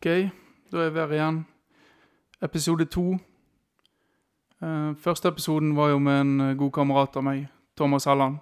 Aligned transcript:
OK, 0.00 0.30
da 0.72 0.78
er 0.80 0.92
vi 0.94 0.96
her 0.96 1.10
igjen. 1.12 1.38
Episode 2.40 2.86
to. 2.88 3.18
Eh, 4.64 4.94
første 4.96 5.28
episoden 5.28 5.74
var 5.76 5.90
jo 5.90 5.98
med 6.00 6.20
en 6.20 6.40
eh, 6.40 6.54
god 6.56 6.70
kamerat 6.72 7.18
av 7.20 7.26
meg, 7.26 7.42
Thomas 7.76 8.08
Helland, 8.08 8.38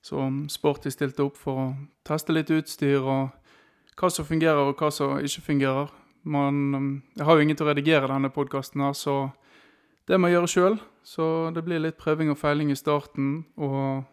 som 0.00 0.46
sporty 0.48 0.88
stilte 0.88 1.26
opp 1.26 1.36
for 1.36 1.60
å 1.60 1.66
teste 2.00 2.32
litt 2.32 2.48
utstyr 2.48 3.04
og 3.04 3.28
hva 4.00 4.08
som 4.08 4.24
fungerer 4.24 4.70
og 4.70 4.80
hva 4.80 4.88
som 4.88 5.20
ikke 5.20 5.44
fungerer. 5.50 5.92
Man, 6.24 6.64
eh, 6.72 6.88
jeg 7.20 7.28
har 7.28 7.36
jo 7.36 7.44
ingen 7.44 7.60
til 7.60 7.68
å 7.68 7.70
redigere 7.74 8.08
denne 8.14 8.32
podkasten 8.32 8.88
her, 8.88 8.96
så 8.96 9.18
det 10.08 10.16
må 10.16 10.32
jeg 10.32 10.38
gjøre 10.38 10.52
sjøl. 10.54 10.80
Så 11.04 11.30
det 11.52 11.68
blir 11.68 11.84
litt 11.84 12.00
prøving 12.00 12.32
og 12.32 12.40
feiling 12.40 12.72
i 12.72 12.80
starten, 12.86 13.42
og 13.60 14.08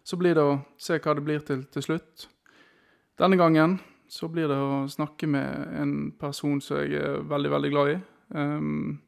så 0.00 0.16
blir 0.16 0.40
det 0.40 0.48
å 0.48 0.60
se 0.80 0.96
hva 0.96 1.12
det 1.12 1.28
blir 1.28 1.44
til 1.44 1.68
til 1.68 1.90
slutt. 1.90 2.30
Denne 3.20 3.36
gangen 3.36 3.82
så 4.12 4.28
blir 4.28 4.50
det 4.50 4.58
å 4.60 4.84
snakke 4.92 5.28
med 5.30 5.76
en 5.80 5.92
person 6.20 6.60
som 6.60 6.82
jeg 6.82 7.00
er 7.00 7.22
veldig, 7.24 7.50
veldig 7.54 7.70
glad 7.72 7.92
i. 7.94 7.96
Um, 8.36 8.98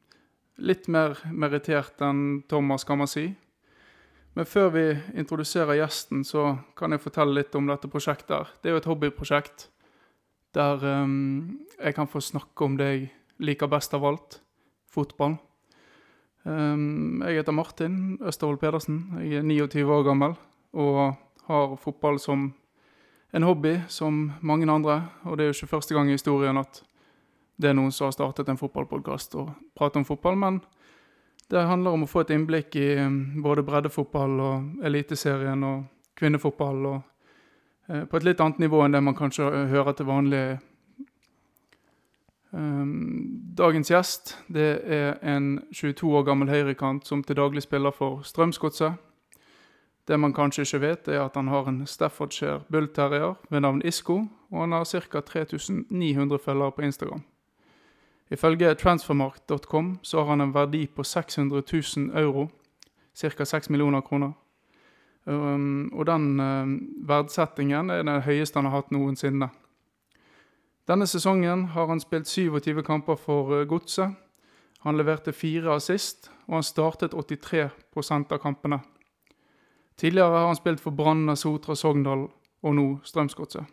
litt 0.65 0.87
mer 0.89 1.19
merittert 1.29 2.01
enn 2.05 2.41
Thomas, 2.49 2.87
kan 2.87 2.97
man 3.03 3.11
si. 3.11 3.27
Men 4.35 4.49
før 4.49 4.71
vi 4.73 4.85
introduserer 5.13 5.77
gjesten, 5.77 6.25
så 6.25 6.55
kan 6.75 6.95
jeg 6.95 7.03
fortelle 7.05 7.37
litt 7.37 7.53
om 7.55 7.69
dette 7.69 7.91
prosjektet. 7.91 8.49
Det 8.59 8.71
er 8.71 8.75
jo 8.75 8.81
et 8.81 8.89
hobbyprosjekt 8.89 9.69
der 10.55 10.81
um, 11.03 11.61
jeg 11.75 11.95
kan 11.97 12.09
få 12.09 12.23
snakke 12.23 12.65
om 12.65 12.77
det 12.79 12.89
jeg 12.89 13.07
liker 13.43 13.69
best 13.69 13.93
av 13.93 14.07
alt 14.09 14.39
fotball. 14.89 15.37
Um, 16.47 17.21
jeg 17.27 17.43
heter 17.43 17.53
Martin 17.53 17.97
Østervold 18.25 18.63
Pedersen. 18.63 19.03
Jeg 19.21 19.43
er 19.43 19.49
29 19.53 19.85
år 19.85 20.05
gammel 20.07 20.37
og 20.73 21.01
har 21.45 21.77
fotball 21.77 22.17
som 22.17 22.53
en 23.35 23.43
hobby 23.43 23.79
som 23.87 24.31
mange 24.41 24.71
andre. 24.71 25.01
Og 25.23 25.37
det 25.37 25.43
er 25.43 25.51
jo 25.51 25.57
ikke 25.57 25.75
første 25.75 25.95
gang 25.95 26.09
i 26.09 26.15
historien 26.15 26.57
at 26.57 26.83
det 27.59 27.69
er 27.69 27.75
noen 27.75 27.91
som 27.91 28.07
har 28.07 28.15
startet 28.15 28.49
en 28.51 28.59
fotballpodkast 28.59 29.35
og 29.39 29.51
prater 29.75 29.99
om 29.99 30.07
fotball. 30.07 30.37
Men 30.39 30.61
det 31.51 31.65
handler 31.67 31.95
om 31.95 32.05
å 32.05 32.09
få 32.09 32.23
et 32.23 32.31
innblikk 32.35 32.75
i 32.79 32.95
um, 33.03 33.41
både 33.43 33.63
breddefotball 33.67 34.39
og 34.43 34.85
Eliteserien 34.87 35.63
og 35.67 35.83
kvinnefotball. 36.15 36.85
og 36.85 37.91
eh, 37.91 38.05
På 38.07 38.17
et 38.17 38.27
litt 38.27 38.39
annet 38.39 38.63
nivå 38.63 38.81
enn 38.85 38.95
det 38.95 39.03
man 39.03 39.17
kanskje 39.17 39.49
hører 39.71 39.93
til 39.93 40.09
vanlig. 40.09 40.45
Um, 42.55 43.43
dagens 43.55 43.91
gjest 43.91 44.37
det 44.47 44.69
er 44.87 45.19
en 45.27 45.57
22 45.75 46.07
år 46.15 46.23
gammel 46.23 46.47
høyrekant 46.47 47.03
som 47.07 47.23
til 47.23 47.35
daglig 47.35 47.65
spiller 47.67 47.91
for 47.91 48.23
Strømsgodset. 48.23 48.95
Det 50.07 50.19
man 50.19 50.33
kanskje 50.33 50.61
ikke 50.61 50.81
vet, 50.81 51.07
er 51.07 51.21
at 51.25 51.35
han 51.35 51.47
har 51.47 51.67
en 51.67 51.87
Staffordshire 51.87 52.61
Bull 52.71 52.87
Terrier 52.87 53.33
ved 53.49 53.59
navn 53.59 53.81
Isco, 53.85 54.27
og 54.51 54.59
han 54.59 54.71
har 54.71 54.83
ca. 54.85 55.19
3900 55.19 56.39
følgere 56.39 56.71
på 56.71 56.81
Instagram. 56.81 57.23
Ifølge 58.31 58.75
transfermarkt.com 58.75 59.99
så 60.01 60.23
har 60.23 60.29
han 60.29 60.41
en 60.41 60.53
verdi 60.53 60.87
på 60.87 61.03
600 61.03 61.63
000 61.97 62.17
euro, 62.17 62.49
ca. 63.17 63.45
6 63.45 63.69
millioner 63.69 64.01
kroner. 64.01 64.31
Um, 65.25 65.89
og 65.93 66.05
den 66.05 66.39
um, 66.39 66.79
verdsettingen 67.07 67.89
er 67.89 68.03
den 68.03 68.21
høyeste 68.21 68.59
han 68.59 68.65
har 68.69 68.81
hatt 68.81 68.91
noensinne. 68.91 69.49
Denne 70.87 71.07
sesongen 71.07 71.65
har 71.73 71.87
han 71.87 71.99
spilt 71.99 72.27
27 72.27 72.83
kamper 72.83 73.15
for 73.15 73.49
uh, 73.49 73.67
Godset. 73.67 74.13
Han 74.85 74.97
leverte 74.97 75.33
fire 75.33 75.73
assist, 75.75 76.31
og 76.47 76.53
han 76.59 76.63
startet 76.63 77.13
83% 77.13 78.31
av 78.31 78.37
kampene. 78.37 78.79
Tidligere 79.97 80.37
har 80.37 80.47
han 80.47 80.55
spilt 80.55 80.79
for 80.79 80.91
Brann, 80.91 81.35
Sotra, 81.35 81.75
Sogndal 81.75 82.27
og 82.63 82.75
nå 82.75 82.99
Strømsgodset. 83.03 83.65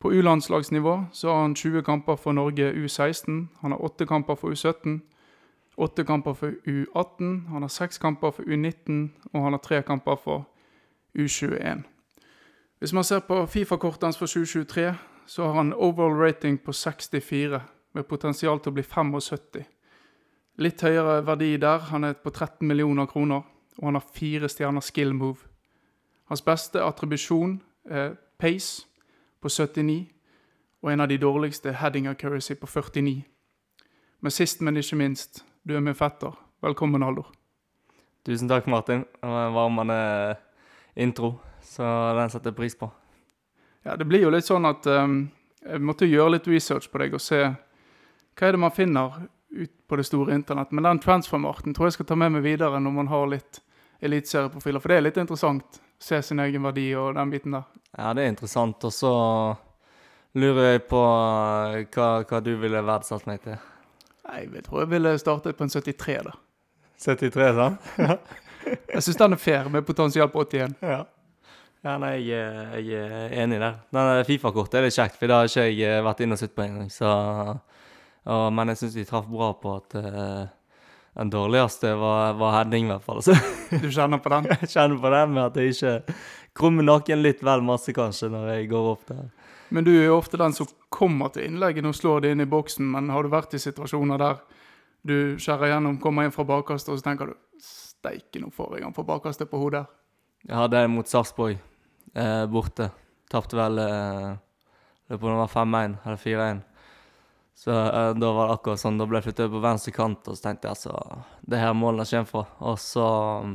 På 0.00 0.12
U-landslagsnivå 0.12 1.04
så 1.12 1.32
har 1.32 1.42
han 1.42 1.54
20 1.54 1.82
kamper 1.82 2.16
for 2.16 2.32
Norge 2.32 2.72
U16, 2.72 3.46
han 3.60 3.72
har 3.72 3.84
8 3.84 4.06
kamper 4.06 4.34
for 4.34 4.52
U17, 4.52 5.00
8 5.76 6.04
kamper 6.04 6.32
for 6.32 6.52
U18, 6.68 7.48
han 7.48 7.62
har 7.62 7.68
6 7.68 7.98
kamper 7.98 8.30
for 8.30 8.42
U19, 8.42 9.08
og 9.32 9.42
han 9.44 9.52
har 9.52 9.58
3 9.58 9.82
kamper 9.82 10.16
for 10.16 10.44
U21. 11.18 11.82
Hvis 12.78 12.92
man 12.92 13.04
ser 13.04 13.18
på 13.18 13.46
Fifa-kortet 13.46 14.02
hans 14.02 14.18
for 14.18 14.26
2023, 14.26 14.94
så 15.26 15.46
har 15.46 15.52
han 15.52 15.72
overall 15.72 16.20
rating 16.26 16.60
på 16.64 16.72
64, 16.72 17.60
med 17.94 18.04
potensial 18.04 18.60
til 18.60 18.70
å 18.70 18.74
bli 18.74 18.82
75. 18.82 19.64
Litt 20.58 20.82
høyere 20.82 21.26
verdi 21.26 21.56
der, 21.56 21.78
han 21.78 22.04
er 22.04 22.12
på 22.12 22.30
13 22.30 22.68
millioner 22.68 23.06
kroner 23.06 23.42
og 23.78 23.88
han 23.88 23.98
har 23.98 24.12
fire 24.14 24.48
stjerner 24.48 24.84
skill 24.84 25.14
move. 25.14 25.48
Hans 26.30 26.42
beste 26.42 26.82
attribusjon 26.82 27.58
er 27.84 28.16
pace 28.38 28.86
på 29.42 29.48
79, 29.48 30.06
og 30.82 30.92
en 30.92 31.00
av 31.00 31.08
de 31.08 31.18
dårligste 31.18 31.72
heading 31.80 32.06
accuracy 32.06 32.54
på 32.54 32.66
49. 32.66 33.24
Men 34.20 34.30
sist, 34.30 34.60
men 34.60 34.76
ikke 34.76 34.96
minst, 34.96 35.44
du 35.64 35.76
er 35.76 35.80
min 35.84 35.96
fetter. 35.96 36.32
Velkommen, 36.62 37.02
Aldor. 37.02 37.28
Tusen 38.24 38.48
takk, 38.48 38.66
Martin. 38.66 39.04
Det 39.20 39.28
var 39.28 39.48
en 39.48 39.54
varmende 39.54 40.36
intro, 40.96 41.34
så 41.62 41.84
den 42.16 42.30
setter 42.32 42.52
jeg 42.52 42.56
pris 42.56 42.76
på. 42.76 42.88
Ja, 43.84 43.96
det 43.96 44.06
blir 44.08 44.24
jo 44.24 44.32
litt 44.32 44.48
sånn 44.48 44.64
at 44.64 44.86
um, 44.88 45.26
jeg 45.60 45.84
måtte 45.84 46.08
gjøre 46.08 46.38
litt 46.38 46.48
research 46.48 46.88
på 46.88 47.02
deg 47.02 47.16
og 47.16 47.20
se 47.20 47.40
hva 47.44 48.48
er 48.48 48.56
det 48.56 48.62
man 48.62 48.72
finner 48.74 49.26
ut 49.54 49.72
på 49.88 49.96
det 49.96 50.04
store 50.08 50.34
internett. 50.34 50.72
Men 50.72 50.84
den 50.88 51.00
transfermarten 51.04 51.74
tror 51.74 51.88
jeg 51.88 51.98
skal 51.98 52.08
ta 52.10 52.16
med 52.18 52.34
meg 52.36 52.44
videre 52.46 52.80
når 52.82 52.94
man 52.98 53.10
har 53.12 53.28
litt 53.30 53.60
eliteserieprofiler. 54.04 54.82
For 54.82 54.92
det 54.92 54.98
er 54.98 55.06
litt 55.08 55.20
interessant. 55.22 55.80
Se 56.02 56.18
sin 56.22 56.42
egen 56.42 56.64
verdi 56.66 56.88
og 56.98 57.14
den 57.16 57.30
biten 57.32 57.54
der. 57.56 57.68
Ja, 57.96 58.12
det 58.16 58.24
er 58.24 58.32
interessant. 58.34 58.84
Og 58.84 58.92
så 58.92 59.12
lurer 60.34 60.74
jeg 60.74 60.84
på 60.90 61.00
hva, 61.00 62.08
hva 62.26 62.40
du 62.44 62.54
ville 62.60 62.82
verdsatt 62.84 63.28
meg 63.30 63.42
til. 63.44 63.60
Nei, 64.24 64.46
Jeg 64.56 64.64
tror 64.66 64.84
jeg 64.84 64.92
ville 64.94 65.18
startet 65.20 65.56
på 65.56 65.66
en 65.66 65.72
73, 65.72 66.18
da. 66.26 66.34
73, 67.04 67.50
sant? 67.58 67.90
jeg 68.94 69.02
syns 69.04 69.18
den 69.20 69.36
er 69.36 69.40
fair, 69.40 69.68
med 69.68 69.84
potensial 69.86 70.30
på 70.32 70.44
81. 70.46 70.78
Ja. 70.82 71.02
Ja, 71.84 71.98
nei, 72.00 72.14
jeg, 72.24 72.84
jeg 72.86 73.08
er 73.12 73.32
enig 73.42 73.58
der. 73.60 74.22
Fifa-kortet 74.24 74.78
er 74.78 74.86
litt 74.86 74.96
kjekt, 74.96 75.18
for 75.20 75.28
da 75.28 75.42
har 75.42 75.50
ikke 75.50 75.66
jeg 75.68 76.04
vært 76.06 76.22
inne 76.24 76.38
og 76.38 76.40
sett 76.40 76.54
på 76.56 76.64
engang. 76.64 76.88
Så 76.88 77.10
og, 78.24 78.44
men 78.56 78.72
jeg 78.72 78.80
syns 78.80 78.98
de 78.98 79.06
traff 79.08 79.26
bra 79.28 79.50
på 79.60 79.74
at 79.76 79.96
uh, 80.00 80.44
den 81.14 81.30
dårligste 81.30 81.92
var, 82.00 82.34
var 82.40 82.58
heading, 82.58 82.88
i 82.88 82.94
hvert 82.94 83.04
fall. 83.04 83.22
Så. 83.22 83.36
Du 83.82 83.90
kjenner 83.90 84.18
på 84.22 84.32
den? 84.32 84.48
jeg 84.60 84.70
kjenner 84.70 85.00
på 85.02 85.12
den 85.14 85.34
med 85.34 85.44
at 85.44 85.58
jeg 85.60 85.74
ikke 85.74 86.18
krummer 86.56 86.86
nakken 86.86 87.22
litt 87.22 87.42
vel 87.44 87.64
masse, 87.66 87.92
kanskje, 87.94 88.30
når 88.32 88.50
jeg 88.54 88.70
går 88.72 88.90
opp 88.94 89.06
der. 89.10 89.28
Men 89.74 89.86
du 89.86 89.90
er 89.94 90.08
jo 90.08 90.18
ofte 90.18 90.38
den 90.38 90.54
som 90.54 90.68
kommer 90.92 91.32
til 91.34 91.48
innlegget 91.48 91.86
og 91.88 91.96
slår 91.96 92.24
det 92.24 92.34
inn 92.34 92.44
i 92.44 92.50
boksen, 92.50 92.86
men 92.94 93.10
har 93.10 93.24
du 93.24 93.32
vært 93.32 93.56
i 93.56 93.62
situasjoner 93.62 94.20
der 94.20 94.42
du 95.04 95.16
skjærer 95.40 95.74
gjennom, 95.74 95.98
kommer 96.00 96.24
inn 96.24 96.32
fra 96.32 96.46
bakkastet, 96.48 96.94
og 96.94 97.00
så 97.00 97.10
tenker 97.10 97.32
du 97.32 97.34
Steike, 97.60 98.40
nå 98.40 98.50
får 98.54 98.78
jeg 98.78 98.86
han 98.86 98.94
på 98.96 99.04
bakkastet 99.08 99.50
på 99.50 99.60
hodet. 99.60 99.84
Jeg 100.44 100.56
hadde 100.56 100.84
en 100.84 100.92
mot 100.92 101.08
Sarpsborg, 101.08 101.58
eh, 102.14 102.44
borte. 102.52 102.90
Tapte 103.32 103.56
vel 103.56 103.80
eh, 103.80 104.30
på 105.12 105.18
var 105.24 105.50
5-1 105.52 105.98
eller 106.04 106.20
4-1. 106.20 106.62
Så 107.54 107.70
uh, 107.70 108.10
da 108.18 108.32
var 108.34 108.48
det 108.48 108.56
akkurat 108.56 108.82
sånn, 108.82 108.98
da 108.98 109.06
ble 109.08 109.20
jeg 109.20 109.28
flyttet 109.28 109.46
over 109.46 109.58
på 109.58 109.64
venstre 109.64 109.94
kant, 109.94 110.26
og 110.26 110.36
så 110.36 110.48
tenkte 110.48 110.66
jeg 110.66 110.74
altså 110.74 111.20
Det 111.46 111.60
her 111.60 111.76
målene 111.78 112.06
kommer 112.08 112.30
fra. 112.30 112.42
Og 112.66 112.80
så 112.82 113.06
um, 113.44 113.54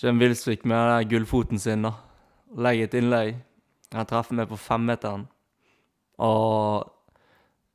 kommer 0.00 0.24
Wilsvik 0.24 0.64
med 0.64 0.88
den 0.94 1.10
gullfoten 1.12 1.60
sin, 1.62 1.84
da. 1.86 1.92
Legger 2.52 2.88
et 2.88 2.96
innlegg. 2.98 3.36
Han 3.92 4.08
treffer 4.08 4.38
meg 4.38 4.48
på 4.48 4.60
femmeteren. 4.60 5.26
Og 6.22 6.88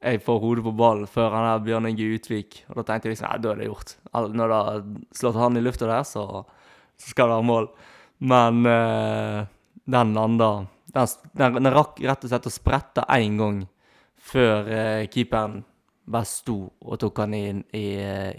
jeg 0.01 0.21
får 0.25 0.41
hodet 0.41 0.63
på 0.65 0.73
ballen 0.77 1.09
før 1.09 1.33
han 1.33 1.45
der 1.45 1.63
Bjørn 1.65 1.89
Inge 1.89 2.09
Utvik. 2.17 2.61
Og 2.69 2.79
da 2.79 2.87
tenkte 2.87 3.09
jeg 3.09 3.15
liksom 3.15 3.29
Nei, 3.29 3.39
da 3.43 3.53
er 3.53 3.61
det 3.61 3.69
gjort. 3.69 3.93
Når 4.13 4.51
det 4.51 4.59
har 4.67 4.83
slått 5.21 5.39
han 5.41 5.57
i 5.57 5.63
lufta 5.63 5.89
der, 5.89 6.05
så, 6.09 6.25
så, 6.97 7.13
skal 7.13 7.29
det 7.29 7.37
være 7.37 7.49
mål. 7.51 7.69
Men 8.33 8.65
uh, 8.65 9.39
den 9.85 10.13
landa 10.17 10.51
den, 10.93 11.09
den, 11.37 11.57
den 11.61 11.73
rakk 11.73 11.99
rett 12.01 12.23
og 12.25 12.31
slett 12.31 12.49
å 12.49 12.53
sprette 12.53 13.05
én 13.13 13.37
gang 13.37 13.65
før 14.27 14.67
uh, 14.67 15.03
keeperen 15.11 15.61
bare 16.07 16.27
sto 16.27 16.59
og 16.81 16.99
tok 17.01 17.23
han 17.23 17.35
i, 17.35 17.45
i, 17.75 17.85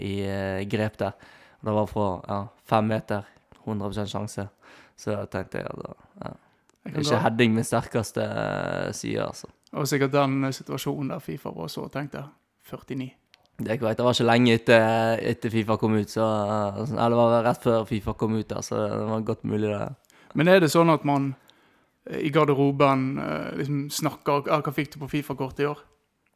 i 0.09 0.13
uh, 0.25 0.61
grep 0.69 0.97
der. 1.01 1.35
Det 1.59 1.75
var 1.75 1.89
fra 1.91 2.09
ja, 2.23 2.39
fem 2.69 2.87
meter, 2.89 3.27
100% 3.65 4.09
sjanse. 4.09 4.47
Så 4.99 5.13
jeg 5.13 5.31
tenkte 5.31 5.61
jeg 5.61 5.67
at 5.69 6.05
ja. 6.23 6.35
Ikke 6.89 7.19
heading 7.21 7.53
min 7.53 7.67
sterkeste 7.67 8.23
side, 8.95 9.21
altså. 9.21 9.49
Og 9.77 9.87
sikkert 9.87 10.15
den 10.15 10.47
situasjonen 10.53 11.11
der 11.13 11.19
Fifa 11.21 11.51
var 11.53 11.67
så, 11.69 11.85
tenkte 11.93 12.23
jeg 12.23 12.27
49. 12.71 13.09
Det 13.59 13.73
er 13.73 13.77
greit. 13.81 13.97
Det 13.97 14.05
var 14.05 14.15
ikke 14.15 14.29
lenge 14.29 14.53
etter, 14.55 15.19
etter 15.29 15.51
Fifa 15.51 15.75
kom 15.77 15.97
ut, 15.99 16.09
så 16.09 16.25
Eller 16.87 17.09
det 17.09 17.19
var 17.19 17.43
rett 17.43 17.63
før 17.63 17.85
Fifa 17.85 18.15
kom 18.17 18.37
ut, 18.39 18.49
der, 18.49 18.61
så 18.61 18.87
det 18.87 19.05
var 19.11 19.27
godt 19.27 19.43
mulig, 19.43 19.69
det. 19.69 19.89
Men 20.33 20.47
er 20.47 20.63
det 20.63 20.71
sånn 20.71 20.89
at 20.93 21.05
man 21.05 21.33
i 22.17 22.29
garderoben 22.29 23.19
eh, 23.19 23.57
liksom 23.57 23.89
snakker 23.89 24.49
ah, 24.49 24.61
'Hva 24.61 24.73
fikk 24.73 24.93
du 24.93 24.99
på 25.03 25.09
Fifa-kortet 25.09 25.63
i 25.63 25.69
år?' 25.69 25.85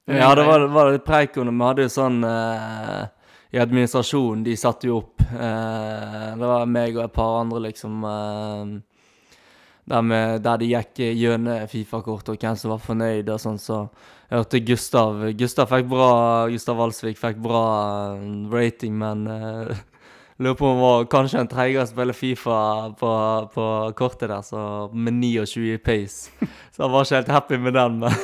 Ja, 0.06 0.36
det 0.36 0.44
var, 0.44 0.68
var 0.68 0.92
litt 0.92 1.06
preik 1.06 1.38
om 1.38 1.48
det. 1.48 1.54
Vi 1.56 1.64
hadde 1.64 1.86
jo 1.86 1.92
sånn 1.92 2.24
eh, 2.28 3.04
I 3.56 3.62
administrasjonen, 3.64 4.44
de 4.44 4.56
satte 4.60 4.90
jo 4.90 4.98
opp 5.00 5.24
eh, 5.32 6.34
Det 6.36 6.50
var 6.50 6.66
meg 6.68 6.98
og 6.98 7.06
et 7.06 7.16
par 7.16 7.38
andre, 7.40 7.62
liksom. 7.70 8.04
Eh, 8.04 8.74
der, 9.84 10.02
med, 10.02 10.42
der 10.44 10.60
de 10.60 10.70
gikk 10.72 11.00
gjennom 11.04 11.68
Fifa-kortet 11.72 12.36
og 12.36 12.44
hvem 12.44 12.60
som 12.60 12.72
var 12.72 12.84
fornøyd 12.84 13.32
og 13.32 13.42
sånn, 13.42 13.60
så 13.60 13.80
jeg 14.30 14.38
hørte 14.38 14.62
Gustav 14.68 15.26
Gustav 15.40 15.72
fikk 15.72 15.90
bra 15.92 16.12
Gustav 16.52 16.80
Walsvik 16.80 17.20
fikk 17.20 17.42
bra 17.44 17.66
eh, 18.14 18.30
rating, 18.52 18.96
men 19.00 19.28
lurer 20.38 20.56
på 20.58 20.66
om 20.68 20.72
han 20.74 20.82
var 20.82 21.06
kanskje 21.12 21.44
en 21.44 21.52
treigere 21.52 21.86
å 21.86 21.90
spille 21.90 22.16
Fifa 22.18 22.58
på, 23.00 23.12
på, 23.54 23.68
kortet 24.00 24.30
der, 24.32 24.42
så 24.46 24.90
med 24.94 25.14
29 25.22 25.78
pace. 25.84 26.50
Så 26.74 26.84
han 26.86 26.92
var 26.94 27.06
ikke 27.06 27.22
helt 27.22 27.34
happy 27.36 27.58
med 27.62 27.78
den, 27.78 28.00
men 28.04 28.12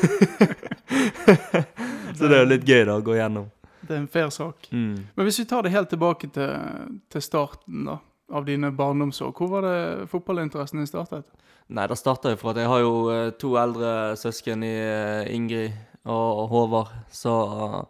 Så 2.20 2.28
det 2.28 2.36
er 2.36 2.42
jo 2.44 2.50
litt 2.50 2.68
gøy 2.68 2.84
da, 2.84 2.98
å 2.98 3.06
gå 3.06 3.16
gjennom. 3.16 3.46
Det 3.80 3.96
er 3.96 4.02
en 4.02 4.10
fair 4.12 4.30
sak. 4.34 4.68
Mm. 4.74 4.96
Men 5.16 5.28
hvis 5.28 5.40
vi 5.40 5.46
tar 5.50 5.64
det 5.64 5.72
helt 5.74 5.90
tilbake 5.90 6.28
til, 6.36 6.98
til 7.10 7.24
starten 7.24 7.86
da, 7.88 8.00
av 8.34 8.46
dine 8.46 8.72
barndomsår, 8.76 9.32
hvor 9.38 9.54
var 9.54 9.66
det 9.66 10.10
fotballinteressen 10.12 10.82
din 10.82 10.90
startet? 10.90 11.26
Nei, 11.70 11.86
det 11.90 12.00
starta 12.00 12.34
jo 12.34 12.40
fra 12.42 12.52
at 12.54 12.60
jeg 12.64 12.70
har 12.70 12.82
jo 12.82 12.94
eh, 13.14 13.32
to 13.38 13.54
eldre 13.62 14.18
søsken 14.18 14.66
i 14.66 14.74
eh, 14.74 15.30
Ingrid 15.36 15.72
og 16.10 16.48
Håvard. 16.50 16.94
Så 17.14 17.34
eh, 17.46 17.82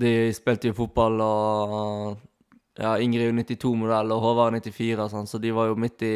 de 0.00 0.12
spilte 0.32 0.70
jo 0.70 0.78
fotball, 0.78 1.20
og 1.20 2.16
ja, 2.80 2.94
Ingrid 2.98 3.26
er 3.26 3.32
jo 3.32 3.36
92-modell, 3.36 4.12
og 4.14 4.22
Håvard 4.24 4.56
er 4.56 4.64
94, 4.64 5.08
sånn, 5.12 5.28
så 5.28 5.40
de 5.42 5.52
var 5.52 5.68
jo 5.70 5.80
midt 5.80 6.04
i 6.08 6.14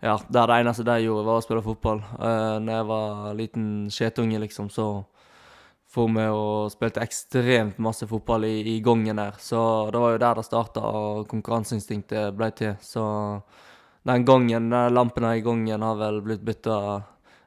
Ja, 0.00 0.14
der 0.32 0.46
det 0.48 0.58
eneste 0.62 0.84
de 0.84 0.94
gjorde, 1.04 1.26
var 1.26 1.38
å 1.38 1.44
spille 1.44 1.60
fotball. 1.60 1.98
Uh, 2.16 2.56
når 2.64 2.72
jeg 2.72 2.86
var 2.88 3.34
liten 3.36 3.64
skjetunge, 3.92 4.38
liksom, 4.40 4.70
så 4.72 4.86
for 5.90 6.08
meg 6.08 6.30
og 6.32 6.70
spilte 6.72 7.02
ekstremt 7.02 7.80
masse 7.82 8.06
fotball 8.08 8.46
i, 8.46 8.54
i 8.76 8.78
gangen 8.84 9.18
der. 9.20 9.36
Så 9.42 9.60
det 9.92 10.00
var 10.00 10.14
jo 10.14 10.22
der 10.22 10.38
det 10.38 10.46
starta, 10.46 10.84
og 10.86 11.26
konkurranseinstinktet 11.28 12.36
ble 12.38 12.48
til. 12.56 12.76
Så 12.80 13.04
den 14.08 14.24
gangen, 14.24 14.70
den 14.70 14.94
lampen 14.94 15.26
i 15.28 15.42
gangen 15.44 15.84
har 15.84 15.98
vel 16.00 16.22
blitt 16.24 16.46
bytta 16.46 16.76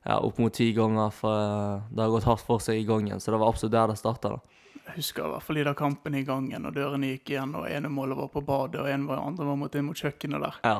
ja, 0.03 0.19
opp 0.19 0.37
mot 0.43 0.53
ti 0.53 0.69
ganger, 0.75 1.13
for 1.15 1.85
det 1.89 2.03
har 2.03 2.11
gått 2.11 2.27
hardt 2.27 2.43
for 2.45 2.61
seg 2.63 2.81
i 2.81 2.87
gangen. 2.87 3.23
Så 3.23 3.31
det 3.31 3.39
var 3.39 3.53
absolutt 3.53 3.77
der 3.77 3.93
det 3.93 3.97
starta. 4.01 4.35
Jeg 4.83 4.97
husker 4.97 5.25
i 5.25 5.31
hvert 5.31 5.45
fall 5.45 5.62
da 5.65 5.74
kampen 5.77 6.15
i 6.19 6.25
gangen, 6.27 6.65
og 6.68 6.75
dørene 6.75 7.13
gikk 7.13 7.33
igjen, 7.33 7.53
og 7.56 7.69
ene 7.71 7.89
målet 7.91 8.19
var 8.19 8.30
på 8.33 8.44
badet, 8.45 8.81
og 8.83 8.89
en 8.91 9.06
var, 9.07 9.21
andre 9.24 9.47
var 9.47 9.57
mot 9.62 9.77
inn 9.80 9.88
mot 9.88 10.00
kjøkkenet 10.00 10.44
der. 10.44 10.57
Ja. 10.68 10.75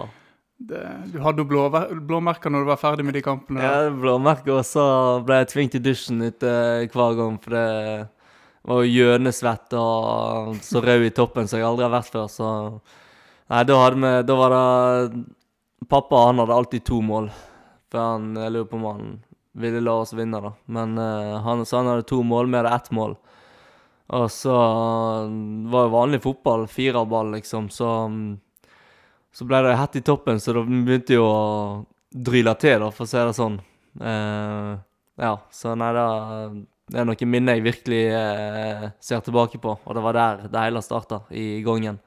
Det, 0.64 0.82
du 1.12 1.18
hadde 1.24 1.42
jo 1.44 1.48
blå, 1.50 1.64
blåmerker 2.08 2.52
når 2.54 2.64
du 2.64 2.70
var 2.70 2.80
ferdig 2.80 3.06
med 3.08 3.18
de 3.18 3.24
kampene? 3.26 3.64
Der. 3.64 3.88
Ja, 3.88 3.94
blåmerker, 4.04 4.60
og 4.60 4.68
så 4.68 4.84
ble 5.26 5.40
jeg 5.42 5.50
tvunget 5.54 5.80
i 5.80 5.84
dusjen 5.88 6.22
ute 6.24 6.52
hver 6.94 7.18
gang, 7.20 7.40
for 7.44 7.56
det 7.56 7.64
var 8.64 8.84
jo 8.84 8.92
gjønesvett 8.92 9.76
og 9.80 10.60
så 10.64 10.84
rød 10.84 11.08
i 11.08 11.16
toppen 11.16 11.50
som 11.50 11.60
jeg 11.60 11.68
aldri 11.68 11.88
har 11.88 11.96
vært 11.98 12.14
før, 12.14 12.30
så 12.32 12.52
Nei, 13.52 13.66
da, 13.68 13.76
hadde 13.76 14.00
vi, 14.00 14.12
da 14.26 14.36
var 14.40 14.54
det 14.54 15.24
Pappa 15.92 16.22
han 16.30 16.40
hadde 16.40 16.56
alltid 16.56 16.86
to 16.88 17.02
mål, 17.04 17.28
for 17.92 18.00
han, 18.00 18.32
jeg 18.40 18.54
lurer 18.56 18.70
på 18.70 18.80
om 18.80 18.86
han 18.88 19.10
ville 19.60 19.82
la 19.84 19.98
oss 20.02 20.14
vinne, 20.16 20.40
da. 20.42 20.54
Men 20.66 20.96
uh, 20.98 21.42
han, 21.44 21.66
sa 21.68 21.82
han 21.82 21.92
hadde 21.92 22.08
to 22.10 22.22
mål, 22.26 22.48
vi 22.50 22.58
hadde 22.62 22.72
ett 22.74 22.88
mål. 22.96 23.18
Og 24.14 24.28
så 24.30 24.54
var 24.54 25.86
det 25.88 25.94
vanlig 25.94 26.20
fotball, 26.22 26.68
firerball, 26.70 27.32
liksom, 27.38 27.70
så 27.74 27.90
så 29.34 29.48
ble 29.50 29.64
det 29.66 29.78
hett 29.80 29.96
i 29.98 30.04
toppen, 30.06 30.40
så 30.40 30.54
da 30.54 30.62
begynte 30.68 31.18
jo 31.18 31.26
å 31.26 31.38
dryle 32.14 32.54
til, 32.62 32.84
da, 32.84 32.92
for 32.94 33.08
å 33.08 33.10
si 33.10 33.18
det 33.18 33.34
sånn. 33.34 33.58
Uh, 33.98 34.78
ja, 35.18 35.34
så 35.54 35.74
nei, 35.78 35.90
da, 35.98 36.06
det 36.94 37.02
er 37.02 37.08
noen 37.10 37.32
minner 37.32 37.58
jeg 37.58 37.66
virkelig 37.66 38.04
uh, 38.14 38.86
ser 39.02 39.24
tilbake 39.26 39.58
på, 39.62 39.74
og 39.74 39.98
det 39.98 40.04
var 40.06 40.20
der 40.20 40.44
det 40.54 40.66
hele 40.68 40.84
starta, 40.86 41.24
i 41.34 41.64
gangen. 41.66 41.98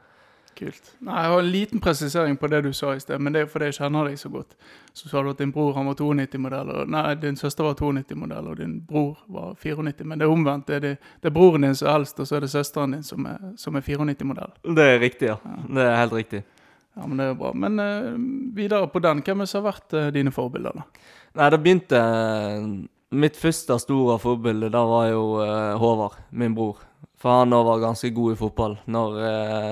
Kult. 0.56 0.94
Nei, 1.04 1.22
Jeg 1.22 1.30
har 1.30 1.38
en 1.38 1.50
liten 1.52 1.80
presisering 1.84 2.36
på 2.40 2.48
det 2.48 2.62
du 2.64 2.70
sa 2.72 2.94
i 2.96 3.00
sted, 3.00 3.20
men 3.20 3.34
det 3.34 3.42
er 3.42 3.48
fordi 3.52 3.68
jeg 3.68 3.76
kjenner 3.76 4.08
deg 4.08 4.16
så 4.16 4.30
godt. 4.32 4.54
Så 4.96 5.10
sa 5.10 5.20
du 5.22 5.28
at 5.28 5.40
din 5.42 5.52
bror 5.52 5.74
han 5.76 5.90
var 5.90 5.98
92-modell, 5.98 6.70
og 6.72 6.88
nei, 6.94 7.02
din 7.20 7.36
søster 7.36 7.66
var 7.66 7.76
92-modell, 7.76 8.48
og 8.48 8.56
din 8.56 8.78
bror 8.88 9.18
var 9.28 9.52
94. 9.60 10.06
Men 10.08 10.18
det 10.18 10.24
er 10.24 10.32
omvendt. 10.32 10.66
Det 10.70 10.78
er, 10.78 10.80
det, 10.86 11.12
det 11.20 11.28
er 11.28 11.36
broren 11.36 11.68
din 11.68 11.76
som 11.76 11.90
er 11.90 12.00
eldst, 12.00 12.24
og 12.24 12.30
så 12.30 12.38
er 12.38 12.46
det 12.46 12.50
søsteren 12.54 12.96
din 12.96 13.04
som 13.04 13.28
er, 13.28 13.52
er 13.52 13.86
94-modell. 13.90 14.56
Det 14.80 14.88
er 14.94 15.00
riktig, 15.04 15.28
ja. 15.28 15.36
ja. 15.44 15.60
Det 15.68 15.86
er 15.90 16.00
helt 16.00 16.16
riktig. 16.22 16.42
Ja, 16.96 17.04
men 17.04 17.20
det 17.20 17.28
er 17.28 17.38
bra. 17.42 17.52
Men 17.52 17.78
uh, 17.80 18.16
videre 18.56 18.88
på 18.88 19.04
den, 19.04 19.20
hvem 19.26 19.44
har 19.44 19.68
vært 19.68 19.92
uh, 19.92 20.08
dine 20.16 20.32
forbilder, 20.32 20.80
da? 20.80 21.06
Nei, 21.36 21.52
det 21.52 21.62
begynte 21.64 22.00
uh, 22.00 22.68
Mitt 23.16 23.36
første 23.38 23.76
store 23.78 24.16
forbilde 24.18 24.72
da 24.72 24.80
var 24.88 25.12
jo 25.12 25.20
Håvard, 25.78 26.16
min 26.34 26.56
bror. 26.56 26.80
For 27.16 27.40
han 27.40 27.54
var 27.54 27.80
ganske 27.80 28.10
god 28.12 28.34
i 28.34 28.38
fotball 28.38 28.74
når, 28.92 29.14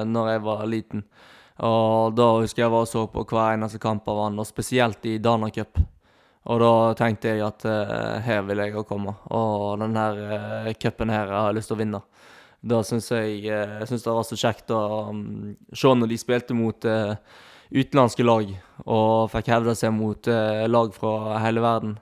når, 0.08 0.29
jeg 0.32 0.43
var 0.46 0.62
liten. 0.67 1.02
Og 1.69 2.14
da 2.17 2.31
husker 2.41 2.64
jeg 2.64 2.73
var 2.73 2.87
og 2.87 2.88
så 2.88 3.02
på 3.12 3.26
hver 3.29 3.58
eneste 3.58 3.79
kamp 3.82 4.08
av 4.08 4.23
han, 4.25 4.38
og 4.41 4.49
spesielt 4.49 5.05
i 5.06 5.19
Dana 5.20 5.50
Cup. 5.52 5.76
Og 6.49 6.61
da 6.61 6.73
tenkte 6.96 7.35
jeg 7.35 7.44
at 7.44 7.67
her 8.25 8.41
vil 8.49 8.64
jeg 8.64 8.75
òg 8.81 8.88
komme. 8.88 9.12
Og 9.29 9.76
denne 9.85 10.06
uh, 10.25 10.73
cupen 10.81 11.12
her 11.12 11.29
jeg 11.29 11.37
har 11.37 11.52
jeg 11.52 11.58
lyst 11.61 11.73
til 11.73 11.76
å 11.76 11.82
vinne. 11.82 12.02
Da 12.64 12.81
syns 12.87 13.11
jeg, 13.12 13.43
eh, 13.44 13.73
jeg 13.81 13.88
synes 13.91 14.06
det 14.06 14.12
var 14.17 14.25
så 14.25 14.38
kjekt 14.41 14.73
å 14.73 14.81
um, 15.11 15.25
se 15.76 15.91
når 15.93 16.08
de 16.08 16.17
spilte 16.20 16.56
mot 16.56 16.87
uh, 16.88 17.12
utenlandske 17.75 18.25
lag 18.25 18.55
og 18.87 19.29
fikk 19.35 19.50
hevde 19.52 19.75
seg 19.76 19.93
mot 19.93 20.31
uh, 20.32 20.64
lag 20.70 20.94
fra 20.96 21.43
hele 21.44 21.61
verden. 21.64 21.99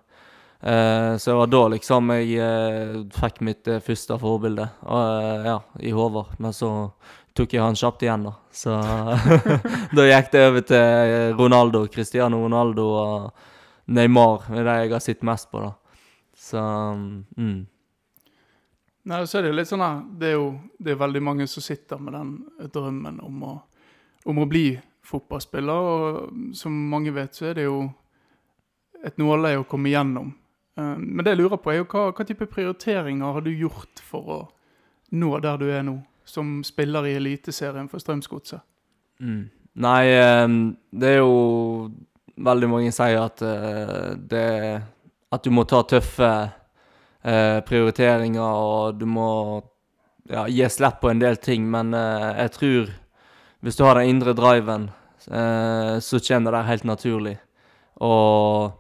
Uh, 0.62 1.17
så 1.19 1.32
det 1.32 1.38
var 1.41 1.50
da 1.50 1.62
liksom 1.73 2.12
jeg 2.14 3.06
fikk 3.17 3.41
mitt 3.43 3.70
første 3.82 4.19
forbilde, 4.23 4.69
ja, 4.87 5.59
i 5.82 5.91
Håvard. 5.94 6.37
Men 6.38 6.55
så 6.55 6.70
tok 7.35 7.56
jeg 7.56 7.64
han 7.64 7.79
kjapt 7.79 8.05
igjen, 8.06 8.29
da. 8.29 8.35
Så 8.53 8.76
da 9.97 10.06
gikk 10.06 10.31
det 10.35 10.47
over 10.49 10.67
til 10.69 11.35
Ronaldo, 11.38 11.87
Cristiano 11.93 12.43
Ronaldo 12.44 12.88
og 13.00 13.49
Neymar, 13.93 14.47
det 14.49 14.62
er 14.62 14.69
det 14.69 14.79
jeg 14.85 14.93
har 14.93 15.05
sett 15.05 15.26
mest 15.26 15.50
på, 15.50 15.62
da. 15.64 15.73
Så 16.38 16.62
mm. 16.62 17.61
Nei, 19.03 19.19
så 19.26 19.38
er 19.38 19.44
det 19.44 19.50
jo 19.50 19.56
litt 19.58 19.69
sånn 19.69 19.82
her 19.82 19.99
Det 20.19 20.29
er 20.31 20.37
jo 20.37 20.47
det 20.79 20.93
er 20.94 21.00
veldig 21.00 21.23
mange 21.26 21.47
som 21.50 21.65
sitter 21.65 21.99
med 22.03 22.15
den 22.15 22.69
drømmen 22.73 23.19
om 23.23 23.43
å, 23.49 23.55
om 24.31 24.38
å 24.43 24.47
bli 24.47 24.76
fotballspiller. 25.06 25.88
Og 25.94 26.55
som 26.56 26.76
mange 26.91 27.15
vet, 27.15 27.35
så 27.35 27.50
er 27.50 27.58
det 27.58 27.67
jo 27.67 27.81
et 29.03 29.19
nåløye 29.19 29.62
å 29.62 29.67
komme 29.69 29.91
igjennom. 29.91 30.31
Eh, 30.79 30.97
men 30.99 31.25
det 31.25 31.35
jeg 31.35 31.43
lurer 31.43 31.61
på, 31.61 31.73
er 31.73 31.83
jo 31.83 31.89
hva, 31.91 32.11
hva 32.13 32.27
type 32.29 32.49
prioriteringer 32.51 33.39
har 33.39 33.45
du 33.45 33.53
gjort 33.53 34.03
for 34.05 34.37
å 34.37 34.41
nå 35.13 35.33
der 35.45 35.59
du 35.61 35.67
er 35.71 35.83
nå, 35.87 35.99
som 36.25 36.61
spiller 36.65 37.07
i 37.09 37.17
Eliteserien 37.19 37.91
for 37.91 38.03
Strømsgodset? 38.03 38.63
Mm. 39.23 39.51
Nei, 39.81 40.07
eh, 40.13 40.49
det 40.91 41.13
er 41.17 41.23
jo 41.23 41.93
Veldig 42.43 42.69
mange 42.69 42.91
sier 42.97 43.21
at 43.21 43.43
eh, 43.45 44.17
det 44.17 44.49
At 45.33 45.45
du 45.45 45.53
må 45.53 45.67
ta 45.69 45.83
tøffe 45.89 46.31
eh, 47.23 47.58
prioriteringer, 47.65 48.41
og 48.43 48.96
du 48.99 49.05
må 49.06 49.29
ja, 50.29 50.46
gi 50.49 50.65
slipp 50.69 50.99
på 51.03 51.11
en 51.13 51.20
del 51.20 51.39
ting. 51.41 51.65
Men 51.70 51.93
jeg 51.93 52.53
tror 52.56 52.91
hvis 53.63 53.79
du 53.79 53.85
har 53.87 53.96
den 53.96 54.11
indre 54.11 54.35
driven, 54.35 54.89
så 55.23 56.20
kommer 56.27 56.56
det 56.56 56.63
helt 56.67 56.85
naturlig. 56.85 57.37
Og 58.03 58.75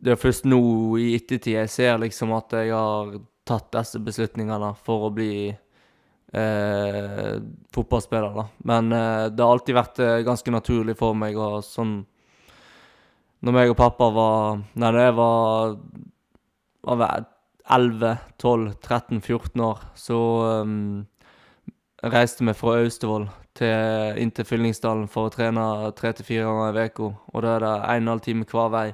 det 0.00 0.14
er 0.14 0.20
først 0.20 0.46
nå 0.48 0.60
i 1.00 1.12
ettertid 1.16 1.58
jeg 1.58 1.72
ser 1.72 1.98
liksom 2.00 2.32
at 2.36 2.54
jeg 2.56 2.72
har 2.72 3.18
tatt 3.48 3.72
disse 3.74 4.00
beslutningene 4.02 4.70
for 4.84 5.08
å 5.08 5.12
bli 5.12 5.32
eh, 6.32 7.34
fotballspiller. 7.74 8.32
da. 8.36 8.46
Men 8.70 8.92
eh, 8.92 9.26
det 9.34 9.44
har 9.44 9.56
alltid 9.56 9.76
vært 9.76 10.00
eh, 10.04 10.22
ganske 10.26 10.54
naturlig 10.54 10.96
for 10.98 11.18
meg. 11.18 11.36
og 11.36 11.64
sånn 11.66 12.00
Når 13.40 13.56
meg 13.56 13.72
og 13.72 13.78
pappa 13.80 14.10
var 14.14 14.62
Nei, 14.74 14.92
da 14.92 15.04
jeg 15.08 15.16
var, 15.18 15.76
var 17.02 17.28
11, 17.70 18.16
12, 18.38 18.72
13, 18.80 19.20
14 19.20 19.60
år, 19.62 19.82
så 19.94 20.18
um, 20.64 21.06
reiste 22.02 22.42
vi 22.42 22.54
fra 22.56 22.80
Austevoll 22.80 23.28
til, 23.54 24.16
inn 24.18 24.32
til 24.34 24.48
Fyllingsdalen 24.48 25.06
for 25.12 25.28
å 25.28 25.32
trene 25.34 25.62
tre 25.98 26.10
til 26.16 26.26
fire 26.26 26.48
ganger 26.48 26.80
i 26.80 26.86
uka. 26.90 27.10
Og 27.30 27.44
da 27.44 27.54
er 27.54 27.64
det 27.66 27.74
en 27.76 27.84
og 27.84 28.00
en 28.00 28.12
halv 28.14 28.24
time 28.26 28.48
hver 28.50 28.72
vei. 28.74 28.86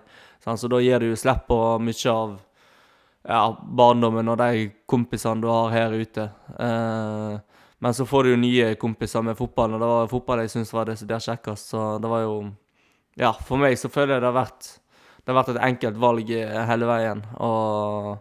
Så 0.55 0.71
da 0.71 0.79
gir 0.79 1.03
du 1.03 1.17
slipp 1.19 1.49
på 1.51 1.59
mye 1.83 2.13
av 2.13 2.37
ja, 3.27 3.41
barndommen 3.59 4.29
og 4.31 4.39
de 4.39 4.69
kompisene 4.87 5.43
du 5.43 5.49
har 5.51 5.73
her 5.75 5.97
ute. 5.99 6.29
Uh, 6.55 7.41
men 7.83 7.95
så 7.95 8.07
får 8.07 8.25
du 8.25 8.31
jo 8.31 8.39
nye 8.41 8.69
kompiser 8.79 9.25
med 9.27 9.37
fotballen, 9.39 9.77
og 9.77 9.83
det 9.83 9.91
var 9.91 10.13
fotball 10.13 10.45
jeg 10.45 10.53
syntes 10.55 10.73
var 10.77 10.87
desidert 10.89 11.27
kjekkest. 11.27 11.75
Så 11.75 11.89
det 12.03 12.13
var 12.13 12.23
jo 12.25 12.39
Ja, 13.17 13.33
for 13.33 13.57
meg 13.57 13.79
så 13.81 13.89
føler 13.89 14.17
jeg 14.17 14.23
det 14.23 14.29
har 14.29 14.37
vært, 14.37 14.67
det 15.25 15.33
har 15.33 15.39
vært 15.41 15.55
et 15.55 15.63
enkelt 15.65 15.99
valg 16.01 16.31
hele 16.71 16.89
veien. 16.89 17.23
Og 17.41 18.19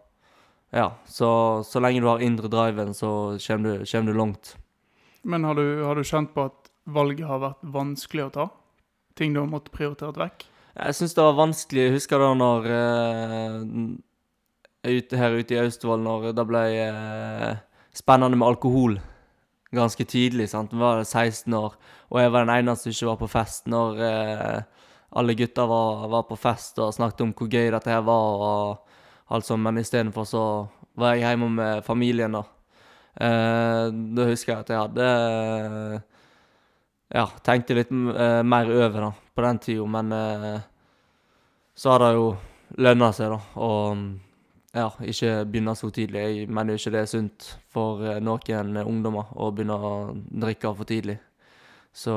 ja, 0.76 0.90
så, 1.06 1.64
så 1.68 1.80
lenge 1.84 2.02
du 2.02 2.08
har 2.08 2.24
indre 2.24 2.50
driven, 2.52 2.94
så 2.96 3.36
kommer 3.48 3.78
du, 3.80 3.86
kommer 3.86 4.12
du 4.12 4.18
langt. 4.18 4.56
Men 5.24 5.44
har 5.44 5.56
du, 5.56 5.84
har 5.84 5.96
du, 5.96 6.04
kjent 6.04 6.34
på 6.36 6.48
at 6.50 6.72
valget 6.84 7.28
har 7.28 7.40
vært 7.44 7.64
vanskelig 7.76 8.26
å 8.26 8.34
ta? 8.34 8.48
Ting 9.16 9.34
du 9.34 9.40
har 9.42 9.50
måttet 9.50 9.74
prioritere 9.76 10.16
vekk? 10.20 10.46
Jeg 10.76 10.96
syns 10.98 11.14
det 11.16 11.24
var 11.24 11.38
vanskelig. 11.38 11.84
Jeg 11.86 11.96
husker 11.96 12.20
da 12.20 12.34
når 12.36 12.66
uh, 12.68 13.60
Her 14.86 15.38
ute 15.40 15.56
i 15.56 15.60
Austevoll, 15.62 16.02
når 16.04 16.34
det 16.36 16.44
ble 16.50 16.64
uh, 16.92 17.54
spennende 17.96 18.36
med 18.36 18.48
alkohol 18.48 18.98
ganske 19.76 20.04
tidlig. 20.04 20.50
sant? 20.52 20.74
Jeg 20.76 20.80
var 20.80 21.04
16 21.04 21.54
år, 21.54 21.78
og 22.12 22.20
jeg 22.22 22.32
var 22.32 22.44
den 22.44 22.56
eneste 22.58 22.92
som 22.92 22.96
ikke 22.96 23.12
var 23.12 23.22
på 23.24 23.32
fest 23.32 23.72
når 23.72 24.02
uh, 24.04 24.60
alle 25.16 25.36
gutta 25.40 25.66
var, 25.68 26.08
var 26.12 26.28
på 26.28 26.36
fest 26.36 26.80
og 26.84 26.94
snakket 26.94 27.24
om 27.24 27.32
hvor 27.32 27.48
gøy 27.48 27.72
dette 27.72 27.92
her 27.92 28.04
var, 28.04 28.44
og 28.50 29.32
alt 29.32 29.48
sånt, 29.48 29.64
men 29.64 29.80
istedenfor 29.80 30.28
så 30.28 30.44
var 31.00 31.16
jeg 31.16 31.24
hjemme 31.24 31.50
med 31.56 31.84
familien, 31.88 32.36
da. 32.36 32.44
Da 33.16 34.26
husker 34.28 34.52
jeg 34.52 34.66
at 34.66 34.70
jeg 34.74 34.82
hadde 34.82 36.02
Ja, 37.16 37.30
tenkte 37.48 37.78
litt 37.78 37.94
uh, 37.94 38.42
mer 38.44 38.68
over, 38.68 39.08
da, 39.08 39.12
på 39.36 39.44
den 39.46 39.62
tida, 39.64 39.88
men 39.88 40.12
uh, 40.12 40.60
så 41.76 41.94
har 41.94 42.04
det 42.04 42.14
jo 42.18 42.30
lønna 42.82 43.12
seg, 43.16 43.32
da, 43.32 43.40
og 43.64 44.04
ja, 44.76 44.90
ikke 45.08 45.46
begynne 45.48 45.76
så 45.80 45.90
tidlig. 45.94 46.20
Jeg 46.20 46.48
mener 46.52 46.76
jo 46.76 46.82
ikke 46.82 46.92
det 46.92 47.02
er 47.02 47.08
sunt 47.10 47.46
for 47.72 48.02
eh, 48.04 48.20
noen 48.24 48.82
ungdommer 48.84 49.30
å 49.40 49.52
begynne 49.56 49.78
å 49.80 49.92
drikke 50.44 50.74
for 50.76 50.90
tidlig. 50.90 51.16
Så 51.96 52.16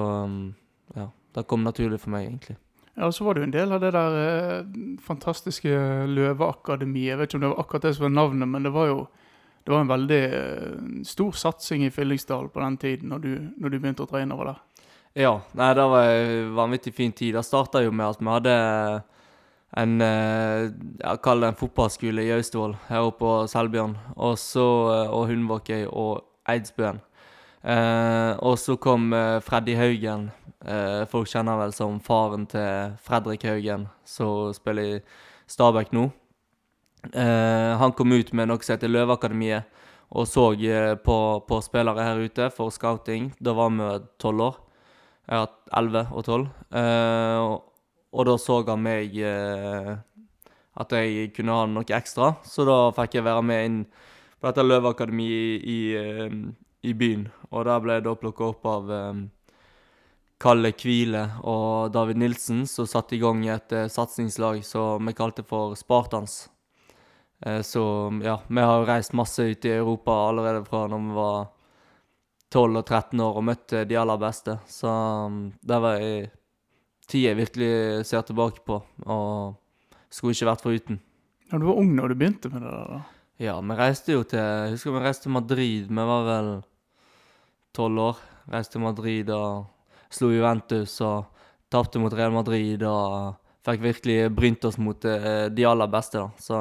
ja, 0.97 1.07
det 1.35 1.47
kom 1.47 1.63
naturlig 1.63 2.01
for 2.03 2.11
meg, 2.17 2.27
egentlig. 2.27 2.57
Ja, 2.97 3.07
og 3.07 3.15
så 3.15 3.23
var 3.29 3.39
du 3.39 3.45
en 3.45 3.55
del 3.55 3.71
av 3.71 3.83
det 3.85 3.93
der 3.95 4.19
eh, 4.25 4.73
fantastiske 5.07 5.71
Løveakademiet. 6.11 7.13
Jeg 7.13 7.21
vet 7.21 7.31
ikke 7.31 7.39
om 7.39 7.47
det 7.47 7.53
var 7.53 7.63
akkurat 7.63 7.87
det 7.87 7.95
som 7.95 8.09
var 8.09 8.17
navnet, 8.17 8.51
men 8.51 8.67
det 8.67 8.75
var 8.75 8.91
jo 8.91 9.01
det 9.63 9.75
var 9.75 9.85
en 9.85 9.93
veldig 9.93 10.23
eh, 10.25 10.77
stor 11.07 11.39
satsing 11.39 11.85
i 11.87 11.93
Fyllingsdal 11.95 12.49
på 12.51 12.65
den 12.65 12.81
tiden, 12.81 13.13
når 13.13 13.23
du, 13.23 13.33
når 13.61 13.71
du 13.71 13.79
begynte 13.79 14.03
å 14.03 14.11
trene 14.11 14.35
over 14.35 14.51
der. 14.51 14.61
Ja, 15.17 15.41
nei, 15.57 15.71
det 15.75 15.87
var 15.89 16.11
en 16.11 16.55
vanvittig 16.55 16.95
fin 16.95 17.13
tid. 17.13 17.35
Det 17.35 17.45
starta 17.47 17.83
jo 17.83 17.93
med 17.93 18.07
at 18.13 18.21
vi 18.21 18.29
hadde 18.33 18.57
en 19.77 20.01
eh, 20.01 20.69
jeg 21.03 21.21
kaller 21.25 21.49
det 21.49 21.53
en 21.53 21.61
fotballskole 21.61 22.25
i 22.25 22.33
Austevoll, 22.33 22.77
her 22.89 23.05
oppe 23.05 23.21
på 23.21 23.33
Selbjørn. 23.51 23.97
Og 24.17 24.39
så 24.41 24.67
eh, 24.95 25.13
og 25.13 25.29
Hundvåkøy 25.29 25.87
og 25.89 26.25
Eidsbøen. 26.49 27.03
Eh, 27.63 28.33
og 28.39 28.59
så 28.59 28.77
kom 28.81 29.13
eh, 29.13 29.41
Freddy 29.45 29.75
Haugen. 29.77 30.31
Eh, 30.65 31.03
folk 31.11 31.29
kjenner 31.29 31.59
vel 31.61 31.75
som 31.77 31.99
faren 32.01 32.47
til 32.49 32.95
Fredrik 33.05 33.45
Haugen, 33.49 33.89
som 34.09 34.55
spiller 34.57 34.99
i 34.99 35.03
Stabæk 35.49 35.93
nå. 35.97 36.09
Eh, 37.13 37.75
han 37.79 37.93
kom 37.93 38.13
ut 38.13 38.33
med 38.33 38.49
noe 38.49 38.63
som 38.65 38.77
heter 38.77 38.91
Løveakademiet, 38.91 39.69
og 40.09 40.25
så 40.27 40.51
på, 41.05 41.19
på, 41.45 41.61
spillere 41.61 42.07
her 42.07 42.17
ute 42.25 42.49
for 42.51 42.73
scouting. 42.73 43.35
Da 43.39 43.53
var 43.53 43.71
vi 43.71 43.91
tolv 44.19 44.47
år. 44.47 44.57
Jeg 45.29 45.37
har 45.37 45.45
hatt 45.45 45.73
elleve 45.77 46.05
og 46.17 46.25
tolv. 46.25 46.47
og, 46.73 47.69
og 48.13 48.27
da 48.27 48.37
så 48.41 48.63
han 48.67 48.81
meg 48.83 49.17
eh, 49.21 49.91
at 50.79 50.95
jeg 50.95 51.33
kunne 51.37 51.57
ha 51.57 51.67
noe 51.69 51.97
ekstra, 51.97 52.33
så 52.47 52.65
da 52.67 52.77
fikk 52.97 53.19
jeg 53.19 53.27
være 53.27 53.45
med 53.45 53.65
inn 53.67 53.81
på 54.39 54.47
dette 54.47 54.65
løveakademiet 54.65 55.65
i, 55.67 55.75
i, 55.75 55.81
eh, 55.99 56.37
i, 56.87 56.95
byen. 56.95 57.27
Og 57.51 57.67
der 57.67 57.83
ble 57.83 57.99
jeg 57.99 58.07
da 58.07 58.15
plukka 58.19 58.53
opp 58.53 58.69
av 58.71 58.93
um, 58.93 59.25
Kalle 60.39 60.71
Kvile 60.79 61.25
og 61.43 61.91
David 61.93 62.21
Nilsen, 62.23 62.63
som 62.71 62.87
satte 62.87 63.17
i 63.17 63.21
gang 63.23 63.43
et 63.51 63.75
uh, 63.75 63.89
satsingslag 63.91 64.63
som 64.67 65.11
vi 65.11 65.17
kalte 65.19 65.43
for 65.43 65.75
Spartans. 65.79 66.45
Uh, 67.43 67.61
så 67.67 67.83
ja, 68.23 68.39
vi 68.47 68.67
har 68.71 68.87
reist 68.87 69.17
masse 69.19 69.43
ut 69.43 69.67
i 69.67 69.75
Europa 69.75 70.15
allerede 70.29 70.63
fra 70.71 70.87
når 70.87 71.07
vi 71.09 71.19
var 71.19 71.49
12 72.53 72.81
og 72.81 72.85
13 72.87 73.21
år 73.21 73.37
og 73.37 73.45
møtte 73.45 73.85
de 73.89 73.97
aller 74.01 74.21
beste. 74.21 74.57
Så 74.71 74.89
um, 75.27 75.41
det 75.61 75.79
var 75.85 76.01
ei 76.01 76.29
tid 77.09 77.25
jeg 77.25 77.39
virkelig 77.39 77.71
ser 78.09 78.25
tilbake 78.29 78.61
på, 78.69 78.83
og 79.09 79.57
skulle 80.13 80.35
ikke 80.37 80.49
vært 80.51 80.65
foruten. 80.65 80.99
Ja, 81.49 81.59
Du 81.59 81.65
var 81.69 81.81
ung 81.81 81.95
når 81.97 82.13
du 82.13 82.19
begynte 82.21 82.51
med 82.53 82.63
det 82.65 82.73
der? 82.73 82.91
da? 82.93 83.01
Ja, 83.39 83.55
vi 83.63 83.77
reiste 83.79 84.13
jo 84.17 84.25
til 84.27 84.41
Jeg 84.43 84.73
husker 84.75 84.93
vi 84.97 85.01
reiste 85.05 85.29
til 85.29 85.33
Madrid. 85.33 85.89
Vi 85.89 86.05
var 86.11 86.25
vel 86.27 86.49
tolv 87.77 88.03
år. 88.03 88.23
Reiste 88.53 88.77
til 88.77 88.85
Madrid 88.85 89.31
og 89.31 89.69
slo 90.11 90.31
Juventus 90.33 90.97
og 91.05 91.29
tapte 91.71 92.01
mot 92.01 92.13
Real 92.17 92.33
Madrid 92.33 92.83
og 92.89 93.37
fikk 93.69 93.83
virkelig 93.85 94.19
brynt 94.35 94.65
oss 94.65 94.79
mot 94.81 95.05
eh, 95.05 95.49
de 95.53 95.65
aller 95.69 95.89
beste, 95.93 96.19
da. 96.19 96.29
Så 96.41 96.57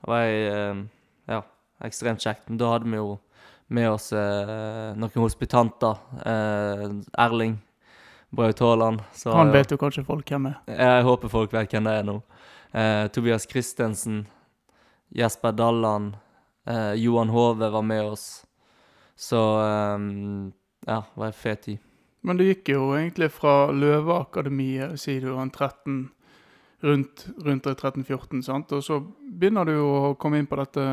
det 0.00 0.10
var 0.10 0.26
ei 0.26 0.86
ja, 1.26 1.40
ekstremt 1.86 2.22
kjekt. 2.22 2.46
Men 2.48 2.58
da 2.62 2.70
hadde 2.72 2.86
vi 2.90 2.98
jo 3.00 3.16
med 3.68 3.90
oss 3.90 4.12
eh, 4.14 4.92
noen 4.94 5.22
hospitanter. 5.22 5.98
Erling 7.18 7.56
Braut 8.30 8.58
Haaland. 8.58 9.02
Han 9.24 9.52
vet 9.52 9.70
jo 9.70 9.78
kanskje 9.80 10.04
folk 10.04 10.28
hvem 10.30 10.50
er? 10.50 10.56
Jeg 10.68 11.04
håper 11.06 11.30
folk 11.32 11.54
vet 11.54 11.72
hvem 11.72 11.86
det 11.88 11.94
er 12.00 12.06
nå. 12.06 12.16
Eh, 12.76 13.06
Tobias 13.14 13.46
Christensen, 13.48 14.26
Jesper 15.14 15.54
Dalland, 15.56 16.16
eh, 16.66 16.92
Johan 17.00 17.32
Hove 17.32 17.70
var 17.70 17.82
med 17.82 18.04
oss. 18.04 18.44
Så 19.16 19.42
eh, 19.62 19.98
ja, 20.86 21.02
det 21.14 21.20
var 21.20 21.26
en 21.26 21.32
fet 21.32 21.62
tid. 21.62 21.78
Men 22.26 22.36
det 22.36 22.48
gikk 22.50 22.72
jo 22.74 22.90
egentlig 22.98 23.30
fra 23.30 23.70
Løveakademiet, 23.70 24.98
sier 24.98 25.22
du, 25.22 25.36
en 25.38 25.52
13 25.54 26.08
rundt, 26.86 27.26
rundt 27.44 27.66
13-14, 27.68 28.42
sant? 28.46 28.72
Og 28.76 28.82
så 28.86 29.00
begynner 29.02 29.68
du 29.68 29.74
å 29.82 30.14
komme 30.20 30.40
inn 30.40 30.48
på 30.50 30.58
dette, 30.60 30.84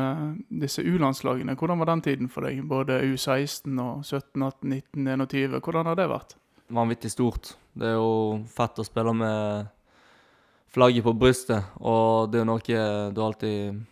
disse 0.50 0.82
U-landslagene. 0.82 1.56
Hvordan 1.58 1.80
var 1.82 1.92
den 1.94 2.04
tiden 2.04 2.30
for 2.32 2.46
deg? 2.46 2.64
Både 2.68 3.02
U16 3.06 3.78
og 3.78 4.02
17, 4.02 4.42
18, 4.42 4.74
19, 4.96 5.12
21. 5.24 5.60
Hvordan 5.60 5.92
har 5.92 6.00
det 6.00 6.10
vært? 6.12 6.36
vanvittig 6.68 7.10
stort. 7.10 7.54
Det 7.72 7.88
er 7.88 7.96
jo 7.98 8.44
fett 8.50 8.78
å 8.78 8.86
spille 8.86 9.14
med 9.16 9.70
flagget 10.74 11.06
på 11.06 11.14
brystet, 11.18 11.74
og 11.78 12.30
det 12.30 12.40
er 12.40 12.44
jo 12.44 12.50
noe 12.50 12.84
du 13.14 13.20
alltid 13.22 13.82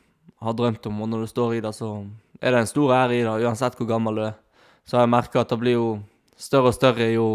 har 0.43 0.57
drømt 0.59 0.87
om. 0.91 1.03
Og 1.03 1.11
når 1.11 1.25
du 1.25 1.31
står 1.31 1.57
i 1.57 1.65
det, 1.65 1.75
så 1.77 1.95
er 2.41 2.55
det 2.55 2.63
en 2.63 2.71
stor 2.71 2.95
ære 2.97 3.19
i 3.19 3.25
det, 3.27 3.35
uansett 3.47 3.77
hvor 3.79 3.91
gammel 3.91 4.19
du 4.19 4.25
er. 4.31 4.39
Så 4.85 4.99
har 4.99 5.07
jeg 5.07 5.15
merka 5.15 5.43
at 5.43 5.53
det 5.53 5.61
blir 5.63 5.79
jo 5.79 5.91
større 6.39 6.73
og 6.73 6.79
større 6.79 7.13
jo 7.13 7.29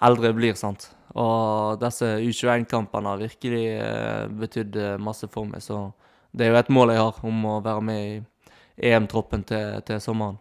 eldre 0.00 0.30
jeg 0.30 0.38
blir, 0.38 0.56
sant. 0.56 0.88
Og 1.16 1.78
disse 1.80 2.08
U21-kampene 2.20 3.14
har 3.14 3.22
virkelig 3.22 3.64
eh, 3.78 4.26
betydd 4.28 4.76
eh, 4.76 4.98
masse 5.00 5.28
for 5.32 5.48
meg, 5.48 5.62
så 5.64 5.88
det 6.36 6.44
er 6.44 6.52
jo 6.52 6.60
et 6.60 6.74
mål 6.74 6.92
jeg 6.92 7.00
har 7.00 7.22
om 7.24 7.46
å 7.48 7.54
være 7.64 7.84
med 7.88 8.02
i 8.04 8.90
EM-troppen 8.90 9.46
til, 9.48 9.80
til 9.88 10.02
sommeren. 10.04 10.36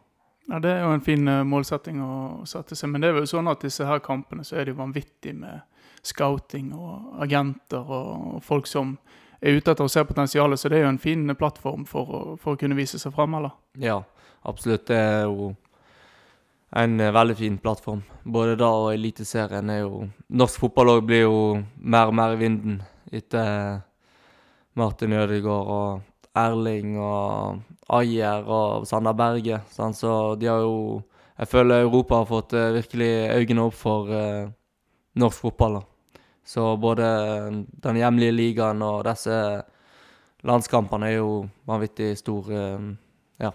Ja, 0.47 0.59
Det 0.59 0.71
er 0.71 0.83
jo 0.83 0.91
en 0.95 1.03
fin 1.03 1.27
uh, 1.27 1.43
målsetting 1.43 1.99
å 2.03 2.45
sette 2.47 2.75
seg. 2.75 2.91
Men 2.91 3.03
det 3.03 3.09
er 3.09 3.19
jo 3.19 3.29
sånn 3.29 3.49
at 3.51 3.63
disse 3.63 3.87
her 3.87 3.99
kampene 4.03 4.45
så 4.47 4.55
er 4.55 4.65
det 4.65 4.75
jo 4.75 4.81
vanvittig 4.81 5.33
med 5.35 5.63
scouting 6.07 6.71
og 6.75 7.17
agenter 7.23 7.83
og, 7.83 8.37
folk 8.45 8.69
som 8.69 8.95
er 9.41 9.57
ute 9.57 9.73
etter 9.73 9.83
å 9.83 9.91
se 9.91 10.03
potensialet. 10.07 10.59
Så 10.59 10.71
det 10.71 10.79
er 10.79 10.85
jo 10.85 10.93
en 10.93 11.01
fin 11.03 11.35
plattform 11.35 11.83
for 11.89 12.37
for 12.39 12.55
å 12.55 12.59
kunne 12.59 12.77
vise 12.79 12.99
seg 12.99 13.15
fram, 13.15 13.35
eller? 13.39 13.57
Ja, 13.79 14.01
absolutt. 14.47 14.87
Det 14.87 14.97
er 14.97 15.25
jo 15.25 15.51
en 16.75 16.99
uh, 16.99 17.11
veldig 17.11 17.35
fin 17.37 17.57
plattform. 17.57 18.01
Både 18.23 18.57
da 18.59 18.69
og 18.75 18.91
Eliteserien 18.93 19.69
er 19.71 19.83
jo 19.85 20.07
Norsk 20.27 20.59
fotball 20.59 20.97
òg 20.97 21.05
blir 21.07 21.25
jo 21.25 21.39
mer 21.77 22.11
og 22.11 22.17
mer 22.19 22.35
i 22.35 22.41
vinden 22.41 22.81
etter 23.11 23.81
Martin 24.77 25.15
Ødegaard 25.15 25.71
og 25.73 26.37
Erling 26.37 26.97
og 27.01 27.61
Ayer 27.97 28.45
og 28.45 28.85
Sander 28.87 29.15
Berge. 29.17 29.61
Sånn, 29.73 29.95
så 29.95 30.35
de 30.39 30.51
har 30.51 30.65
jo 30.65 31.03
Jeg 31.37 31.51
føler 31.51 31.83
Europa 31.85 32.17
har 32.17 32.25
fått 32.25 32.53
uh, 32.57 32.73
virkelig 32.73 33.11
øynene 33.29 33.67
opp 33.67 33.75
for 33.77 34.07
eh, 34.09 34.47
norsk 35.21 35.37
fotball. 35.37 35.75
da. 35.77 36.21
Så 36.43 36.63
både 36.81 37.05
den 37.83 37.99
hjemlige 37.99 38.33
ligaen 38.33 38.81
og 38.81 39.03
disse 39.05 39.37
landskampene 40.41 41.11
er 41.11 41.19
jo 41.19 41.45
vanvittig 41.69 42.17
store 42.17 42.63
Ja, 43.37 43.51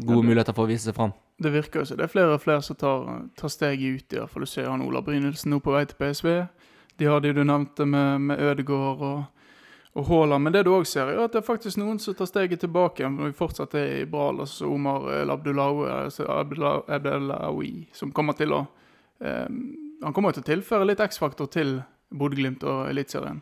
gode 0.00 0.24
muligheter 0.24 0.56
for 0.56 0.64
å 0.64 0.72
vise 0.72 0.88
seg 0.88 0.96
fram. 0.96 1.12
Det 1.36 1.52
virker 1.52 1.82
jo 1.82 1.88
som 1.88 1.98
det 1.98 2.06
er 2.06 2.12
flere 2.12 2.36
og 2.36 2.42
flere 2.42 2.64
som 2.64 2.78
tar, 2.80 3.08
tar 3.36 3.52
steget 3.52 4.00
ut. 4.00 4.12
i 4.12 4.20
hvert 4.20 4.32
fall. 4.32 4.46
Du 4.46 4.50
ser 4.50 4.70
han 4.70 4.84
Ola 4.84 5.02
Brynildsen 5.04 5.52
nå 5.52 5.60
på 5.60 5.74
vei 5.74 5.84
til 5.84 5.98
PSV. 6.00 6.30
De 6.96 7.08
har 7.10 7.20
de 7.20 7.34
du 7.36 7.42
nevnte 7.44 7.84
med, 7.84 8.20
med 8.30 8.40
Ødegaard 8.40 9.02
og 9.04 9.24
og 9.96 10.04
Haaland. 10.06 10.44
Men 10.44 10.52
det 10.52 10.62
du 10.66 10.74
òg 10.76 10.84
ser, 10.88 11.08
er 11.08 11.22
at 11.24 11.32
det 11.32 11.40
er 11.40 11.46
faktisk 11.46 11.80
noen 11.80 11.98
som 12.02 12.14
tar 12.16 12.28
steget 12.28 12.60
tilbake 12.60 13.00
igjen. 13.00 13.16
Når 13.16 13.30
vi 13.30 13.38
fortsatt 13.38 13.76
er 13.80 14.02
i 14.02 14.08
Bral, 14.10 14.42
altså 14.44 14.68
Omar 14.68 15.08
El 15.16 15.32
Abdelawi, 15.32 16.10
som 17.96 18.12
kommer 18.16 18.36
til 18.36 18.52
å 18.52 18.66
eh, 19.24 19.48
Han 20.04 20.12
kommer 20.12 20.36
til 20.36 20.44
å 20.44 20.50
tilføre 20.50 20.84
litt 20.84 21.00
X-faktor 21.00 21.48
til 21.48 21.78
Bodø-Glimt 22.12 22.66
og 22.68 22.90
Eliteserien. 22.90 23.40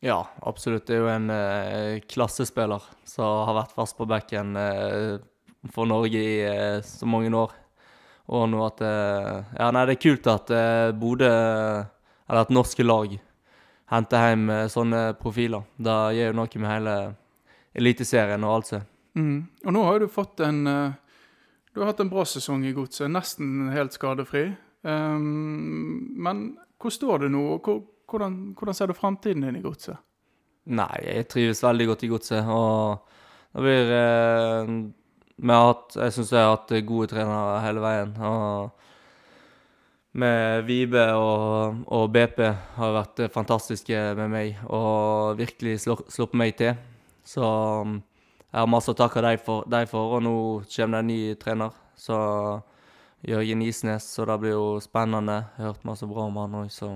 Ja, 0.00 0.20
absolutt. 0.46 0.86
Det 0.86 0.94
er 0.94 1.02
jo 1.02 1.10
en 1.10 1.32
eh, 1.34 1.98
klassespiller 2.06 2.86
som 3.04 3.42
har 3.48 3.58
vært 3.58 3.74
fast 3.74 3.98
på 3.98 4.06
bekken 4.08 4.54
eh, 4.56 5.18
for 5.68 5.88
Norge 5.88 6.20
i 6.20 6.36
eh, 6.46 6.82
så 6.86 7.08
mange 7.08 7.32
år. 7.36 7.52
Og 8.30 8.46
nå 8.50 8.60
at 8.64 8.80
eh, 8.86 9.56
Ja, 9.58 9.70
nei, 9.74 9.86
det 9.88 9.98
er 9.98 10.04
kult 10.04 10.30
at 10.30 10.52
eh, 10.54 10.92
Bodø, 10.96 11.30
eller 11.30 12.46
at 12.46 12.54
norske 12.54 12.86
lag, 12.86 13.16
henter 13.90 14.30
hjem 14.30 14.48
eh, 14.54 14.68
sånne 14.70 15.02
profiler. 15.20 15.66
Det 15.76 15.98
gjør 16.16 16.32
jo 16.32 16.38
noe 16.38 16.62
med 16.62 16.70
hele 16.70 16.96
Eliteserien 17.80 18.46
og 18.46 18.56
alt 18.56 18.72
seg. 18.72 18.88
Mm. 19.18 19.38
Og 19.66 19.74
nå 19.74 19.86
har 19.86 20.00
du 20.00 20.10
fått 20.10 20.42
en 20.46 20.66
eh, 20.70 20.98
Du 21.74 21.82
har 21.82 21.92
hatt 21.92 22.02
en 22.02 22.10
bra 22.10 22.24
sesong 22.26 22.64
i 22.66 22.74
Godset, 22.74 23.10
nesten 23.10 23.70
helt 23.74 23.94
skadefri. 23.94 24.48
Um, 24.82 26.16
men 26.18 26.40
hvor 26.80 26.90
står 26.90 27.22
du 27.22 27.28
nå, 27.30 27.42
og 27.58 27.68
hvordan, 28.10 28.56
hvordan 28.58 28.74
ser 28.74 28.90
du 28.90 28.96
framtiden 28.96 29.44
din 29.44 29.58
i 29.60 29.62
Godset? 29.62 30.00
Nei, 30.70 30.96
jeg 31.04 31.28
trives 31.30 31.62
veldig 31.62 31.86
godt 31.92 32.02
i 32.06 32.10
Godset, 32.10 32.50
og 32.50 33.06
det 33.54 33.62
blir 33.64 33.92
eh, 33.94 34.72
vi 35.40 35.48
har 35.50 35.70
hatt, 35.72 35.96
Jeg 35.96 36.12
syns 36.12 36.32
jeg 36.32 36.44
har 36.44 36.56
hatt 36.56 36.72
gode 36.86 37.08
trenere 37.14 37.60
hele 37.64 37.80
veien. 37.80 38.14
og 38.20 38.70
med 40.12 40.64
Vibe 40.66 41.04
og, 41.14 41.84
og 41.86 42.08
BP 42.10 42.40
har 42.76 42.94
vært 42.96 43.20
fantastiske 43.30 43.98
med 44.18 44.32
meg 44.32 44.62
og 44.66 45.38
virkelig 45.38 45.84
sluppet 45.84 46.38
meg 46.38 46.56
til. 46.58 46.74
Så 47.22 47.44
mm, 47.86 48.00
jeg 48.50 48.58
har 48.58 48.70
masse 48.70 48.90
å 48.90 48.98
takke 48.98 49.22
dem 49.22 49.38
for, 49.44 49.68
de 49.70 49.84
for, 49.86 50.16
og 50.16 50.24
nå 50.26 50.34
kommer 50.66 50.98
det 50.98 51.02
en 51.04 51.10
ny 51.12 51.20
trener. 51.38 51.76
Så 51.94 52.16
Jørgen 53.22 53.62
Isnes, 53.62 54.08
så 54.16 54.26
det 54.26 54.38
blir 54.42 54.56
jo 54.56 54.66
spennende. 54.82 55.44
Jeg 55.54 55.64
har 55.64 55.74
hørt 55.74 55.86
masse 55.86 56.08
bra 56.10 56.26
om 56.26 56.40
han 56.40 56.56
òg, 56.64 56.70
så 56.74 56.94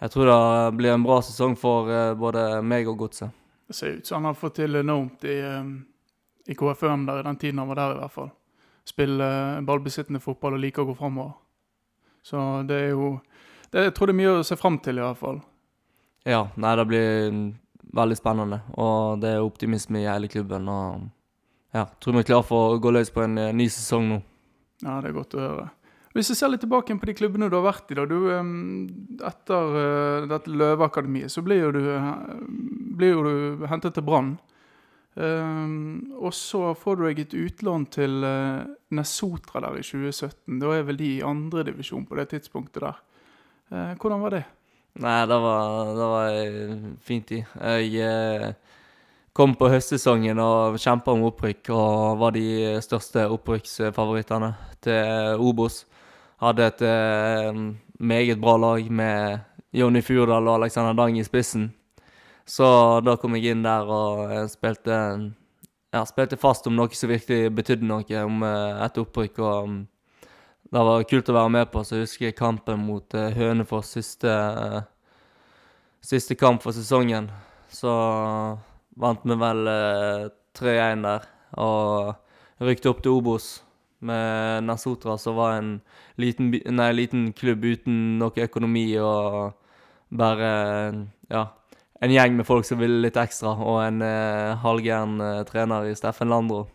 jeg 0.00 0.12
tror 0.12 0.30
det 0.30 0.76
blir 0.78 0.92
en 0.92 1.04
bra 1.04 1.18
sesong 1.24 1.56
for 1.58 1.90
eh, 1.92 2.14
både 2.16 2.60
meg 2.62 2.88
og 2.88 2.98
Godset. 3.00 3.32
Det 3.66 3.74
ser 3.74 3.96
ut 3.96 4.06
som 4.06 4.20
han 4.20 4.30
har 4.30 4.38
fått 4.38 4.58
til 4.60 4.78
enormt 4.78 5.24
i, 5.24 5.38
eh, 5.40 5.70
i 6.46 6.54
KFUM 6.54 7.06
der 7.08 7.20
i 7.20 7.26
den 7.26 7.38
tiden 7.40 7.58
han 7.62 7.68
var 7.68 7.80
der, 7.80 7.96
i 7.96 8.00
hvert 8.02 8.14
fall. 8.14 8.30
Spille 8.86 9.28
ballbesittende 9.66 10.22
fotball 10.22 10.56
og 10.56 10.62
like 10.62 10.82
å 10.82 10.86
gå 10.88 10.94
framover. 10.98 11.34
Så 12.26 12.38
det 12.66 12.78
er 12.84 12.88
jo 12.94 13.16
det, 13.70 13.88
Jeg 13.88 13.94
tror 13.94 14.06
det 14.06 14.14
er 14.14 14.20
mye 14.22 14.34
å 14.38 14.46
se 14.46 14.56
fram 14.58 14.78
til, 14.82 14.98
i 14.98 15.04
hvert 15.04 15.18
fall. 15.20 15.40
Ja, 16.26 16.46
nei, 16.56 16.74
det 16.78 16.86
blir 16.90 17.34
veldig 17.96 18.16
spennende, 18.18 18.60
og 18.78 19.20
det 19.22 19.34
er 19.34 19.44
optimisme 19.46 20.02
i 20.02 20.08
hele 20.08 20.30
klubben. 20.30 20.68
og 20.68 21.06
ja, 21.76 21.84
tror 22.00 22.16
vi 22.16 22.22
er 22.22 22.30
klar 22.30 22.44
for 22.46 22.74
å 22.74 22.78
gå 22.80 22.92
løs 22.94 23.10
på 23.12 23.24
en 23.26 23.38
eh, 23.38 23.52
ny 23.54 23.66
sesong 23.68 24.08
nå. 24.08 24.20
Ja, 24.84 25.00
det 25.02 25.10
er 25.10 25.16
godt 25.16 25.34
å 25.36 25.42
høre. 25.42 25.66
Hvis 26.16 26.30
jeg 26.32 26.38
ser 26.38 26.48
litt 26.48 26.62
tilbake 26.64 26.94
på 26.96 27.08
de 27.10 27.14
klubbene 27.16 27.50
du 27.52 27.58
har 27.58 27.66
vært 27.66 27.90
i, 27.92 27.96
da. 27.98 28.06
Du, 28.08 28.30
etter 29.28 29.76
eh, 29.82 30.28
dette 30.30 30.52
Løveakademiet, 30.52 31.32
så 31.32 31.44
blir 31.44 31.66
jo 31.66 31.74
du, 31.76 31.82
eh, 31.92 32.08
blir 32.96 33.12
jo 33.12 33.24
du 33.26 33.66
hentet 33.68 33.96
til 33.96 34.06
Brann. 34.06 34.36
Em, 35.16 36.12
og 36.20 36.34
så 36.36 36.74
får 36.76 36.98
du 36.98 37.04
deg 37.06 37.22
et 37.22 37.36
utlån 37.36 37.86
til 37.94 38.20
uh, 38.24 38.66
Nesotra 38.96 39.62
der 39.64 39.80
i 39.80 39.84
2017. 39.86 40.58
Da 40.60 40.74
er 40.76 40.86
vel 40.88 41.00
de 41.00 41.10
i 41.16 41.24
andredivisjon 41.24 42.04
på 42.08 42.18
det 42.20 42.28
tidspunktet 42.34 42.84
der. 42.84 43.00
Uh, 43.72 43.92
hvordan 43.96 44.24
var 44.24 44.36
det? 44.36 44.44
Nei, 45.00 45.18
det 45.28 45.38
var, 45.44 45.92
det 45.96 46.10
var 46.12 46.38
en 46.40 46.84
fin 47.04 47.24
tid. 47.24 47.44
Jeg 47.60 48.52
uh, 48.52 48.76
kom 49.36 49.52
på 49.56 49.68
høstsesongen 49.68 50.40
og 50.40 50.78
kjempa 50.80 51.12
om 51.12 51.26
opprykk, 51.28 51.68
og 51.76 52.20
var 52.22 52.32
de 52.36 52.78
største 52.84 53.26
opprykksfavorittene 53.28 54.54
til 54.84 55.42
Obos. 55.44 55.82
Hadde 56.40 56.68
et 56.68 56.82
eh, 56.84 57.58
meget 58.00 58.40
bra 58.40 58.56
lag 58.60 58.90
med 58.92 59.38
Jonny 59.72 60.02
Furdal 60.04 60.48
og 60.48 60.60
Alexander 60.60 60.92
Dang 60.92 61.18
i 61.18 61.24
spissen. 61.24 61.70
Så 62.46 62.66
da 63.02 63.16
kom 63.18 63.34
jeg 63.34 63.56
inn 63.56 63.64
der 63.66 63.88
og 63.90 64.30
eh, 64.30 64.46
spilte, 64.50 64.96
ja, 65.94 66.02
spilte 66.06 66.38
fast 66.38 66.68
om 66.70 66.76
noe 66.78 66.94
som 66.94 67.10
virkelig 67.10 67.50
betydde 67.56 67.88
noe, 67.88 68.22
om 68.22 68.44
eh, 68.46 68.84
et 68.86 69.00
opprykk. 69.02 69.40
og 69.42 69.70
mm, 69.72 69.80
det 70.66 70.82
var 70.82 71.06
kult 71.10 71.28
å 71.30 71.34
være 71.36 71.54
med 71.54 71.68
på, 71.70 71.82
så 71.82 71.96
jeg 71.96 72.06
husker 72.06 72.28
jeg 72.28 72.38
kampen 72.38 72.86
mot 72.86 73.14
eh, 73.18 73.34
Hønefoss 73.34 73.92
siste, 73.98 74.32
siste 76.02 76.38
kamp 76.38 76.62
for 76.62 76.74
sesongen. 76.74 77.30
Så 77.70 77.92
vant 78.98 79.26
vi 79.26 79.38
vel 79.42 79.70
eh, 79.70 80.24
3-1 80.58 81.06
der, 81.06 81.28
og 81.62 82.62
rykte 82.66 82.90
opp 82.90 83.02
til 83.02 83.18
Obos 83.18 83.50
med 84.06 84.66
Nasotra, 84.66 85.16
som 85.18 85.38
var 85.38 85.58
en 85.58 85.76
liten, 86.20 86.50
nei, 86.52 86.90
liten 86.94 87.30
klubb 87.36 87.66
uten 87.66 88.18
noe 88.20 88.46
økonomi 88.46 88.88
og 89.02 89.56
bare 90.14 90.50
ja, 91.30 91.46
en 92.00 92.12
gjeng 92.12 92.36
med 92.36 92.46
folk 92.46 92.66
som 92.68 92.80
ville 92.80 93.00
litt 93.04 93.16
ekstra, 93.16 93.54
og 93.56 93.80
en 93.84 94.02
eh, 94.04 94.56
halvgæren 94.62 95.20
eh, 95.20 95.44
trener 95.48 95.88
i 95.88 95.94
Steffen 95.96 96.28
Landro. 96.32 96.66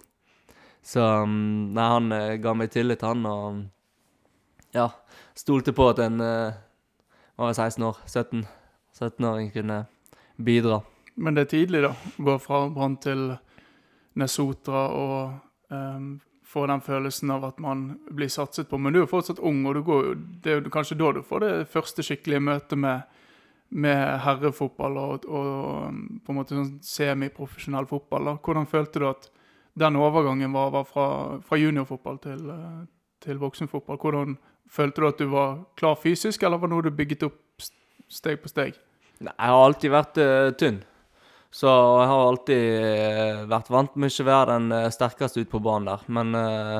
Så 0.81 1.03
um, 1.23 1.73
nei, 1.75 1.87
han 1.93 2.11
eh, 2.15 2.37
ga 2.41 2.55
meg 2.57 2.71
tillit, 2.73 3.05
han, 3.05 3.25
og 3.29 3.61
ja, 4.73 4.87
stolte 5.37 5.75
på 5.77 5.91
at 5.91 6.01
en 6.01 6.23
eh, 6.25 6.57
var 7.37 7.53
16 7.53 7.85
år, 7.85 8.01
17, 8.07 8.47
17-åring 8.97 9.51
kunne 9.53 9.83
bidra. 10.41 10.81
Men 11.15 11.37
det 11.37 11.45
er 11.45 11.53
tidlig, 11.53 11.83
da. 11.85 11.93
Gå 12.17 12.37
fra 12.41 12.65
Brann 12.73 12.97
til 13.03 13.31
Nesotra 14.17 14.87
og 14.95 15.73
um, 15.73 16.19
få 16.51 16.65
den 16.67 16.81
følelsen 16.83 17.31
av 17.31 17.45
at 17.47 17.59
man 17.63 17.99
blir 18.09 18.31
satset 18.31 18.69
på. 18.69 18.77
Men 18.77 18.93
du 18.93 19.01
er 19.03 19.09
fortsatt 19.09 19.39
ung, 19.39 19.63
og 19.69 19.83
går, 19.85 20.13
det 20.43 20.55
er 20.55 20.69
kanskje 20.73 20.97
da 20.99 21.11
du 21.15 21.21
får 21.25 21.45
det 21.45 21.53
første 21.71 22.03
skikkelige 22.05 22.43
møtet 22.43 22.79
med, 22.79 23.05
med 23.71 24.19
herrefotball 24.25 24.97
og, 24.99 25.27
og 25.31 26.23
på 26.25 26.33
en 26.33 26.37
måte 26.37 26.57
sånn 26.57 26.73
semiprofesjonell 26.83 27.87
fotball. 27.87 28.27
Da. 28.27 28.37
Hvordan 28.43 28.67
følte 28.69 29.01
du 29.01 29.07
at 29.07 29.29
den 29.79 29.99
overgangen 29.99 30.51
var, 30.51 30.73
var 30.73 30.87
fra, 30.87 31.07
fra 31.45 31.59
juniorfotball 31.59 32.19
til, 32.23 32.41
eh, 32.51 32.79
til 33.23 33.39
voksenfotball? 33.39 33.99
Hvordan 34.01 34.37
følte 34.71 35.01
du 35.03 35.07
at 35.07 35.21
du 35.21 35.27
var 35.31 35.59
klar 35.79 35.95
fysisk, 35.99 36.43
eller 36.43 36.59
var 36.59 36.71
det 36.71 36.75
noe 36.75 36.87
du 36.87 36.95
bygget 36.95 37.27
opp 37.29 37.67
steg 38.11 38.41
på 38.43 38.51
steg? 38.51 38.79
Nei, 39.21 39.31
jeg 39.31 39.53
har 39.53 39.65
alltid 39.67 39.93
vært 39.93 40.19
uh, 40.19 40.47
tynn. 40.59 40.81
Så 41.51 41.67
jeg 41.67 42.07
har 42.07 42.25
alltid 42.25 42.61
eh, 42.79 43.39
vært 43.51 43.69
vant 43.73 43.95
med 43.99 44.07
ikke 44.07 44.23
å 44.23 44.27
være 44.29 44.53
den 44.55 44.91
sterkeste 44.95 45.41
ute 45.43 45.51
på 45.51 45.59
banen 45.63 45.89
der. 45.89 46.05
Men 46.07 46.35
uh, 46.35 46.77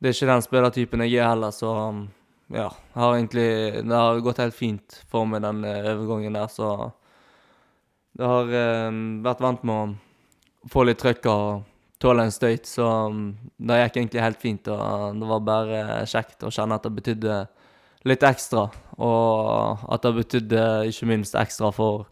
det 0.00 0.08
er 0.08 0.16
ikke 0.16 0.30
den 0.30 0.44
spillertypen 0.44 1.04
jeg 1.04 1.18
er 1.20 1.28
heller, 1.34 1.52
så 1.52 1.72
um, 1.92 2.06
ja. 2.52 2.68
Har 2.92 3.14
egentlig 3.14 3.84
Det 3.84 3.94
har 3.94 4.20
gått 4.20 4.38
helt 4.38 4.54
fint 4.54 4.98
for 5.10 5.26
meg, 5.28 5.42
den 5.42 5.64
eh, 5.64 5.92
overgangen 5.94 6.36
der, 6.36 6.48
så 6.52 6.92
Det 8.14 8.26
har 8.26 8.50
eh, 8.52 8.90
vært 9.24 9.40
vant 9.42 9.64
med 9.64 9.74
å 9.74 10.68
få 10.70 10.84
litt 10.86 11.00
trøkk 11.02 11.26
og 11.32 11.64
tåle 12.04 12.26
en 12.26 12.32
støyt, 12.32 12.66
så 12.68 12.86
um, 13.08 13.34
det 13.56 13.80
gikk 13.80 13.96
egentlig 13.98 14.22
helt 14.22 14.40
fint. 14.40 14.68
Og 14.68 15.20
det 15.20 15.28
var 15.28 15.44
bare 15.46 15.78
kjekt 16.10 16.44
å 16.44 16.52
kjenne 16.52 16.76
at 16.78 16.86
det 16.86 16.92
betydde 16.94 17.38
litt 18.04 18.26
ekstra, 18.26 18.66
og 19.00 19.84
at 19.92 20.04
det 20.04 20.12
betydde 20.18 20.64
ikke 20.90 21.08
minst 21.08 21.36
ekstra 21.40 21.70
for 21.72 22.04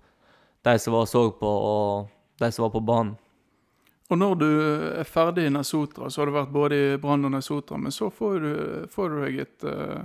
de 0.64 0.78
som 0.80 0.96
var 0.96 1.08
så 1.10 1.26
på, 1.36 1.48
og 1.48 2.08
de 2.40 2.50
som 2.52 2.66
var 2.66 2.72
på 2.72 2.84
banen. 2.84 3.16
Og 4.12 4.18
når 4.18 4.34
du 4.36 4.48
er 5.00 5.08
ferdig 5.08 5.46
i 5.48 5.52
Nesotra, 5.52 6.10
så 6.10 6.20
har 6.20 6.28
du 6.28 6.34
vært 6.34 6.52
både 6.52 6.78
i 6.78 6.96
Brann 7.00 7.24
og 7.24 7.32
Nesotra, 7.32 7.78
men 7.80 7.94
så 7.94 8.10
får 8.12 8.34
du, 8.42 8.50
får 8.92 9.08
du 9.08 9.20
deg 9.22 9.38
et 9.46 9.68
eh, 9.68 10.02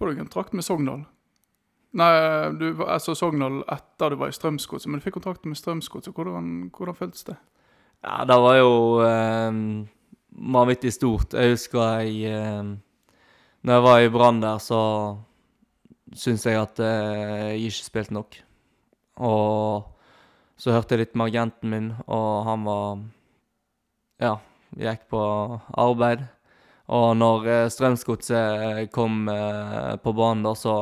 får 0.00 0.10
du 0.10 0.22
kontrakt 0.24 0.56
med 0.56 0.64
Sogndal. 0.64 1.04
Nei, 2.00 2.10
du 2.56 2.84
altså 2.86 3.12
Sogndal 3.18 3.60
etter 3.68 4.14
du 4.14 4.20
var 4.20 4.30
i 4.30 4.34
Strømsgodset, 4.34 4.88
men 4.88 5.00
du 5.00 5.04
fikk 5.04 5.18
kontrakt 5.18 5.44
med 5.44 5.58
Strømsgodset. 5.58 6.14
Hvordan, 6.16 6.70
hvordan 6.72 6.96
føltes 6.96 7.26
det? 7.28 7.36
Ja, 8.00 8.22
det 8.24 8.38
var 8.40 8.56
jo 8.56 8.72
eh, 9.04 9.58
vanvittig 10.56 10.94
stort. 10.96 11.36
Jeg 11.36 11.52
husker 11.52 12.00
jeg 12.00 12.32
eh, 12.32 12.70
Når 13.60 13.74
jeg 13.76 13.84
var 13.84 14.00
i 14.00 14.08
Brann 14.08 14.40
der, 14.40 14.56
så 14.62 14.80
syns 16.16 16.46
jeg 16.46 16.56
at 16.56 16.80
eh, 16.80 17.50
jeg 17.52 17.68
ikke 17.68 17.88
spilte 17.90 18.16
nok. 18.16 18.38
Og 19.20 19.90
så 20.56 20.72
hørte 20.72 20.96
jeg 20.96 21.04
litt 21.04 21.18
med 21.18 21.28
agenten 21.28 21.74
min, 21.74 21.92
og 22.06 22.44
han 22.48 22.64
var 22.64 23.02
Ja, 24.20 24.34
gikk 24.76 25.08
på 25.12 25.20
arbeid. 25.80 26.24
Og 26.90 27.12
når 27.18 27.46
eh, 27.46 27.68
Strømsgodset 27.70 28.90
kom 28.94 29.28
eh, 29.30 29.94
på 30.02 30.14
banen, 30.16 30.42
da, 30.46 30.56
så 30.58 30.74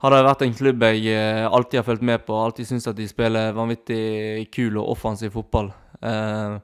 har 0.00 0.14
det 0.14 0.22
vært 0.24 0.42
en 0.46 0.56
klubb 0.56 0.84
jeg 0.88 1.12
eh, 1.12 1.46
alltid 1.46 1.82
har 1.82 1.86
fulgt 1.86 2.06
med 2.08 2.24
på. 2.26 2.36
Alltid 2.40 2.68
syntes 2.68 2.88
at 2.90 2.98
de 2.98 3.08
spiller 3.08 3.54
vanvittig 3.56 4.48
kul 4.54 4.80
og 4.80 4.94
offensiv 4.96 5.34
fotball. 5.36 5.70
Eh, 6.00 6.56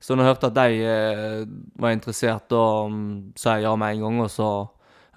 så 0.00 0.14
når 0.14 0.24
jeg 0.24 0.32
hørte 0.32 0.50
at 0.50 0.56
de 0.56 0.82
eh, 0.88 1.44
var 1.78 1.94
interessert, 1.94 2.46
da 2.50 2.64
mm, 2.88 3.38
sa 3.38 3.56
jeg 3.56 3.66
ja 3.66 3.74
med 3.76 3.96
en 3.96 4.04
gang. 4.06 4.20
Og 4.24 4.30
så 4.32 4.50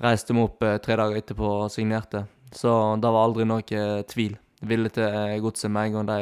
reiste 0.02 0.36
vi 0.36 0.43
opp 0.43 0.65
eh, 0.65 0.80
tre 0.84 0.97
dager 1.00 1.21
etterpå 1.21 1.52
og 1.62 1.71
signerte. 1.74 2.26
Så 2.52 2.74
det 3.00 3.12
var 3.13 3.28
aldri 3.28 3.47
noe 3.47 3.63
eh, 3.63 4.02
tvil. 4.10 4.36
Ville 4.67 4.91
til 4.93 5.08
eh, 5.08 5.38
godset 5.41 5.71
med 5.71 5.89
en 5.91 6.00
gang 6.00 6.10
de 6.10 6.19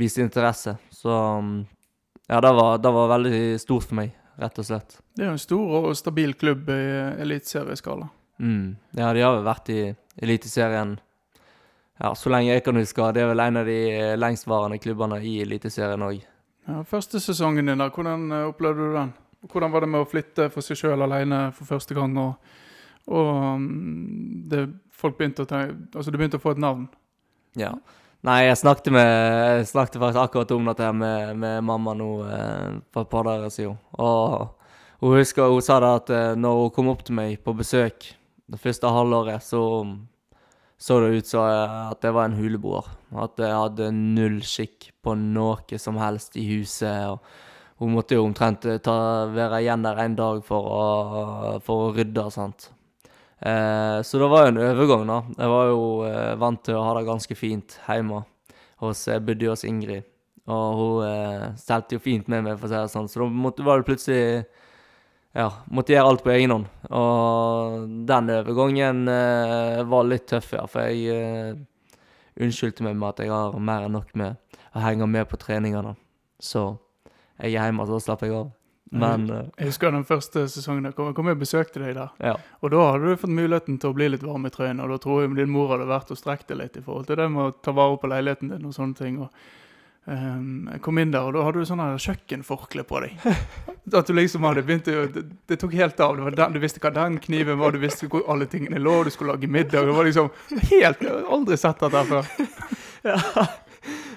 viste 0.00 0.24
interesse. 0.24 0.74
Så 0.90 1.12
mm, 1.12 1.54
ja, 2.28 2.40
det 2.40 2.54
var, 2.56 2.80
det 2.82 2.94
var 2.96 3.12
veldig 3.14 3.42
stort 3.60 3.86
for 3.86 4.00
meg, 4.00 4.16
rett 4.42 4.58
og 4.60 4.66
slett. 4.66 4.98
Det 5.14 5.24
er 5.24 5.30
jo 5.30 5.36
en 5.38 5.46
stor 5.46 5.78
og 5.78 5.94
stabil 5.98 6.34
klubb 6.38 6.68
i 6.72 6.82
eliteserieskala. 7.22 8.10
Mm. 8.42 8.74
Ja, 8.98 9.12
de 9.14 9.22
har 9.22 9.36
vel 9.36 9.46
vært 9.46 9.70
i 9.70 9.80
Eliteserien 10.22 10.96
ja, 12.02 12.14
så 12.18 12.30
lenge 12.32 12.50
jeg 12.50 12.64
kan 12.66 12.78
huske. 12.80 13.10
Det 13.14 13.22
er 13.22 13.30
vel 13.30 13.42
en 13.44 13.60
av 13.60 13.68
de 13.68 13.78
eh, 13.92 14.14
lengstvarende 14.18 14.80
klubbene 14.82 15.20
i 15.22 15.36
Eliteserien 15.44 16.02
òg. 16.02 16.22
Ja, 16.66 16.80
første 16.88 17.20
sesongen 17.22 17.68
din, 17.68 17.78
da, 17.78 17.90
hvordan 17.94 18.26
eh, 18.32 18.48
opplevde 18.50 18.88
du 18.88 18.96
den? 18.96 19.12
Hvordan 19.50 19.72
var 19.74 19.84
det 19.84 19.90
med 19.92 20.02
å 20.02 20.08
flytte 20.08 20.48
for 20.54 20.66
seg 20.66 20.78
sjøl 20.80 21.04
alene 21.06 21.44
for 21.54 21.68
første 21.68 21.94
gang? 21.94 22.16
Og, 22.18 22.58
og 23.10 23.30
mm, 23.62 24.42
det, 24.50 24.64
folk 24.94 25.18
begynte 25.18 25.46
å 25.46 25.50
tenke, 25.50 25.78
altså 25.94 26.10
du 26.10 26.18
begynte 26.18 26.38
å 26.40 26.44
få 26.44 26.56
et 26.56 26.62
navn. 26.62 26.88
Ja. 27.58 27.74
Nei, 28.22 28.44
jeg 28.46 28.58
snakket, 28.60 28.92
med, 28.94 29.08
jeg 29.58 29.66
snakket 29.72 29.98
faktisk 29.98 30.20
akkurat 30.22 30.52
om 30.54 30.68
dette 30.70 30.84
her 30.86 30.94
med, 30.94 31.32
med 31.42 31.64
mamma 31.66 31.94
nå 31.98 32.10
eh, 32.30 32.76
for 32.94 33.02
et 33.02 33.10
par 33.10 33.26
dager 33.26 33.50
siden. 33.50 33.74
Og 33.98 34.52
hun 35.02 35.16
husker 35.18 35.50
hun 35.50 35.64
sa 35.64 35.80
det 35.82 35.90
at 35.90 36.12
eh, 36.14 36.28
når 36.38 36.60
hun 36.60 36.74
kom 36.76 36.90
opp 36.92 37.02
til 37.02 37.18
meg 37.18 37.40
på 37.42 37.56
besøk 37.58 38.06
det 38.52 38.60
første 38.62 38.92
halvåret, 38.94 39.42
så 39.42 39.62
så 40.82 40.98
det 40.98 41.18
ut 41.18 41.28
som 41.30 41.46
at 41.46 42.02
jeg 42.02 42.14
var 42.14 42.26
en 42.26 42.38
huleboer. 42.38 42.86
At 43.22 43.38
jeg 43.38 43.54
hadde 43.54 43.90
null 43.94 44.40
skikk 44.46 44.88
på 45.02 45.14
noe 45.18 45.78
som 45.78 45.98
helst 46.02 46.34
i 46.38 46.42
huset. 46.56 47.06
og 47.06 47.22
Hun 47.78 47.94
måtte 47.94 48.18
jo 48.18 48.24
omtrent 48.26 48.66
ta, 48.82 48.96
være 49.30 49.60
igjen 49.62 49.86
der 49.86 50.00
en 50.02 50.16
dag 50.18 50.40
for 50.46 50.66
å, 50.66 50.86
for 51.62 51.86
å 51.86 51.92
rydde. 51.94 52.26
sant? 52.34 52.66
Eh, 53.42 54.02
så 54.02 54.18
det 54.18 54.28
var 54.30 54.44
jo 54.44 54.52
en 54.52 54.60
overgang, 54.62 55.04
da. 55.08 55.18
Jeg 55.34 55.50
var 55.50 55.70
jo 55.72 55.82
eh, 56.06 56.34
vant 56.38 56.62
til 56.62 56.78
å 56.78 56.84
ha 56.86 56.94
det 56.98 57.08
ganske 57.08 57.36
fint 57.38 57.78
hjemme. 57.88 58.22
Hos, 58.82 59.04
jeg 59.06 59.22
bodde 59.22 59.50
hos 59.50 59.62
Ingrid, 59.66 60.06
og 60.50 60.78
hun 60.78 61.04
eh, 61.06 61.48
stelte 61.58 61.94
jo 61.94 62.02
fint 62.02 62.30
med 62.30 62.46
meg, 62.46 62.56
for 62.58 62.66
å 62.66 62.72
si 62.72 62.78
det 62.78 62.92
sånn. 62.94 63.10
Så 63.10 63.22
da 63.22 63.28
måtte, 63.30 63.66
det 63.66 63.86
plutselig 63.86 64.22
Ja, 65.32 65.46
måtte 65.72 65.94
gjøre 65.94 66.10
alt 66.10 66.24
på 66.26 66.32
egen 66.34 66.52
hånd. 66.52 66.66
Og 66.92 67.84
den 68.08 68.32
overgangen 68.34 69.06
eh, 69.08 69.82
var 69.88 70.08
litt 70.08 70.26
tøff, 70.30 70.50
ja. 70.58 70.66
For 70.70 70.90
jeg 70.90 71.14
eh, 71.14 72.00
unnskyldte 72.42 72.84
meg 72.86 72.98
med 72.98 73.14
at 73.14 73.22
jeg 73.24 73.32
har 73.32 73.56
mer 73.58 73.86
enn 73.86 73.96
nok 73.96 74.12
med 74.18 74.58
å 74.74 74.82
henge 74.84 75.08
med 75.08 75.30
på 75.30 75.40
treningene. 75.40 75.94
Så 76.42 76.66
jeg 77.38 77.54
er 77.54 77.70
hjemme, 77.70 77.86
så 77.88 78.02
slapper 78.02 78.28
jeg 78.28 78.38
av. 78.42 78.52
Men 78.92 79.30
eh, 79.30 79.46
Jeg 79.58 79.70
husker 79.72 79.94
den 79.94 80.04
første 80.04 80.44
sesongen 80.52 80.84
jeg 80.90 80.96
kom, 80.96 81.08
jeg 81.08 81.16
kom 81.16 81.30
og 81.32 81.40
besøkte 81.40 81.80
deg 81.80 81.96
der. 81.96 82.12
ja. 82.20 82.34
Og 82.60 82.74
da 82.74 82.82
hadde 82.90 83.08
du 83.08 83.22
fått 83.22 83.32
muligheten 83.32 83.78
til 83.80 83.92
å 83.92 83.96
bli 83.96 84.10
litt 84.12 84.26
varm 84.26 84.44
i 84.46 84.52
trøyen, 84.52 84.82
og 84.84 84.92
da 84.92 85.00
tror 85.00 85.22
jeg 85.22 85.32
din 85.38 85.50
mor 85.52 85.72
hadde 85.72 85.88
vært 85.88 86.12
og 86.12 86.20
strekt 86.20 86.52
deg 86.52 86.60
litt 86.60 86.76
i 86.76 86.84
forhold 86.84 87.08
til 87.08 87.18
det 87.22 87.30
med 87.32 87.48
å 87.48 87.54
ta 87.64 87.74
vare 87.76 87.96
på 88.02 88.10
leiligheten 88.12 88.52
din 88.52 88.68
og 88.68 88.76
sånne 88.76 88.98
ting. 88.98 89.16
og 89.24 89.32
ehm, 90.12 90.68
Jeg 90.74 90.82
kom 90.84 91.00
inn 91.00 91.14
der, 91.14 91.24
og 91.24 91.32
da 91.38 91.46
hadde 91.46 91.64
du 91.64 91.70
sånn 91.72 91.82
kjøkkenforkle 92.04 92.84
på 92.84 93.00
deg. 93.06 93.26
At 93.98 94.06
du 94.06 94.14
liksom 94.14 94.44
hadde 94.46 94.66
begynt 94.68 94.92
å 94.92 95.06
det, 95.16 95.24
det 95.48 95.58
tok 95.64 95.74
helt 95.80 96.04
av. 96.04 96.16
Det 96.16 96.28
var 96.28 96.38
den, 96.42 96.52
du 96.52 96.62
visste 96.62 96.84
hva 96.84 96.92
den 96.94 97.18
kniven 97.24 97.58
var, 97.58 97.72
du 97.72 97.80
visste 97.82 98.12
hvor 98.12 98.28
alle 98.30 98.46
tingene 98.46 98.78
lå, 98.82 99.02
du 99.08 99.10
skulle 99.10 99.32
lage 99.32 99.48
middag. 99.48 99.88
Det 99.88 99.96
var 99.96 100.08
liksom 100.08 100.30
helt 100.68 101.02
Jeg 101.08 101.24
aldri 101.38 101.58
sett 101.60 101.80
dette 101.80 102.04
før. 102.12 102.32
ja. 103.10 103.18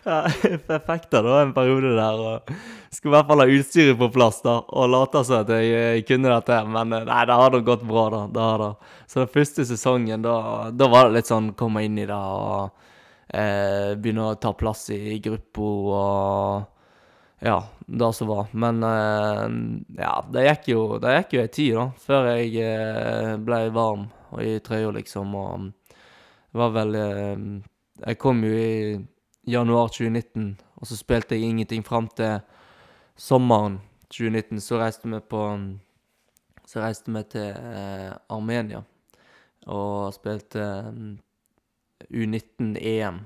Ja 0.06 0.22
perfekt 0.68 1.12
da, 1.12 1.22
en 1.41 1.54
periode 1.54 1.96
der. 1.98 2.22
og 2.22 2.52
Skulle 2.94 3.12
i 3.12 3.15
hvert 3.18 3.30
fall 3.32 3.44
ha 3.44 3.48
utstyret 3.58 4.00
på 4.00 4.10
plass 4.13 4.41
da, 4.46 4.60
og 4.62 4.91
late 4.94 5.24
som 5.28 5.41
at 5.41 5.52
jeg, 5.56 5.72
jeg, 5.74 6.06
kunne 6.10 6.32
dette. 6.32 6.60
Men 6.70 6.94
eh, 6.94 7.08
nei, 7.10 7.24
det 7.30 7.39
har 7.41 7.56
da 7.56 7.63
gått 7.72 7.86
bra, 7.88 8.06
da. 8.13 8.22
det 8.36 8.46
har 8.46 8.63
da. 8.63 8.70
Så 9.06 9.24
den 9.24 9.34
første 9.34 9.65
sesongen, 9.68 10.26
da, 10.26 10.38
da 10.72 10.89
var 10.91 11.10
det 11.10 11.20
litt 11.20 11.32
sånn 11.32 11.54
komme 11.58 11.86
inn 11.88 12.00
i 12.02 12.08
det 12.10 12.22
og 12.22 12.70
eh, 13.34 13.91
begynne 13.98 14.32
å 14.32 14.39
ta 14.41 14.54
plass 14.58 14.88
i 14.96 15.20
gruppa 15.24 15.74
og 16.00 16.72
ja, 17.46 17.58
det 17.86 18.13
som 18.13 18.30
var. 18.32 18.48
Men 18.52 18.84
eh, 18.84 19.48
ja, 20.02 20.13
det 20.34 20.46
gikk 20.48 20.70
jo 20.72 20.86
det 21.02 21.18
gikk 21.20 21.36
jo 21.36 21.41
ei 21.44 21.52
tid, 21.54 21.74
da, 21.78 21.88
før 22.08 22.30
jeg 22.34 22.54
eh, 22.63 23.34
ble 23.41 23.65
varm 23.76 24.08
og 24.32 24.44
i 24.44 24.58
trøya, 24.63 24.94
liksom. 24.96 25.36
Og 25.36 25.68
det 25.70 26.62
var 26.62 26.74
vel 26.76 26.96
eh, 27.00 27.44
Jeg 28.06 28.18
kom 28.20 28.41
jo 28.44 28.52
i 28.52 28.98
januar 29.46 29.88
2019, 29.94 30.56
og 30.76 30.88
så 30.88 30.98
spilte 30.98 31.36
jeg 31.36 31.50
ingenting 31.50 31.86
fram 31.86 32.08
til 32.18 32.40
sommeren 33.16 33.80
2019. 34.10 34.62
Så 34.62 34.80
reiste 34.82 35.10
vi 35.10 35.20
på 35.20 35.42
Så 36.66 36.82
reiste 36.82 37.12
vi 37.14 37.22
til 37.30 37.52
eh, 37.54 38.12
Armenia 38.30 38.82
og 39.70 40.14
spilte 40.14 40.64
U19-EM. 42.10 43.20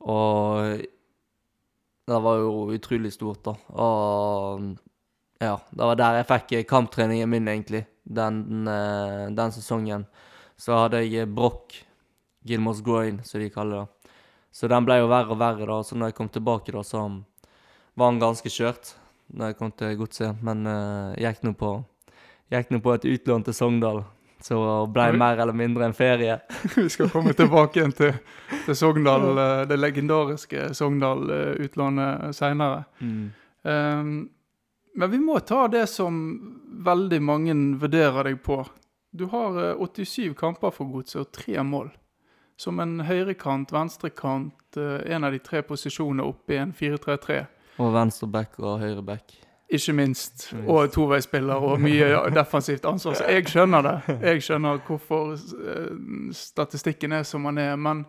Og 0.00 0.80
det 2.08 2.20
var 2.24 2.40
jo 2.40 2.70
utrolig 2.72 3.12
stort, 3.12 3.44
da. 3.44 3.54
Og 3.76 4.64
ja, 5.40 5.58
det 5.70 5.90
var 5.90 6.00
der 6.00 6.20
jeg 6.20 6.28
fikk 6.30 6.56
kamptreningen 6.68 7.28
min, 7.28 7.48
egentlig. 7.48 7.84
Den, 8.04 8.42
den, 8.48 8.68
eh, 8.72 9.28
den 9.36 9.52
sesongen. 9.52 10.06
Så 10.56 10.74
hadde 10.74 11.04
jeg 11.04 11.28
brokk, 11.34 11.76
Gilmores 12.48 12.80
groin, 12.82 13.20
som 13.24 13.40
de 13.40 13.50
kaller 13.52 13.84
det. 13.84 13.97
Så 14.58 14.66
den 14.66 14.86
ble 14.86 14.96
jo 14.98 15.06
verre 15.06 15.30
og 15.30 15.38
verre, 15.38 15.66
da. 15.70 15.82
Så 15.86 15.94
når 15.94 16.10
jeg 16.10 16.18
kom 16.18 16.30
tilbake, 16.34 16.74
da, 16.74 16.82
så 16.82 17.04
var 17.94 18.10
han 18.10 18.18
ganske 18.18 18.50
kjørt 18.50 18.96
når 19.28 19.52
jeg 19.52 19.58
kom 19.60 19.70
til 19.78 19.98
godset. 20.00 20.40
Men 20.42 20.66
uh, 20.66 21.14
gikk 21.14 21.44
nå 21.46 21.54
på 21.58 21.76
på 22.48 22.94
et 22.94 23.04
utlån 23.04 23.44
til 23.44 23.54
Sogndal. 23.54 24.02
Så 24.40 24.56
ble 24.94 25.10
Oi. 25.12 25.18
mer 25.18 25.38
eller 25.38 25.54
mindre 25.54 25.84
en 25.84 25.94
ferie. 25.94 26.40
Vi 26.76 26.88
skal 26.90 27.10
komme 27.12 27.34
tilbake 27.38 27.78
igjen 27.78 27.92
til, 27.92 28.16
til 28.64 28.76
Sogndal, 28.78 29.28
eh, 29.34 29.62
det 29.68 29.78
legendariske 29.78 30.72
Sogndal-utlånet 30.78 32.34
seinere. 32.38 32.84
Um, 33.02 34.30
men 34.94 35.10
vi 35.10 35.18
må 35.18 35.40
ta 35.40 35.66
det 35.68 35.88
som 35.90 36.14
veldig 36.86 37.18
mange 37.22 37.54
vurderer 37.82 38.30
deg 38.30 38.38
på. 38.46 38.62
Du 39.10 39.26
har 39.34 39.58
eh, 39.58 39.82
87 39.82 40.32
kamper 40.38 40.72
for 40.74 40.90
godset 40.90 41.26
og 41.26 41.32
tre 41.34 41.58
mål. 41.66 41.90
Som 42.58 42.80
en 42.82 42.96
høyrekant, 43.06 43.70
venstrekant, 43.70 44.76
eh, 44.76 45.14
en 45.14 45.24
av 45.24 45.32
de 45.32 45.38
tre 45.38 45.62
posisjonene 45.62 46.24
oppe 46.26 46.56
i 46.56 46.58
en 46.58 46.72
4-3-3. 46.74 47.44
Og 47.78 47.92
venstre 47.94 48.26
back 48.26 48.58
og 48.58 48.80
høyre 48.82 49.04
back. 49.06 49.36
Ikke 49.70 49.92
minst. 49.94 50.48
Og 50.66 50.90
toveispiller 50.90 51.62
og 51.62 51.78
mye 51.80 52.08
defensivt 52.34 52.88
ansvar. 52.88 53.14
Så 53.14 53.28
jeg 53.30 53.46
skjønner 53.52 53.84
det. 53.84 53.96
Jeg 54.24 54.42
skjønner 54.42 54.82
hvorfor 54.88 55.36
eh, 55.36 55.94
statistikken 56.34 57.12
er 57.12 57.22
som 57.28 57.46
den 57.46 57.62
er. 57.62 57.76
Men 57.76 58.06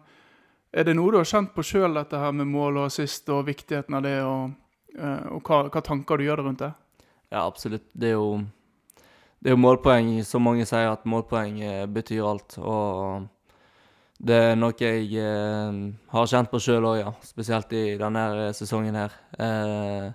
er 0.74 0.88
det 0.88 0.96
noe 0.98 1.12
du 1.14 1.20
har 1.20 1.30
kjent 1.30 1.54
på 1.54 1.66
sjøl, 1.68 1.94
dette 2.00 2.18
her 2.18 2.34
med 2.34 2.50
mål 2.50 2.82
og 2.82 2.90
assist 2.90 3.30
og 3.30 3.46
viktigheten 3.52 4.00
av 4.00 4.06
det, 4.08 4.18
og, 4.26 4.56
eh, 4.98 5.26
og 5.30 5.44
hva, 5.46 5.66
hva 5.70 5.84
tanker 5.86 6.18
du 6.18 6.26
gjør 6.26 6.42
deg 6.42 6.50
rundt 6.50 6.64
det? 6.66 6.74
Ja, 7.30 7.44
absolutt. 7.46 7.86
Det 7.94 8.16
er 8.16 8.18
jo 8.18 8.40
Det 9.40 9.52
er 9.52 9.54
jo 9.54 9.62
målpoeng, 9.62 10.24
som 10.28 10.42
mange 10.44 10.66
sier, 10.68 10.90
at 10.92 11.06
målpoeng 11.08 11.62
betyr 11.94 12.26
alt. 12.28 12.58
Og 12.60 13.30
det 14.20 14.36
er 14.36 14.58
noe 14.60 14.76
jeg 14.76 15.06
eh, 15.16 15.78
har 16.12 16.26
kjent 16.28 16.50
på 16.52 16.60
sjøl 16.60 16.88
òg, 16.90 16.98
ja. 17.00 17.12
Spesielt 17.24 17.72
i 17.72 17.84
denne 18.00 18.50
sesongen 18.58 18.98
her. 19.00 19.16
Eh, 19.40 20.10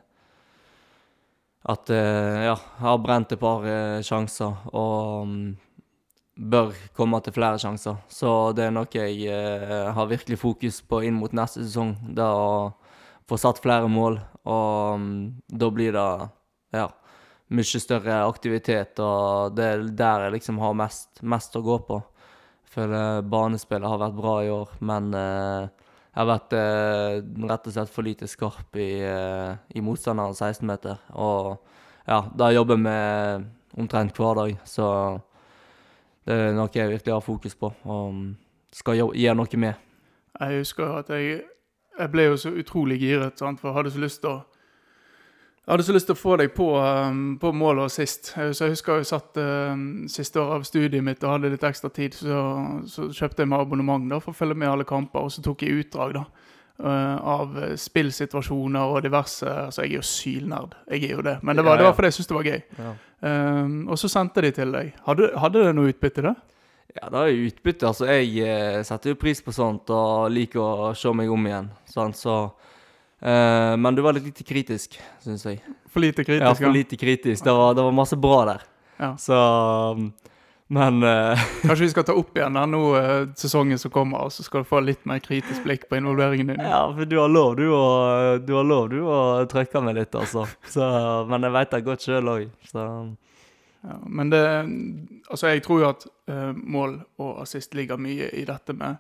at 1.73 1.91
eh, 1.91 2.45
ja, 2.45 2.57
har 2.85 2.99
brent 3.01 3.33
et 3.33 3.41
par 3.41 3.65
eh, 3.65 4.03
sjanser 4.05 4.67
og 4.77 5.25
um, 5.25 5.39
bør 6.37 6.75
komme 6.97 7.21
til 7.25 7.33
flere 7.37 7.61
sjanser. 7.63 7.97
Så 8.13 8.53
det 8.57 8.67
er 8.67 8.75
noe 8.75 8.91
jeg 8.93 9.25
eh, 9.33 9.89
har 9.97 10.11
virkelig 10.11 10.41
fokus 10.43 10.83
på 10.85 11.01
inn 11.09 11.17
mot 11.17 11.33
neste 11.33 11.65
sesong. 11.65 11.97
Det 12.13 12.27
å 12.29 12.75
få 13.25 13.41
satt 13.41 13.63
flere 13.65 13.89
mål, 13.89 14.19
og 14.45 15.01
um, 15.01 15.09
da 15.49 15.71
blir 15.73 15.97
det 15.97 16.09
ja, 16.77 16.91
mye 17.57 17.81
større 17.81 18.21
aktivitet, 18.27 19.01
og 19.01 19.57
det 19.57 19.71
er 19.71 19.87
der 19.97 20.27
jeg 20.27 20.37
liksom 20.37 20.61
har 20.61 20.77
mest, 20.77 21.25
mest 21.25 21.57
å 21.57 21.65
gå 21.65 21.79
på. 21.89 22.05
Føler 22.75 23.23
banespillet 23.31 23.87
har 23.87 24.01
vært 24.03 24.17
bra 24.19 24.35
i 24.43 24.51
år, 24.51 24.71
men 24.83 25.13
eh, 25.15 25.67
jeg 26.15 26.19
har 26.19 26.31
vært 26.31 26.57
eh, 26.59 27.21
rett 27.47 27.69
og 27.71 27.75
slett 27.77 27.93
for 27.93 28.07
lite 28.07 28.27
skarp 28.31 28.79
i, 28.83 28.89
eh, 29.07 29.53
i 29.79 29.83
motstanderens 29.85 30.43
16-meter. 30.43 31.05
Og 31.23 31.53
ja, 32.09 32.25
det 32.35 32.55
jobber 32.57 32.81
med 32.81 33.47
omtrent 33.79 34.19
hver 34.19 34.41
dag, 34.41 34.57
så 34.67 34.89
det 36.25 36.35
er 36.49 36.55
noe 36.57 36.73
jeg 36.73 36.91
virkelig 36.91 37.15
har 37.15 37.25
fokus 37.25 37.55
på 37.59 37.69
og 37.85 38.21
skal 38.75 38.99
gjøre 39.03 39.37
noe 39.39 39.61
med. 39.61 39.83
Jeg 40.41 40.63
husker 40.65 40.99
at 40.99 41.11
jeg, 41.15 41.43
jeg 41.99 42.11
ble 42.11 42.27
jo 42.27 42.39
så 42.41 42.51
utrolig 42.59 42.99
giret, 43.03 43.39
sant? 43.39 43.61
for 43.61 43.71
jeg 43.71 43.79
hadde 43.79 43.95
så 43.95 44.03
lyst 44.03 44.23
til 44.25 44.33
å 44.33 44.54
jeg 45.65 45.73
hadde 45.73 45.85
så 45.87 45.95
lyst 45.97 46.09
til 46.11 46.17
å 46.17 46.21
få 46.21 46.35
deg 46.37 46.51
på, 46.53 46.67
um, 46.77 47.21
på 47.41 47.51
målet 47.57 47.93
sist. 47.93 48.35
så 48.37 48.67
jeg 48.67 48.75
husker 48.75 49.01
jeg 49.01 49.09
satt 49.09 49.39
um, 49.41 50.05
siste 50.13 50.43
år 50.43 50.59
av 50.59 50.67
studiet 50.69 51.05
mitt 51.05 51.25
og 51.25 51.39
hadde 51.39 51.55
litt 51.55 51.65
ekstra 51.65 51.89
tid, 51.89 52.17
så, 52.19 52.41
så 52.85 53.07
kjøpte 53.09 53.47
jeg 53.47 53.49
meg 53.49 53.65
abonnement 53.65 54.11
da, 54.13 54.19
for 54.21 54.35
å 54.35 54.37
følge 54.37 54.59
med 54.61 54.69
alle 54.69 54.85
kamper, 54.89 55.25
og 55.25 55.33
så 55.33 55.45
tok 55.45 55.65
jeg 55.65 55.87
utdrag 55.87 56.19
da, 56.19 56.27
uh, 56.85 57.17
av 57.37 57.57
eh, 57.63 57.73
spillsituasjoner 57.81 58.93
og 58.93 59.07
diverse 59.07 59.49
Altså, 59.49 59.87
jeg 59.87 59.95
er 59.95 60.03
jo 60.03 60.09
sylnerd, 60.11 60.77
jeg 60.91 61.09
er 61.09 61.15
jo 61.17 61.25
det, 61.25 61.39
men 61.41 61.57
det 61.57 61.65
var, 61.65 61.79
Ja, 61.79 61.81
det 61.81 61.87
ja. 61.87 61.93
var 61.93 61.97
fordi 61.97 62.11
jeg 62.13 62.19
syntes 62.19 62.33
det 62.33 62.39
var 62.41 62.51
gøy. 62.51 62.61
Ja. 62.85 62.93
Um, 63.25 63.79
og 63.89 63.97
så 64.03 64.11
sendte 64.13 64.45
de 64.45 64.51
til 64.53 64.77
deg. 64.77 64.93
Hadde, 65.07 65.31
hadde 65.41 65.65
det 65.65 65.73
noe 65.79 65.95
utbytte, 65.95 66.27
det? 66.29 66.35
Ja, 66.95 67.09
det 67.09 67.23
er 67.25 67.41
utbytte. 67.49 67.89
Altså, 67.89 68.07
jeg 68.13 68.37
eh, 68.45 68.83
setter 68.85 69.15
jo 69.15 69.19
pris 69.19 69.41
på 69.43 69.55
sånt 69.55 69.89
og 69.91 70.29
liker 70.31 70.61
å 70.61 70.93
se 70.99 71.11
meg 71.17 71.33
om 71.33 71.49
igjen. 71.49 71.73
Sant? 71.91 72.21
Så 72.21 72.37
eh, 73.25 73.77
Men 73.77 73.97
du 73.97 74.03
var 74.05 74.17
litt 74.17 74.29
lite 74.29 74.45
kritisk, 74.47 74.99
syns 75.25 75.47
jeg. 75.47 75.63
For 75.91 76.05
lite 76.05 76.25
kritisk? 76.25 76.45
Ja, 76.45 76.55
for 76.55 76.75
lite 76.75 76.97
kritisk. 76.97 77.45
Det 77.45 77.53
var, 77.53 77.75
det 77.75 77.83
var 77.83 77.97
masse 77.97 78.17
bra 78.17 78.45
der. 78.45 78.63
Ja. 78.97 79.17
Så 79.17 79.39
Men 80.67 81.03
uh, 81.03 81.39
Kanskje 81.63 81.85
vi 81.85 81.91
skal 81.91 82.07
ta 82.09 82.15
opp 82.17 82.37
igjen 82.39 82.57
nå 82.71 82.83
eh, 82.97 83.27
sesongen 83.37 83.79
som 83.79 83.93
kommer, 83.93 84.25
og 84.25 84.33
så 84.33 84.43
skal 84.47 84.65
du 84.65 84.69
få 84.69 84.81
litt 84.81 85.05
mer 85.07 85.21
kritisk 85.23 85.67
blikk 85.67 85.89
på 85.91 85.99
involveringen 86.01 86.55
din. 86.55 86.63
Ja, 86.65 86.87
for 86.95 87.05
du 87.05 87.19
har 87.21 87.29
lov, 87.29 87.57
du, 87.61 87.67
å, 87.69 88.39
du 88.41 88.55
har 88.57 88.65
lov, 88.65 88.89
du, 88.91 89.03
å 89.05 89.19
trykke 89.51 89.83
meg 89.85 89.99
litt, 90.01 90.17
altså. 90.17 90.47
Så, 90.71 90.89
men 91.29 91.45
jeg 91.45 91.57
veit 91.59 91.75
det 91.75 91.85
godt 91.85 92.09
sjøl 92.09 92.33
òg, 92.37 92.49
så 92.71 92.89
Ja, 93.85 93.99
men 94.09 94.31
det 94.33 94.41
Altså, 95.29 95.51
jeg 95.53 95.61
tror 95.67 95.83
jo 95.83 95.91
at 95.91 96.07
mål 96.57 96.97
og 97.21 97.43
assist 97.43 97.77
ligger 97.77 98.01
mye 98.01 98.31
i 98.33 98.47
dette 98.49 98.73
med, 98.77 98.97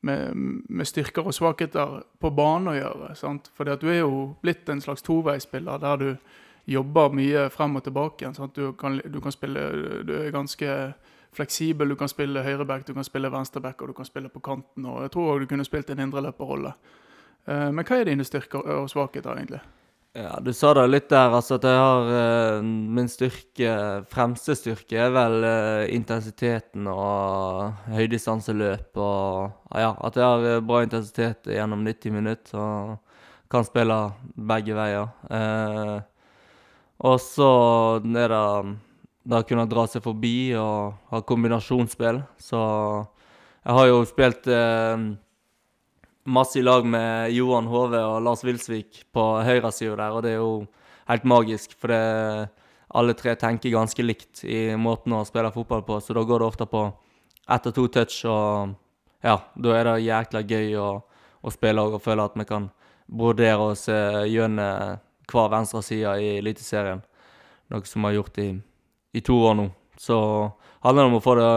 med, 0.00 0.34
med 0.68 0.86
styrker 0.86 1.26
og 1.26 1.34
svakheter 1.34 2.02
på 2.20 2.30
banen 2.30 2.72
å 2.72 2.76
gjøre. 2.76 3.14
sant? 3.18 3.50
Fordi 3.54 3.74
at 3.74 3.82
du 3.82 3.88
er 3.90 4.02
jo 4.02 4.34
blitt 4.42 4.68
en 4.68 4.80
slags 4.80 5.02
toveispiller 5.02 5.78
der 5.82 5.96
du 5.96 6.08
jobber 6.68 7.14
mye 7.16 7.48
frem 7.50 7.76
og 7.76 7.84
tilbake? 7.84 8.32
Du 8.54 8.72
kan, 8.72 9.00
du 9.04 9.20
kan 9.20 9.32
spille 9.32 9.70
Du 10.04 10.14
er 10.18 10.30
ganske 10.30 10.92
fleksibel. 11.32 11.88
Du 11.88 11.96
kan 11.96 12.08
spille 12.08 12.42
høyreback, 12.42 12.86
du 12.86 12.94
kan 12.94 13.04
spille 13.04 13.32
venstreback, 13.32 13.82
og 13.82 13.88
du 13.88 13.92
kan 13.92 14.04
spille 14.04 14.28
på 14.28 14.40
kanten. 14.40 14.86
Og 14.86 15.02
jeg 15.02 15.10
tror 15.10 15.32
også 15.32 15.40
du 15.40 15.46
kunne 15.46 15.64
spilt 15.64 15.90
en 15.90 16.00
indreløperrolle. 16.06 16.72
Eh, 17.48 17.70
men 17.72 17.84
hva 17.84 18.00
er 18.00 18.10
dine 18.10 18.24
styrker 18.24 18.64
og 18.78 18.90
svakheter, 18.90 19.36
egentlig? 19.36 19.60
Ja, 20.16 20.38
du 20.40 20.52
sa 20.56 20.72
det 20.74 20.86
litt 20.88 21.10
der, 21.12 21.34
altså 21.36 21.58
at 21.58 21.66
jeg 21.68 21.78
har 21.78 22.08
eh, 22.16 22.62
Min 22.64 23.10
styrke, 23.12 23.72
fremste 24.10 24.56
styrke, 24.56 24.96
er 25.04 25.12
vel 25.14 25.44
eh, 25.44 25.90
intensiteten 25.94 26.88
og 26.90 27.76
høydistanseløp 27.92 28.98
og 29.04 29.76
ja, 29.76 29.92
at 29.92 30.16
jeg 30.16 30.24
har 30.24 30.46
eh, 30.48 30.62
bra 30.64 30.80
intensitet 30.86 31.50
gjennom 31.52 31.84
90 31.86 32.16
minutter 32.16 32.58
og 32.58 32.96
kan 33.52 33.64
spille 33.68 33.98
begge 34.48 34.74
veier. 34.76 35.12
Eh, 35.30 35.94
og 37.04 37.20
så 37.22 37.52
er 38.02 38.32
det 38.32 38.42
det 39.28 39.38
å 39.42 39.46
kunne 39.46 39.68
dra 39.70 39.84
seg 39.92 40.02
forbi 40.04 40.54
og 40.58 40.96
ha 41.12 41.20
kombinasjonsspill. 41.28 42.22
Så 42.40 42.58
jeg 43.60 43.76
har 43.76 43.88
jo 43.92 44.02
spilt 44.08 44.48
eh, 44.50 45.08
masse 46.28 46.58
i 46.60 46.62
lag 46.62 46.86
med 46.86 47.32
Johan 47.32 47.68
Hove 47.70 48.00
og 48.04 48.22
Lars 48.22 48.44
Wilsvik 48.44 49.02
på 49.14 49.24
høyresida 49.46 49.96
der, 49.96 50.14
og 50.14 50.24
det 50.24 50.34
er 50.34 50.42
jo 50.42 50.66
helt 51.08 51.26
magisk. 51.28 51.74
For 51.80 51.92
det, 51.92 52.50
alle 52.98 53.16
tre 53.16 53.34
tenker 53.40 53.74
ganske 53.74 54.04
likt 54.04 54.44
i 54.44 54.76
måten 54.76 55.16
å 55.16 55.24
spille 55.28 55.52
fotball 55.54 55.84
på, 55.88 56.00
så 56.04 56.16
da 56.16 56.24
går 56.28 56.42
det 56.44 56.48
ofte 56.52 56.68
på 56.68 56.84
ett 57.48 57.68
og 57.70 57.76
to 57.76 57.86
touch, 57.92 58.20
og 58.28 58.74
ja, 59.24 59.38
da 59.56 59.74
er 59.74 59.88
det 59.88 59.98
jækla 60.04 60.44
gøy 60.44 60.76
å, 60.78 60.88
å 61.40 61.52
spille 61.52 61.84
og 61.84 62.00
føle 62.04 62.28
at 62.28 62.36
vi 62.38 62.46
kan 62.48 62.68
brodere 63.08 63.72
oss 63.72 63.86
gjennom 63.88 64.98
hver 65.28 65.52
venstre 65.52 65.82
side 65.84 66.14
i 66.24 66.32
Eliteserien. 66.38 67.02
Noe 67.68 67.84
som 67.84 68.04
vi 68.04 68.08
har 68.08 68.18
gjort 68.20 68.38
i, 68.40 68.48
i 69.12 69.20
to 69.24 69.36
år 69.44 69.56
nå. 69.58 69.66
Så 70.00 70.16
handler 70.84 71.04
det 71.04 71.10
om 71.10 71.18
å 71.18 71.24
få 71.24 71.34
det 71.36 71.48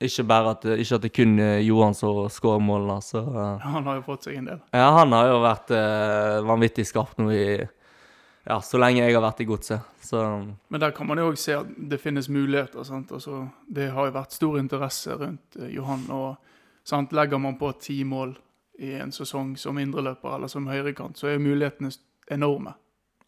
ikke 0.00 0.24
bare 0.28 0.54
at, 0.54 0.64
ikke 0.80 0.96
at 0.96 1.04
det 1.04 1.12
kun 1.12 1.34
er 1.44 1.58
Johan 1.64 1.96
som 1.96 2.22
skårer 2.32 2.62
målene. 2.64 3.00
Så, 3.04 3.20
uh, 3.20 3.60
Han 3.60 3.84
har 3.88 4.00
jo 4.00 4.06
fått 4.06 4.28
seg 4.28 4.40
en 4.40 4.48
del. 4.52 4.62
Ja, 4.72 4.88
han 4.96 5.12
har 5.16 5.28
jo 5.28 5.42
vært 5.44 5.72
uh, 5.76 6.40
vanvittig 6.48 6.86
skarp 6.88 7.18
nå 7.20 7.28
i 7.34 7.44
ja, 7.60 8.56
så 8.64 8.80
lenge 8.80 9.04
jeg 9.04 9.14
har 9.14 9.22
vært 9.22 9.42
i 9.44 9.46
godset. 9.46 9.86
Men 10.10 10.80
der 10.80 10.94
kan 10.96 11.06
man 11.06 11.20
jo 11.20 11.28
òg 11.30 11.36
se 11.38 11.52
at 11.54 11.68
det 11.90 12.00
finnes 12.02 12.26
muligheter. 12.32 12.80
Altså, 12.80 13.42
det 13.68 13.90
har 13.94 14.08
jo 14.08 14.14
vært 14.16 14.34
stor 14.34 14.56
interesse 14.58 15.14
rundt 15.20 15.58
Johan. 15.70 16.06
og 16.10 16.38
sant? 16.82 17.12
Legger 17.12 17.38
man 17.38 17.58
på 17.60 17.70
ti 17.78 18.00
mål 18.04 18.34
i 18.80 18.94
en 18.96 19.12
sesong 19.12 19.54
som 19.60 19.78
indreløper 19.78 20.34
eller 20.34 20.48
som 20.48 20.68
høyrekant, 20.70 21.18
så 21.20 21.28
er 21.28 21.42
mulighetene 21.42 21.92
enorme. 22.32 22.72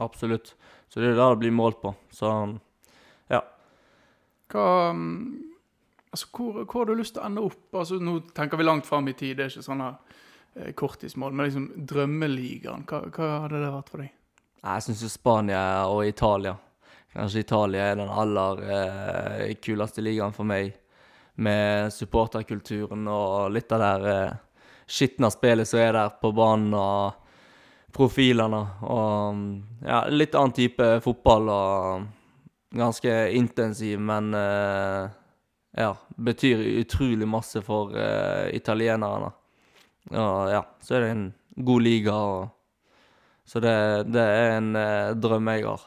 Absolutt. 0.00 0.54
Så 0.88 1.00
det 1.00 1.12
er 1.12 1.18
det 1.18 1.28
det 1.34 1.40
blir 1.44 1.54
målt 1.54 1.80
på. 1.82 1.92
Så 2.12 2.32
ja. 3.30 3.42
Hva 4.52 4.66
um, 4.90 5.51
Altså, 6.12 6.28
hvor, 6.36 6.58
hvor, 6.64 6.82
har 6.82 6.90
du 6.90 7.00
lyst 7.00 7.16
til 7.16 7.22
å 7.22 7.28
ende 7.28 7.44
opp? 7.46 7.62
Altså, 7.72 7.98
Nå 8.02 8.18
tenker 8.36 8.60
vi 8.60 8.66
langt 8.66 8.88
fram 8.88 9.08
i 9.08 9.14
tid, 9.16 9.38
det 9.38 9.46
er 9.46 9.54
ikke 9.54 9.64
sånne 9.64 9.88
eh, 9.92 10.74
korttidsmål. 10.76 11.32
Men 11.32 11.48
liksom 11.48 11.70
drømmeligaen, 11.92 12.84
hva, 12.88 13.00
hva, 13.08 13.30
hadde 13.46 13.62
det 13.62 13.72
vært 13.76 13.94
for 13.94 14.04
deg? 14.04 14.12
Jeg 14.62 14.84
syns 14.86 15.02
jo 15.02 15.10
Spania 15.10 15.64
og 15.90 16.04
Italia. 16.06 16.54
Kanskje 17.12 17.42
Italia 17.42 17.88
er 17.90 17.98
den 17.98 18.12
aller 18.12 18.62
eh, 18.76 19.56
kuleste 19.64 20.04
ligaen 20.04 20.36
for 20.36 20.48
meg. 20.48 20.76
Med 21.42 21.88
supporterkulturen 21.94 23.08
og 23.08 23.50
litt 23.54 23.72
av 23.72 23.80
det 23.82 24.12
eh, 24.12 24.38
skitne 24.92 25.32
spillet 25.32 25.68
som 25.68 25.80
er 25.80 25.96
der 25.96 26.16
på 26.20 26.30
banen. 26.36 26.76
og 26.76 27.22
profilene 27.92 28.60
og 28.88 29.40
ja, 29.84 30.04
litt 30.08 30.34
annen 30.38 30.54
type 30.56 30.86
fotball 31.04 31.50
og 31.52 32.06
ganske 32.72 33.12
intensiv, 33.36 34.00
men 34.00 34.32
eh, 34.36 35.10
ja, 35.76 35.96
betyr 36.16 36.60
utrolig 36.82 37.28
masse 37.28 37.62
for 37.64 37.94
uh, 37.96 38.48
italienerne. 38.54 39.30
Og 40.10 40.50
ja, 40.52 40.64
så 40.82 40.96
er 40.96 41.04
det 41.04 41.12
en 41.14 41.28
god 41.56 41.84
liga, 41.84 42.16
og, 42.16 42.48
så 43.44 43.60
det, 43.60 43.76
det, 44.12 44.22
er 44.22 44.56
en 44.58 44.74
uh, 44.76 45.12
drøm 45.16 45.48
jeg 45.52 45.66
har. 45.66 45.86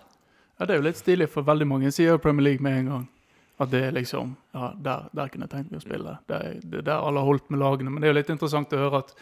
Ja, 0.58 0.66
Det 0.66 0.74
er 0.74 0.80
jo 0.80 0.88
litt 0.88 1.02
stilig, 1.02 1.30
for 1.30 1.46
veldig 1.46 1.68
mange 1.68 1.92
sier 1.92 2.18
Premier 2.22 2.50
League 2.52 2.64
med 2.64 2.80
en 2.80 2.92
gang. 2.94 3.06
At 3.60 3.72
det 3.72 3.86
er 3.88 3.94
liksom 3.96 4.36
Ja, 4.52 4.74
der, 4.76 5.08
der 5.16 5.30
kunne 5.32 5.48
jeg 5.48 5.54
tenkt 5.54 5.72
meg 5.72 5.80
å 5.80 5.86
spille. 5.86 6.18
Det 6.28 6.36
er, 6.36 6.58
det 6.64 6.82
er 6.82 6.90
der 6.90 7.06
alle 7.08 7.22
har 7.22 7.30
holdt 7.30 7.50
med 7.52 7.62
lagene. 7.62 7.92
Men 7.92 8.02
det 8.02 8.10
er 8.10 8.14
jo 8.14 8.20
litt 8.20 8.32
interessant 8.34 8.74
å 8.76 8.82
høre 8.82 9.04
at 9.04 9.14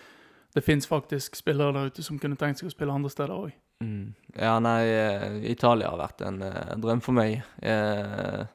det 0.54 0.62
fins 0.62 0.88
faktisk 0.89 1.36
spillere 1.38 1.73
der 1.73 1.89
ute 1.89 2.06
som 2.06 2.19
kunne 2.21 2.38
tenkt 2.38 2.62
seg 2.62 2.69
å 2.69 2.73
spille 2.73 2.93
andre 2.93 3.10
steder 3.10 3.34
òg. 3.34 3.54
Mm. 3.82 4.13
Ja, 4.38 4.58
nei, 4.62 4.82
eh, 4.89 5.38
Italia 5.49 5.89
har 5.89 6.02
vært 6.02 6.21
en 6.26 6.41
uh, 6.45 6.76
drøm 6.82 7.02
for 7.02 7.17
meg. 7.17 7.41
Uh, 7.65 8.45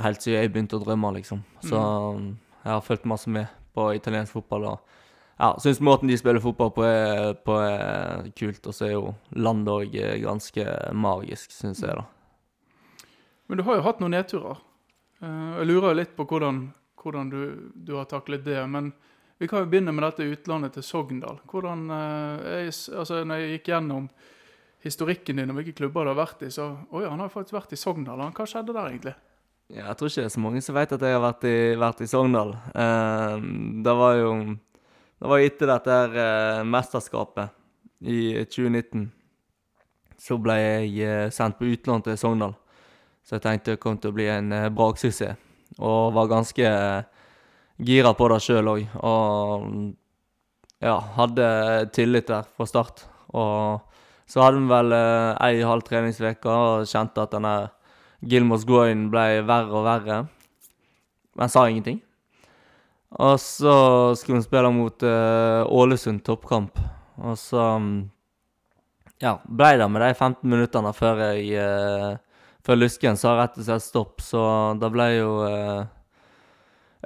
helt 0.00 0.24
siden 0.24 0.40
jeg 0.40 0.52
begynte 0.52 0.78
å 0.78 0.82
drømme, 0.82 1.12
liksom. 1.18 1.42
Så 1.60 1.76
mm. 2.16 2.30
jeg 2.62 2.72
har 2.72 2.86
fulgt 2.86 3.04
masse 3.10 3.30
med 3.30 3.50
på 3.76 3.90
italiensk 3.96 4.38
fotball. 4.38 4.64
og 4.72 4.98
ja, 5.38 5.52
Syns 5.60 5.80
måten 5.80 6.08
de 6.08 6.16
spiller 6.18 6.40
fotball 6.40 6.72
på 6.72 6.84
er, 6.86 7.32
på 7.34 7.56
er 7.60 8.28
kult. 8.38 8.66
Og 8.66 8.76
så 8.76 8.88
er 8.88 8.92
jo 8.96 9.14
landet 9.36 9.72
òg 9.72 9.96
ganske 10.24 10.66
magisk, 10.94 11.54
syns 11.56 11.82
jeg, 11.84 11.96
da. 11.98 12.06
Men 13.50 13.60
du 13.60 13.66
har 13.66 13.76
jo 13.76 13.86
hatt 13.86 13.98
noen 14.00 14.14
nedturer. 14.16 14.60
Eh, 15.22 15.48
jeg 15.60 15.68
lurer 15.68 15.96
litt 15.98 16.14
på 16.16 16.26
hvordan, 16.28 16.66
hvordan 17.02 17.32
du, 17.32 17.40
du, 17.74 17.96
har 17.98 18.06
taklet 18.10 18.44
det. 18.46 18.60
Men 18.70 18.92
vi 19.38 19.48
kan 19.50 19.64
jo 19.64 19.70
begynne 19.72 19.94
med 19.94 20.06
dette 20.06 20.28
utlandet 20.30 20.76
til 20.76 20.86
Sogndal. 20.86 21.42
Hvordan, 21.50 21.88
eh, 21.96 22.62
jeg, 22.62 22.76
altså, 22.96 23.22
når 23.26 23.42
jeg 23.42 23.58
gikk 23.58 23.72
gjennom 23.74 24.08
historikken 24.82 25.38
din 25.38 25.52
og 25.52 25.60
hvilke 25.60 25.76
klubber 25.78 26.06
du 26.06 26.14
har 26.14 26.22
vært 26.24 26.46
i, 26.46 26.50
så 26.50 26.72
Oi, 26.90 27.04
han 27.06 27.20
har 27.22 27.30
faktisk 27.30 27.58
vært 27.58 27.74
i 27.74 27.78
Sogndal. 27.78 28.24
Hva 28.34 28.46
skjedde 28.48 28.74
der, 28.74 28.88
egentlig? 28.88 29.14
Ja, 29.72 29.86
jeg 29.88 29.96
tror 29.96 30.10
ikke 30.10 30.20
det 30.20 30.28
er 30.28 30.32
så 30.34 30.40
mange 30.44 30.60
som 30.60 30.76
vet 30.76 30.90
at 30.92 31.04
jeg 31.06 31.14
har 31.16 31.22
vært 31.22 31.44
i, 31.48 31.56
vært 31.80 32.00
i 32.04 32.06
Sogndal. 32.10 32.50
Uh, 32.76 33.40
det 33.80 33.94
var 33.96 34.18
jo 34.18 34.32
Det 35.22 35.30
var 35.30 35.38
etter 35.40 35.70
dette 35.70 35.96
her, 35.96 36.16
uh, 36.18 36.64
mesterskapet 36.66 37.54
i 38.04 38.42
2019. 38.44 39.06
Så 40.20 40.36
ble 40.42 40.58
jeg 40.58 41.08
uh, 41.08 41.32
sendt 41.32 41.56
på 41.56 41.70
utlån 41.72 42.04
til 42.04 42.20
Sogndal. 42.20 42.52
Så 43.24 43.38
jeg 43.38 43.46
tenkte 43.46 43.72
det 43.72 43.80
kom 43.80 43.96
til 43.96 44.12
å 44.12 44.18
bli 44.18 44.28
en 44.28 44.52
uh, 44.52 44.68
braksuksess. 44.68 45.40
Og 45.80 46.12
var 46.18 46.28
ganske 46.28 46.68
gira 47.80 48.12
på 48.12 48.28
det 48.28 48.42
sjøl 48.44 48.72
òg. 48.74 48.96
Og 49.00 49.68
ja, 50.84 50.98
hadde 51.16 51.46
tillit 51.96 52.28
der 52.28 52.44
fra 52.44 52.68
start. 52.68 53.06
Og 53.32 53.80
så 54.28 54.44
hadde 54.44 54.60
vi 54.60 54.68
vel 54.68 54.92
ei 54.92 55.62
halv 55.64 55.86
treningsuke 55.86 56.50
og 56.50 56.90
kjente 56.90 57.24
at 57.24 57.32
denne 57.38 57.56
Gilmos 58.22 58.64
groin 58.66 59.08
ble 59.10 59.42
verre 59.46 59.74
og 59.74 59.86
verre. 59.86 60.18
Men 61.38 61.50
sa 61.50 61.66
ingenting. 61.68 62.00
Og 63.20 63.36
så 63.40 63.74
skulle 64.16 64.40
hun 64.40 64.44
spille 64.44 64.72
mot 64.72 65.04
uh, 65.04 65.68
Ålesund 65.68 66.22
toppkamp. 66.24 66.78
Og 67.22 67.36
så 67.38 67.60
um, 67.76 67.88
ja, 69.20 69.36
ble 69.44 69.74
det 69.80 69.88
med 69.92 70.04
de 70.04 70.12
15 70.14 70.48
minuttene 70.48 70.92
før 70.96 71.26
jeg 71.28 71.58
uh, 71.60 72.12
Før 72.62 72.78
Lysken 72.78 73.16
sa 73.18 73.32
rett 73.34 73.56
og 73.58 73.64
slett 73.66 73.82
stopp, 73.82 74.22
så 74.22 74.40
det 74.78 74.86
ble 74.94 75.06
jo 75.16 75.30
uh, 75.42 75.80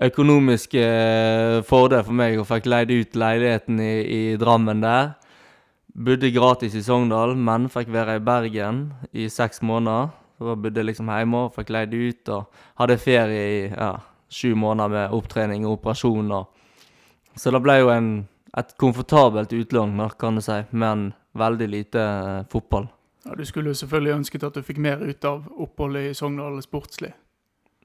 økonomisk 0.05 0.75
fordel 1.65 2.03
for 2.05 2.13
meg 2.19 2.37
og 2.37 2.45
fikk 2.51 2.69
leid 2.69 2.93
ut 2.93 3.17
leiligheten 3.17 3.81
i, 3.81 3.95
i 4.05 4.21
Drammen 4.37 4.85
der. 4.85 5.15
Bodde 5.97 6.29
gratis 6.29 6.77
i 6.77 6.85
Sogndal, 6.85 7.33
men 7.41 7.71
fikk 7.73 7.89
være 7.89 8.19
i 8.19 8.25
Bergen 8.27 8.83
i 9.17 9.31
seks 9.33 9.65
måneder. 9.65 10.13
Så 10.37 10.51
jeg 10.51 10.63
bodde 10.67 10.85
liksom 10.85 11.11
hjemme 11.11 11.47
og 11.47 11.55
fikk 11.57 11.73
leid 11.73 11.95
ut 11.97 12.33
og 12.35 12.63
hadde 12.81 12.99
ferie 13.01 13.45
i 13.49 13.61
ja, 13.71 13.95
sju 14.29 14.55
måneder 14.59 14.93
med 14.93 15.15
opptrening 15.17 15.65
og 15.67 15.79
operasjoner. 15.79 16.45
Så 17.37 17.53
det 17.53 17.61
ble 17.65 17.79
jo 17.81 17.93
en, 17.93 18.11
et 18.57 18.75
komfortabelt 18.81 19.53
utlån, 19.57 19.97
kan 20.21 20.37
du 20.37 20.45
si, 20.45 20.59
men 20.73 21.11
veldig 21.37 21.69
lite 21.69 22.01
eh, 22.03 22.43
fotball. 22.53 22.89
Ja, 23.27 23.35
Du 23.35 23.45
skulle 23.45 23.73
jo 23.73 23.75
selvfølgelig 23.81 24.13
ønsket 24.13 24.45
at 24.45 24.57
du 24.57 24.65
fikk 24.65 24.79
mer 24.81 25.03
ut 25.03 25.25
av 25.25 25.47
oppholdet 25.57 26.11
i 26.11 26.17
Sogndal 26.17 26.61
sportslig. 26.65 27.13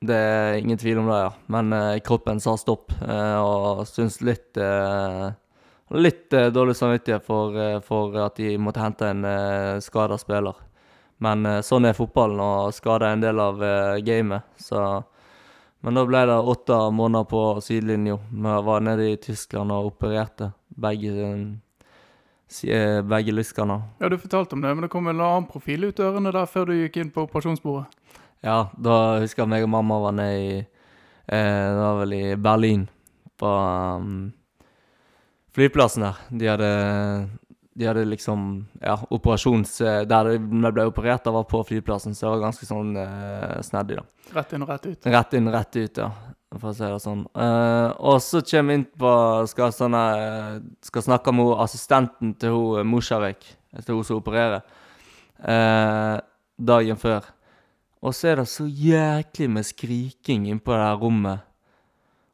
Det 0.02 0.18
er 0.18 0.58
ingen 0.58 0.80
tvil 0.82 0.98
om 0.98 1.10
det, 1.12 1.20
ja. 1.20 1.32
Men 1.54 1.74
eh, 1.74 2.00
kroppen 2.06 2.40
sa 2.42 2.56
stopp, 2.58 2.94
eh, 3.06 3.38
og 3.40 3.86
syns 3.90 4.22
litt 4.26 4.58
eh, 4.58 5.32
Litt 5.92 6.32
eh, 6.32 6.48
dårlig 6.56 6.78
samvittighet 6.80 7.26
for, 7.26 7.58
eh, 7.60 7.82
for, 7.84 8.14
at 8.24 8.38
de 8.40 8.54
måtte 8.56 8.80
hente 8.80 9.10
en 9.12 9.26
eh, 9.28 9.80
skada 9.84 10.16
spiller. 10.16 10.56
Men 11.22 11.46
uh, 11.46 11.60
sånn 11.66 11.86
er 11.86 11.98
fotballen, 11.98 12.42
og 12.42 12.76
skade 12.76 13.08
er 13.08 13.16
en 13.16 13.24
del 13.24 13.42
av 13.42 13.62
uh, 13.62 13.98
gamet. 14.02 14.48
Så 14.62 15.04
Men 15.82 15.98
da 15.98 16.06
ble 16.06 16.22
det 16.30 16.38
åtte 16.38 16.78
måneder 16.94 17.26
på 17.30 17.42
sidelinja. 17.66 18.18
Vi 18.30 18.56
var 18.66 18.84
nede 18.86 19.10
i 19.10 19.18
Tyskland 19.18 19.74
og 19.74 19.94
opererte 19.94 20.52
begge, 20.68 21.14
uh, 21.32 23.02
begge 23.14 23.34
lyskene. 23.34 23.80
Ja, 24.02 24.10
du 24.10 24.18
fortalte 24.18 24.58
om 24.58 24.62
det, 24.62 24.74
men 24.76 24.86
det 24.86 24.92
kom 24.94 25.10
en 25.10 25.22
annen 25.22 25.50
profil 25.50 25.90
ut 25.90 26.02
ørene 26.02 26.34
der 26.34 26.50
før 26.50 26.70
du 26.70 26.76
gikk 26.78 27.02
inn 27.02 27.14
på 27.14 27.26
operasjonsbordet? 27.26 27.90
Ja, 28.42 28.72
da 28.74 29.22
husker 29.22 29.44
jeg 29.44 29.54
meg 29.54 29.66
og 29.66 29.74
mamma 29.74 30.00
var 30.02 30.18
nede 30.18 30.38
i 30.42 30.54
Det 31.32 31.78
var 31.78 32.00
vel 32.00 32.14
i 32.18 32.36
Berlin, 32.36 32.88
på 33.40 33.48
um, 33.48 34.32
flyplassen 35.54 36.04
der. 36.04 36.18
De 36.30 36.50
hadde 36.50 36.72
de 37.74 37.88
hadde 37.88 38.06
liksom 38.06 38.66
Ja, 38.82 38.98
operasjons... 39.10 39.82
Eh, 39.82 40.02
der 40.08 40.34
vi 40.34 40.38
ble 40.72 40.86
operert, 40.90 41.24
da 41.24 41.34
var 41.36 41.48
på 41.50 41.64
flyplassen, 41.68 42.16
så 42.16 42.28
det 42.28 42.34
var 42.34 42.46
ganske 42.48 42.68
sånn 42.68 42.96
uh, 42.98 43.62
snedig, 43.64 44.02
da. 44.02 44.36
Rett 44.36 44.56
inn 44.56 44.66
og 44.66 44.72
rett 44.72 44.88
ut? 44.90 45.10
Rett 45.16 45.36
inn, 45.38 45.50
rett 45.54 45.78
ut, 45.80 46.02
ja. 46.04 46.10
for 46.58 46.72
å 46.72 46.76
si 46.76 46.84
det 46.84 47.00
sånn. 47.04 47.24
Uh, 47.32 47.92
og 48.12 48.20
så 48.24 48.42
kommer 48.44 48.74
vi 48.74 48.80
inn 48.82 48.88
på 49.04 49.14
Skal, 49.52 49.76
sånne, 49.76 50.04
eh, 50.20 50.58
skal 50.88 51.06
snakke 51.08 51.36
med 51.36 51.54
assistenten 51.64 52.34
til 52.40 52.58
hun 52.58 52.92
Mosjavik, 52.92 53.48
til 53.80 54.00
hun 54.00 54.08
som 54.08 54.20
opererer, 54.20 54.66
uh, 55.46 56.18
dagen 56.60 57.00
før. 57.00 57.32
Og 58.02 58.16
så 58.18 58.32
er 58.32 58.42
det 58.42 58.50
så 58.50 58.66
jæklig 58.66 59.48
med 59.54 59.68
skriking 59.68 60.50
inne 60.50 60.64
på 60.64 60.74
det 60.74 60.84
her 60.84 61.00
rommet. 61.00 61.48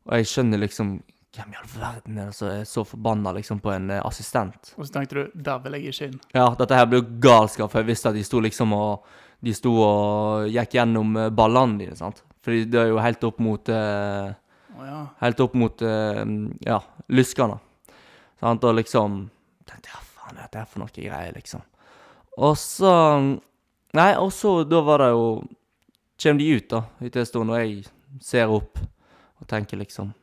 Og 0.08 0.16
jeg 0.18 0.30
skjønner 0.32 0.62
liksom 0.64 0.96
Hvem 1.38 1.54
i 1.54 1.58
all 1.60 1.68
verden 1.70 2.18
er 2.18 2.30
det 2.32 2.34
som 2.34 2.48
er 2.50 2.64
så 2.66 2.82
forbanna 2.88 3.30
liksom, 3.36 3.60
på 3.62 3.70
en 3.70 3.92
eh, 3.94 4.02
assistent? 4.06 4.72
Og 4.78 4.88
så 4.88 4.96
tenkte 4.96 5.20
du 5.20 5.44
der 5.46 5.60
vil 5.62 5.78
jeg 5.78 5.92
ikke 5.92 6.08
inn. 6.10 6.20
Ja, 6.34 6.48
dette 6.58 6.80
her 6.80 6.88
blir 6.90 7.04
jo 7.04 7.20
galskap, 7.22 7.70
for 7.70 7.84
jeg 7.84 7.92
visste 7.92 8.10
at 8.10 8.18
de 8.18 8.26
sto 8.26 8.42
liksom 8.44 8.74
og 8.78 9.08
De 9.38 9.52
sto 9.54 9.70
og 9.70 10.48
gikk 10.50 10.72
gjennom 10.80 11.12
eh, 11.14 11.28
ballene 11.30 11.78
dine, 11.78 11.96
sant. 12.00 12.24
Fordi 12.42 12.64
det 12.74 12.80
er 12.82 12.88
jo 12.90 12.98
helt 12.98 13.26
opp 13.28 13.42
mot 13.46 13.70
eh, 13.70 14.32
oh, 14.74 14.86
ja. 14.88 15.02
Helt 15.22 15.44
opp 15.46 15.54
mot 15.62 15.84
eh, 15.86 16.24
ja, 16.66 16.80
lyskene. 17.14 17.60
Sant? 18.42 18.66
Og 18.66 18.80
liksom 18.80 19.20
tenkte 19.70 19.94
Ja, 19.94 20.02
faen 20.18 20.40
er 20.40 20.48
dette 20.48 20.66
for 20.72 20.82
noe 20.82 20.90
greier, 20.96 21.38
liksom. 21.38 21.62
Og 22.42 22.58
så 22.58 22.96
Nei, 23.98 24.12
og 24.18 24.34
så 24.34 24.64
da 24.66 24.82
var 24.86 25.06
det 25.06 25.14
jo 25.14 25.28
Kommer 26.18 26.42
de 26.42 26.50
ut, 26.58 26.66
da, 26.74 26.82
etter 27.06 27.22
en 27.22 27.30
stund, 27.30 27.54
og 27.54 27.62
jeg 27.62 27.84
ser 28.26 28.50
opp 28.50 28.82
og 29.38 29.46
tenker 29.46 29.78
liksom 29.78 30.16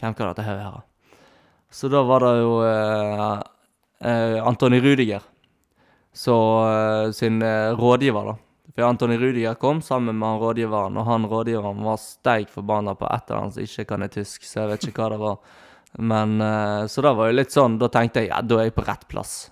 Hvem 0.00 0.14
kan 0.16 0.30
dette 0.30 0.44
her 0.46 0.56
være? 0.56 0.82
Så 1.70 1.88
da 1.92 2.02
var 2.02 2.24
det 2.24 2.32
jo 2.40 2.54
eh, 2.66 3.42
eh, 4.00 4.46
Antony 4.46 4.80
Rudiger 4.80 5.22
så, 6.12 6.36
eh, 6.66 7.10
sin 7.12 7.42
eh, 7.42 7.70
rådgiver, 7.78 8.32
da. 8.32 8.36
For 8.74 8.82
Antony 8.82 9.18
Rudiger 9.18 9.54
kom 9.54 9.82
sammen 9.82 10.18
med 10.18 10.28
han 10.28 10.40
rådgiveren, 10.40 10.96
og 10.96 11.04
han 11.06 11.26
rådgiveren 11.30 11.84
var 11.84 12.00
steik 12.02 12.50
forbanna 12.50 12.94
på 12.94 13.06
ett 13.06 13.30
av 13.30 13.42
han 13.44 13.52
som 13.52 13.62
ikke 13.62 13.84
kan 13.84 14.02
i 14.02 14.08
tysk, 14.08 14.46
så 14.46 14.62
jeg 14.62 14.70
vet 14.70 14.86
ikke 14.88 15.04
hva 15.04 15.08
det 15.12 15.20
var. 15.22 15.38
Men 15.98 16.38
Så 16.88 17.02
da 17.02 17.12
var 17.18 17.26
jo 17.30 17.34
litt 17.34 17.50
sånn, 17.50 17.78
da 17.78 17.88
tenkte 17.90 18.22
jeg 18.22 18.30
ja, 18.30 18.38
da 18.42 18.60
er 18.60 18.68
jeg 18.68 18.76
på 18.76 18.84
rett 18.86 19.08
plass 19.10 19.50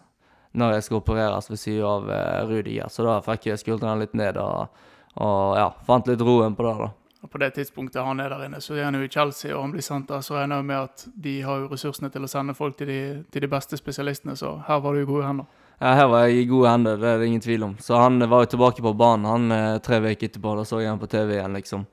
når 0.55 0.77
jeg 0.77 0.85
skal 0.87 1.01
opereres 1.01 1.51
ved 1.51 1.59
siden 1.59 1.83
av 1.87 2.47
Rudiger. 2.47 2.87
Så 2.95 3.03
da 3.07 3.19
fikk 3.27 3.51
jeg 3.51 3.59
skuldrene 3.59 3.99
litt 4.05 4.15
ned 4.15 4.39
og, 4.39 4.71
og 5.19 5.59
ja, 5.59 5.67
fant 5.87 6.07
litt 6.07 6.23
roen 6.23 6.55
på 6.55 6.67
det, 6.67 6.77
da. 6.79 6.93
Og 7.23 7.31
på 7.31 7.39
det 7.43 7.51
tidspunktet 7.57 8.05
han 8.05 8.21
er 8.23 8.31
der 8.31 8.45
inne, 8.47 8.61
så 8.63 8.77
er 8.77 8.85
han 8.87 8.95
jo 8.95 9.03
i 9.03 9.11
Chelsea, 9.11 9.51
og 9.57 9.65
han 9.65 9.73
blir 9.75 9.83
sendt 9.83 10.11
der, 10.13 10.23
så 10.23 10.37
regner 10.37 10.61
jeg 10.61 10.69
med 10.69 10.77
at 10.85 11.07
de 11.27 11.33
har 11.43 11.65
jo 11.65 11.71
ressursene 11.73 12.11
til 12.15 12.23
å 12.23 12.31
sende 12.31 12.55
folk 12.55 12.77
til 12.79 12.91
de, 12.91 13.01
til 13.35 13.43
de 13.43 13.51
beste 13.51 13.79
spesialistene, 13.81 14.37
så 14.39 14.55
her 14.69 14.79
var 14.85 14.95
du 14.95 15.03
i 15.03 15.09
gode 15.09 15.27
hender. 15.27 15.49
Ja, 15.81 15.95
her 15.95 16.09
var 16.11 16.27
jeg 16.27 16.43
i 16.43 16.49
gode 16.51 16.71
hender, 16.71 16.99
det 16.99 17.11
er 17.11 17.19
det 17.19 17.27
ingen 17.31 17.43
tvil 17.43 17.67
om. 17.67 17.77
Så 17.83 17.99
han 17.99 18.23
var 18.23 18.45
jo 18.45 18.53
tilbake 18.55 18.83
på 18.83 18.95
banen 18.99 19.27
han 19.31 19.55
eh, 19.55 19.79
tre 19.83 20.01
uker 20.03 20.27
etterpå. 20.27 20.57
Da 20.59 20.65
så 20.67 20.81
jeg 20.83 20.91
han 20.91 20.99
på 20.99 21.11
TV 21.11 21.37
igjen, 21.37 21.55
liksom. 21.55 21.85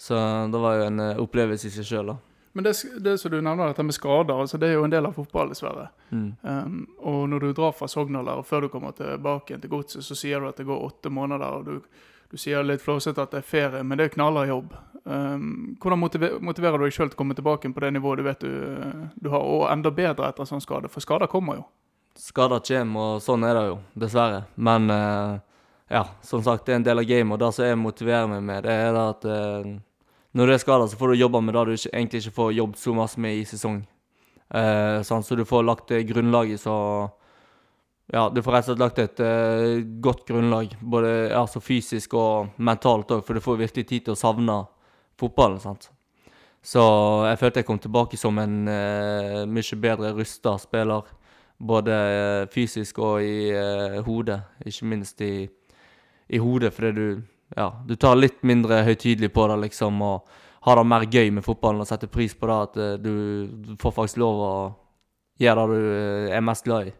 Så 0.00 0.16
det 0.52 0.60
var 0.62 0.78
jo 0.78 0.86
en 0.88 1.02
eh, 1.04 1.20
opplevelse 1.20 1.68
i 1.68 1.74
seg 1.74 1.88
sjøl, 1.88 2.12
da. 2.14 2.16
Men 2.52 2.64
det, 2.64 2.72
det 3.04 3.18
som 3.20 3.30
du 3.30 3.36
nevner, 3.38 3.68
dette 3.68 3.84
med 3.86 3.94
skader, 3.94 4.40
altså 4.42 4.58
det 4.58 4.70
er 4.70 4.78
jo 4.78 4.86
en 4.86 4.92
del 4.92 5.06
av 5.06 5.14
fotball, 5.14 5.52
dessverre. 5.52 5.90
Mm. 6.10 6.30
Um, 6.42 6.78
og 7.06 7.20
når 7.30 7.44
du 7.44 7.52
drar 7.54 7.76
fra 7.76 7.86
Sogndal 7.88 8.32
og 8.32 8.46
før 8.48 8.64
du 8.64 8.72
kommer 8.72 8.96
tilbake 8.96 9.52
igjen 9.52 9.62
til 9.62 9.70
godset, 9.70 10.02
så 10.02 10.16
sier 10.18 10.40
du 10.40 10.48
at 10.48 10.58
det 10.58 10.66
går 10.66 10.82
åtte 10.88 11.12
måneder, 11.14 11.60
og 11.60 11.68
du, 11.68 12.00
du 12.30 12.38
sier 12.38 12.62
litt 12.62 12.82
flåsete 12.82 13.22
at 13.22 13.34
det 13.34 13.42
er 13.42 13.46
ferie, 13.46 13.82
men 13.82 13.98
det 13.98 14.06
er 14.06 14.14
knallhard. 14.14 14.70
Um, 15.02 15.76
hvordan 15.80 15.98
motiver, 15.98 16.36
motiverer 16.44 16.78
du 16.78 16.84
deg 16.84 16.94
sjøl 16.94 17.08
til 17.08 17.16
å 17.16 17.20
komme 17.22 17.34
tilbake 17.34 17.70
på 17.74 17.82
det 17.82 17.90
nivået 17.96 18.20
du 18.20 18.26
vet 18.26 18.42
du, 18.44 18.50
du 19.16 19.30
har, 19.32 19.42
og 19.42 19.64
enda 19.72 19.90
bedre 19.94 20.28
etter 20.28 20.46
sånn 20.46 20.62
skade? 20.62 20.90
For 20.92 21.02
skader 21.02 21.30
kommer 21.30 21.58
jo. 21.58 21.66
Skader 22.20 22.62
kommer, 22.66 23.16
og 23.16 23.24
sånn 23.24 23.46
er 23.48 23.56
det 23.56 23.64
jo, 23.72 23.78
dessverre. 24.04 24.44
Men 24.54 24.86
uh, 24.92 25.38
ja, 25.90 26.04
som 26.22 26.44
sagt, 26.46 26.68
det 26.68 26.76
er 26.76 26.82
en 26.82 26.86
del 26.86 27.02
av 27.02 27.08
gamet, 27.08 27.34
og 27.34 27.42
det 27.42 27.52
som 27.56 27.66
jeg 27.66 27.80
motiverer 27.80 28.30
meg 28.30 28.44
med, 28.46 28.66
det 28.68 28.76
er 28.86 28.98
at 29.00 29.26
uh, 29.26 29.70
når 30.38 30.46
du 30.46 30.54
er 30.54 30.62
skada, 30.62 30.86
så 30.86 30.98
får 31.00 31.14
du 31.14 31.22
jobbe 31.24 31.40
med 31.42 31.56
det 31.56 31.64
du 31.66 31.72
ikke, 31.74 31.94
egentlig 31.96 32.22
ikke 32.22 32.36
får 32.36 32.52
jobbet 32.60 32.84
så 32.84 32.94
masse 32.94 33.24
med 33.26 33.40
i 33.40 33.46
sesong. 33.48 33.80
Uh, 34.54 35.00
sånn, 35.06 35.26
så 35.26 35.38
du 35.38 35.42
får 35.46 35.66
lagt 35.66 35.90
grunnlaget 36.06 36.62
så 36.62 36.76
Ja, 38.12 38.26
du 38.34 38.42
får 38.42 38.52
rett 38.52 38.66
og 38.66 38.72
slett 38.72 38.80
lagt 38.82 38.98
et 38.98 39.20
uh, 39.22 39.84
godt 40.02 40.24
grunnlag, 40.26 40.72
både 40.82 41.30
altså 41.36 41.60
fysisk 41.62 42.16
og 42.18 42.56
mentalt 42.58 43.12
òg, 43.14 43.22
for 43.22 43.38
du 43.38 43.44
får 43.44 43.60
virkelig 43.60 43.86
tid 43.86 44.06
til 44.06 44.16
å 44.16 44.18
savne 44.18 44.56
fotballen. 45.20 45.60
sant? 45.62 45.86
Så 46.60 46.82
jeg 47.28 47.38
følte 47.38 47.62
jeg 47.62 47.68
kom 47.68 47.78
tilbake 47.78 48.18
som 48.18 48.40
en 48.42 48.56
uh, 48.66 49.46
mye 49.46 49.78
bedre 49.78 50.10
rusta 50.16 50.56
spiller. 50.58 51.06
Både 51.60 51.94
uh, 51.94 52.48
fysisk 52.50 52.98
og 52.98 53.22
i 53.22 53.54
hodet. 54.02 54.40
Ikke 54.66 54.90
minst 54.90 55.22
i, 55.22 55.46
i 56.26 56.40
hodet, 56.42 56.72
fordi 56.74 56.92
du 56.96 57.22
ja, 57.54 57.72
du 57.86 57.96
tar 57.98 58.18
litt 58.18 58.44
mindre 58.46 58.84
høytidelig 58.86 59.32
på 59.34 59.46
det, 59.50 59.56
liksom, 59.64 60.02
og 60.06 60.66
har 60.66 60.78
det 60.78 60.86
mer 60.86 61.06
gøy 61.10 61.32
med 61.34 61.42
fotballen 61.42 61.82
og 61.82 61.88
setter 61.88 62.10
pris 62.10 62.34
på 62.38 62.46
det 62.46 62.58
at 62.66 62.76
du, 63.02 63.14
du 63.50 63.72
får 63.80 63.94
faktisk 63.96 64.20
lov 64.22 64.42
å 64.46 64.52
gjøre 65.42 65.64
det 65.66 65.80
du 65.80 66.34
er 66.36 66.44
mest 66.46 66.66
glad 66.68 66.92
i. 66.92 66.94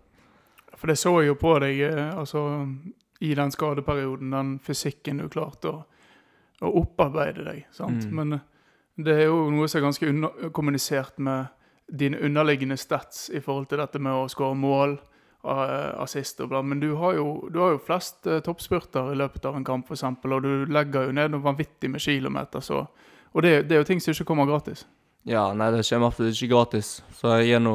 For 0.80 0.88
det 0.88 0.96
så 0.96 1.12
jeg 1.20 1.28
jo 1.28 1.36
på 1.40 1.54
deg 1.60 1.82
eh, 1.90 2.10
altså, 2.16 2.42
i 3.20 3.34
den 3.36 3.52
skadeperioden, 3.52 4.32
den 4.32 4.54
fysikken 4.64 5.20
du 5.20 5.28
klarte 5.28 5.68
å, 5.68 5.82
å 6.64 6.72
opparbeide 6.80 7.44
deg. 7.44 7.66
sant? 7.76 8.06
Mm. 8.08 8.14
Men 8.16 8.38
eh, 8.38 8.46
det 9.04 9.16
er 9.18 9.28
jo 9.28 9.44
noe 9.52 9.68
som 9.68 9.80
er 9.80 9.86
ganske 9.90 10.08
under 10.08 10.54
kommunisert 10.56 11.20
med 11.20 11.52
dine 11.90 12.18
underliggende 12.22 12.78
stats 12.80 13.28
i 13.34 13.42
forhold 13.44 13.68
til 13.68 13.80
dette 13.82 14.00
med 14.00 14.14
å 14.14 14.28
skåre 14.30 14.56
mål, 14.56 14.98
assist 15.40 16.40
og 16.44 16.50
bla. 16.52 16.60
Men 16.62 16.80
du 16.82 16.90
har 17.00 17.14
jo, 17.16 17.48
du 17.52 17.60
har 17.62 17.74
jo 17.74 17.84
flest 17.84 18.26
eh, 18.28 18.42
toppspurter 18.44 19.12
i 19.12 19.16
løpet 19.16 19.46
av 19.48 19.56
en 19.56 19.64
kamp, 19.64 19.88
f.eks., 19.88 20.04
og 20.04 20.42
du 20.44 20.66
legger 20.68 21.08
jo 21.08 21.14
ned 21.16 21.32
noe 21.32 21.44
vanvittig 21.44 21.90
med 21.90 22.02
kilometer. 22.04 22.60
Så, 22.64 22.82
og 23.32 23.44
det, 23.44 23.62
det 23.68 23.76
er 23.76 23.80
jo 23.84 23.88
ting 23.88 24.02
som 24.04 24.12
ikke 24.12 24.28
kommer 24.28 24.48
gratis. 24.48 24.84
Ja, 25.28 25.50
nei, 25.56 25.70
det 25.72 25.84
kommer 25.88 26.08
absolutt 26.08 26.36
ikke 26.36 26.54
gratis. 26.54 27.00
Så 27.16 27.32
jeg 27.38 27.50
gir 27.50 27.64
nå 27.64 27.74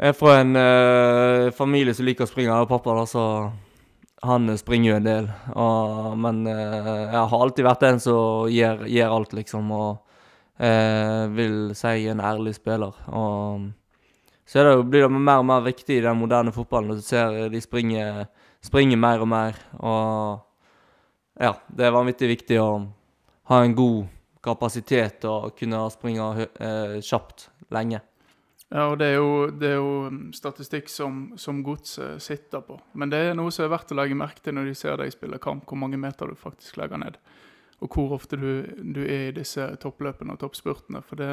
Jeg 0.00 0.14
er 0.14 0.16
fra 0.16 0.38
en 0.40 0.56
eh, 0.56 1.50
familie 1.52 1.92
som 1.92 2.06
liker 2.08 2.24
å 2.24 2.30
springe. 2.30 2.54
Og 2.56 2.70
pappa, 2.70 2.94
da, 2.96 3.02
så 3.04 3.24
han 4.24 4.48
springer 4.56 4.94
jo 4.94 4.96
en 4.96 5.08
del. 5.08 5.26
Og, 5.52 6.14
men 6.16 6.38
eh, 6.48 6.86
jeg 6.86 7.24
har 7.32 7.42
alltid 7.44 7.66
vært 7.66 7.84
en 7.84 8.00
som 8.00 8.48
gir 8.48 9.12
alt, 9.12 9.34
liksom. 9.36 9.68
Og 9.76 10.64
eh, 10.64 11.26
vil 11.36 11.74
si 11.76 12.08
en 12.08 12.24
ærlig 12.24 12.56
spiller. 12.56 12.96
Og 13.12 13.68
så 14.48 14.64
det, 14.64 14.74
blir 14.88 15.04
det 15.04 15.12
mer 15.12 15.44
og 15.44 15.48
mer 15.52 15.68
viktig 15.68 15.98
i 15.98 16.06
den 16.08 16.16
moderne 16.16 16.56
fotballen. 16.56 16.96
Du 16.96 17.04
ser 17.04 17.52
de 17.52 17.60
springer, 17.60 18.24
springer 18.64 19.04
mer 19.04 19.20
og 19.20 19.28
mer. 19.36 19.60
Og 19.84 21.44
ja, 21.44 21.58
det 21.68 21.90
er 21.90 21.98
vanvittig 21.98 22.32
viktig 22.38 22.56
å 22.64 22.70
ha 23.52 23.60
en 23.66 23.76
god 23.76 24.08
kapasitet 24.40 25.28
og 25.28 25.52
kunne 25.60 25.84
springe 25.92 26.46
eh, 26.48 27.02
kjapt 27.04 27.50
lenge. 27.68 28.00
Ja, 28.70 28.84
og 28.92 29.00
det 29.00 29.08
er 29.10 29.16
jo, 29.18 29.30
det 29.50 29.66
er 29.66 29.78
jo 29.80 29.94
mm, 30.14 30.18
statistikk 30.36 30.90
som, 30.92 31.32
som 31.40 31.58
godset 31.66 32.22
sitter 32.22 32.62
på. 32.62 32.76
Men 32.94 33.10
det 33.10 33.18
er 33.18 33.32
noe 33.34 33.50
som 33.50 33.64
er 33.64 33.72
verdt 33.72 33.90
å 33.90 33.96
legge 33.98 34.18
merke 34.18 34.44
til 34.44 34.54
når 34.54 34.70
de 34.70 34.74
ser 34.78 35.00
deg 35.00 35.10
spille 35.10 35.40
kamp, 35.42 35.64
hvor 35.66 35.80
mange 35.80 35.98
meter 35.98 36.30
du 36.30 36.38
faktisk 36.38 36.78
legger 36.78 37.02
ned. 37.02 37.18
Og 37.82 37.90
hvor 37.96 38.14
ofte 38.14 38.38
du, 38.38 38.62
du 38.78 39.02
er 39.02 39.30
i 39.30 39.34
disse 39.34 39.66
toppløpene 39.82 40.36
og 40.36 40.42
toppspurtene. 40.44 41.02
For 41.02 41.18
det, 41.18 41.32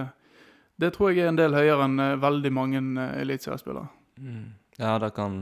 det 0.82 0.96
tror 0.96 1.14
jeg 1.14 1.28
er 1.28 1.30
en 1.36 1.38
del 1.38 1.54
høyere 1.54 1.86
enn 1.86 2.02
eh, 2.02 2.18
veldig 2.24 2.54
mange 2.58 2.82
eliteseriespillere. 3.22 3.86
Mm. 4.18 4.48
Ja, 4.82 4.98
det 5.04 5.14
kan, 5.14 5.40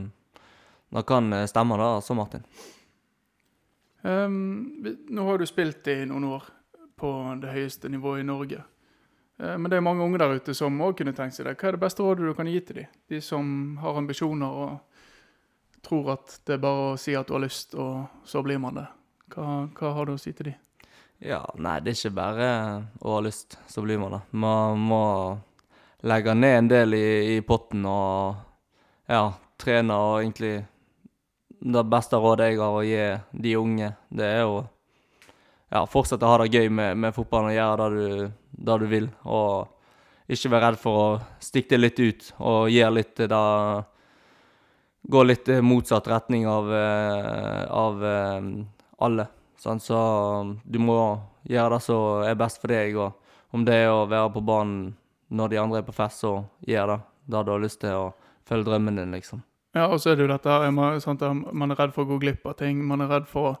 det 0.92 1.06
kan 1.08 1.32
eh, 1.32 1.48
stemme, 1.48 1.80
det, 1.80 1.90
altså, 1.96 2.18
Martin. 2.18 2.44
Um, 4.04 4.84
nå 5.08 5.24
har 5.30 5.40
du 5.40 5.48
spilt 5.48 5.88
i 5.88 6.02
noen 6.04 6.28
år 6.28 6.44
på 7.00 7.08
det 7.40 7.56
høyeste 7.56 7.88
nivået 7.88 8.20
i 8.20 8.28
Norge. 8.28 8.60
Eh, 9.38 9.56
men 9.58 9.70
det 9.70 9.78
er 9.78 9.84
mange 9.84 10.04
unge 10.04 10.20
der 10.20 10.36
ute 10.38 10.54
som 10.56 10.80
òg 10.84 10.96
kunne 10.98 11.14
tenkt 11.16 11.36
seg 11.36 11.48
det. 11.48 11.56
Hva 11.60 11.70
er 11.70 11.76
det 11.76 11.84
beste 11.84 12.04
rådet 12.04 12.28
du 12.28 12.36
kan 12.36 12.50
gi 12.50 12.60
til 12.60 12.82
dem? 12.82 13.00
De 13.12 13.22
som 13.24 13.48
har 13.82 13.98
ambisjoner 13.98 14.60
og 14.66 15.82
tror 15.86 16.14
at 16.16 16.38
det 16.46 16.56
er 16.56 16.62
bare 16.62 16.92
å 16.92 17.00
si 17.00 17.14
at 17.14 17.28
du 17.28 17.36
har 17.36 17.44
lyst, 17.44 17.76
og 17.78 18.26
så 18.26 18.42
blir 18.42 18.58
man 18.62 18.80
det. 18.80 18.86
Hva, 19.34 19.66
hva 19.76 19.92
har 19.94 20.08
du 20.08 20.16
å 20.16 20.20
si 20.20 20.32
til 20.34 20.50
dem? 20.50 20.62
Ja, 21.22 21.40
nei, 21.56 21.78
det 21.80 21.94
er 21.94 21.98
ikke 22.00 22.16
bare 22.18 22.48
å 23.00 23.16
ha 23.16 23.20
lyst, 23.24 23.56
så 23.70 23.84
blir 23.84 24.00
man 24.00 24.18
det. 24.18 24.22
Man 24.36 24.82
må 24.90 25.04
legge 26.06 26.34
ned 26.36 26.58
en 26.58 26.70
del 26.72 26.96
i, 26.98 27.06
i 27.36 27.40
potten 27.46 27.86
og 27.88 28.42
ja, 29.08 29.30
trene 29.56 29.96
og 29.96 30.18
egentlig 30.20 30.56
Det 31.56 31.82
beste 31.88 32.18
rådet 32.20 32.50
jeg 32.50 32.58
har 32.60 32.74
å 32.76 32.82
gi 32.84 33.04
de 33.32 33.52
unge, 33.56 33.88
det 34.12 34.26
er 34.28 34.44
å 34.44 34.58
ja, 35.72 35.82
fortsette 35.90 36.26
å 36.26 36.34
ha 36.34 36.42
det 36.42 36.54
gøy 36.54 36.70
med, 36.70 36.98
med 37.02 37.14
fotballen 37.16 37.52
og 37.52 37.56
gjøre 37.56 37.88
det 37.90 37.96
du, 37.96 38.36
det 38.68 38.78
du 38.82 38.86
vil. 38.90 39.08
Og 39.24 40.32
ikke 40.32 40.50
være 40.52 40.70
redd 40.70 40.80
for 40.82 41.02
å 41.02 41.08
stikke 41.42 41.74
det 41.74 41.82
litt 41.82 42.00
ut 42.02 42.30
og 42.38 42.72
gjøre 42.72 42.96
litt 42.98 43.22
det 43.22 43.44
Gå 45.06 45.20
litt 45.22 45.48
eh, 45.48 45.62
motsatt 45.62 46.08
retning 46.10 46.48
av, 46.50 46.66
eh, 46.74 47.60
av 47.70 48.00
eh, 48.04 48.46
alle. 49.06 49.26
Sånn, 49.62 49.78
så 49.78 49.98
du 50.64 50.80
må 50.82 50.96
gjøre 51.46 51.76
det 51.76 51.84
som 51.84 52.24
er 52.26 52.34
best 52.34 52.58
for 52.58 52.74
deg, 52.74 52.96
og 52.98 53.54
om 53.54 53.62
det 53.62 53.76
er 53.84 53.92
å 53.92 54.08
være 54.10 54.32
på 54.34 54.42
banen 54.42 54.96
når 55.30 55.52
de 55.52 55.60
andre 55.62 55.78
er 55.78 55.86
på 55.86 55.94
fest, 55.94 56.24
så 56.24 56.32
gjør 56.66 56.90
det. 56.90 56.98
Da 57.30 57.44
du 57.46 57.52
har 57.54 57.62
lyst 57.62 57.80
til 57.84 57.94
å 57.94 58.08
følge 58.46 58.66
drømmen 58.66 58.98
din, 58.98 59.14
liksom. 59.14 59.44
Ja, 59.76 59.86
og 59.86 60.00
så 60.02 60.10
er 60.10 60.18
det 60.18 60.26
jo 60.26 60.32
dette 60.32 60.50
her, 60.50 60.70
man 60.74 61.70
er 61.70 61.78
redd 61.78 61.94
for 61.94 62.02
å 62.02 62.10
gå 62.10 62.18
glipp 62.22 62.46
av 62.50 62.58
ting. 62.58 62.82
Man 62.86 63.04
er 63.04 63.10
redd 63.12 63.30
for 63.30 63.52
å, 63.52 63.56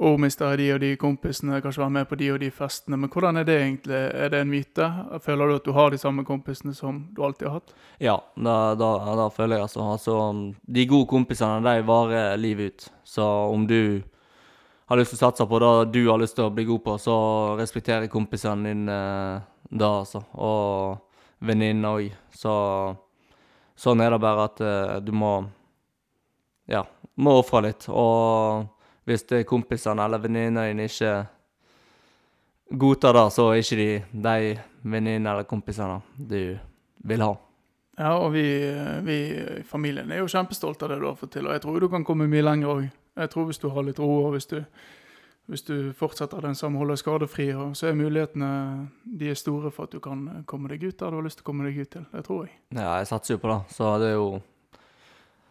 Å, 0.00 0.14
mista 0.16 0.48
de 0.56 0.70
og 0.72 0.78
de 0.80 0.94
kompisene, 0.96 1.58
kanskje 1.60 1.82
være 1.82 1.92
med 1.92 2.06
på 2.08 2.16
de 2.16 2.30
og 2.32 2.38
de 2.40 2.48
festene. 2.56 2.96
Men 2.96 3.10
hvordan 3.12 3.36
er 3.36 3.44
det 3.44 3.56
egentlig? 3.58 3.98
Er 4.16 4.30
det 4.32 4.38
en 4.40 4.48
myte? 4.48 4.86
Føler 5.20 5.50
du 5.50 5.56
at 5.58 5.66
du 5.66 5.74
har 5.76 5.92
de 5.92 5.98
samme 6.00 6.24
kompisene 6.24 6.72
som 6.72 7.02
du 7.12 7.20
alltid 7.26 7.50
har 7.50 7.58
hatt? 7.58 7.74
Ja, 8.00 8.14
da, 8.32 8.54
da, 8.80 8.88
da 9.18 9.26
føler 9.34 9.58
jeg 9.58 9.66
altså. 9.66 9.84
altså 9.92 10.16
de 10.64 10.86
gode 10.88 11.10
kompisene, 11.10 11.60
de 11.66 11.84
varer 11.84 12.40
livet 12.40 12.72
ut. 12.72 12.88
Så 13.04 13.28
om 13.52 13.68
du 13.68 14.00
har 14.88 14.98
lyst 15.02 15.12
til 15.12 15.20
å 15.20 15.24
satse 15.26 15.48
på 15.52 15.60
det 15.60 15.74
du 15.92 16.00
har 16.08 16.18
lyst 16.18 16.38
til 16.40 16.48
å 16.48 16.54
bli 16.54 16.64
god 16.72 16.82
på, 16.88 16.96
så 16.98 17.20
respekterer 17.60 18.08
kompisene 18.08 18.72
dine 18.72 18.98
da, 19.68 19.68
det, 19.68 19.86
altså. 19.86 20.24
Og 20.40 21.44
venninner 21.44 22.00
òg. 22.00 22.10
Så 22.34 22.52
sånn 23.76 24.00
er 24.00 24.16
det 24.16 24.24
bare 24.24 24.48
at 24.48 24.64
eh, 24.64 24.98
du 25.04 25.12
må 25.12 25.36
Ja, 26.70 26.86
må 27.20 27.36
ofre 27.44 27.66
litt. 27.68 27.84
Og 27.92 28.64
hvis 29.08 29.26
kompisene 29.48 30.04
eller 30.04 30.22
venninnene 30.22 30.68
dine 30.70 30.88
ikke 30.88 31.14
godtar 32.70 33.16
det, 33.16 33.26
så 33.34 33.50
er 33.50 33.62
ikke 33.62 33.78
de 33.80 33.92
de 34.12 34.58
venninnene 34.82 35.30
eller 35.30 35.48
kompisene 35.48 36.00
du 36.16 36.58
vil 37.04 37.24
ha. 37.24 37.34
Ja, 38.00 38.14
og 38.16 38.32
vi, 38.32 38.44
vi 39.04 39.16
i 39.60 39.64
familien 39.68 40.08
er 40.12 40.22
jo 40.22 40.30
kjempestolte 40.30 40.86
av 40.86 40.94
det 40.94 41.02
du 41.02 41.08
har 41.10 41.18
fått 41.20 41.34
til. 41.36 41.48
Og 41.48 41.52
jeg 41.52 41.60
tror 41.64 41.80
du 41.80 41.88
kan 41.92 42.06
komme 42.06 42.28
mye 42.30 42.44
lenger 42.46 42.72
òg. 42.72 42.86
Jeg 43.20 43.32
tror 43.32 43.50
hvis 43.50 43.60
du 43.60 43.68
har 43.74 43.84
litt 43.84 44.00
ro, 44.00 44.08
og 44.24 44.36
hvis 44.36 44.48
du, 44.48 44.56
hvis 45.50 45.66
du 45.66 45.74
fortsetter 45.98 46.40
den 46.40 46.56
samme 46.56 46.80
holder 46.80 46.96
skadefri, 46.96 47.50
og 47.52 47.74
så 47.76 47.90
er 47.90 47.98
mulighetene 47.98 48.50
de 49.04 49.28
er 49.28 49.36
store 49.36 49.72
for 49.74 49.88
at 49.88 49.92
du 49.92 50.00
kan 50.00 50.44
komme 50.48 50.70
deg 50.72 50.86
ut 50.86 50.96
der 50.96 51.12
du 51.12 51.18
har 51.18 51.26
lyst 51.26 51.42
til 51.42 51.44
å 51.44 51.50
komme 51.50 51.68
deg 51.68 51.82
ut 51.82 51.92
til. 51.92 52.06
Det 52.14 52.24
tror 52.24 52.46
jeg. 52.46 52.56
Ja, 52.78 52.94
jeg 53.02 53.10
satser 53.10 53.36
jo 53.36 53.42
på 53.42 53.52
det. 53.52 53.60
Så 53.76 53.92
det 54.00 54.12
er 54.14 54.16
jo 54.16 54.30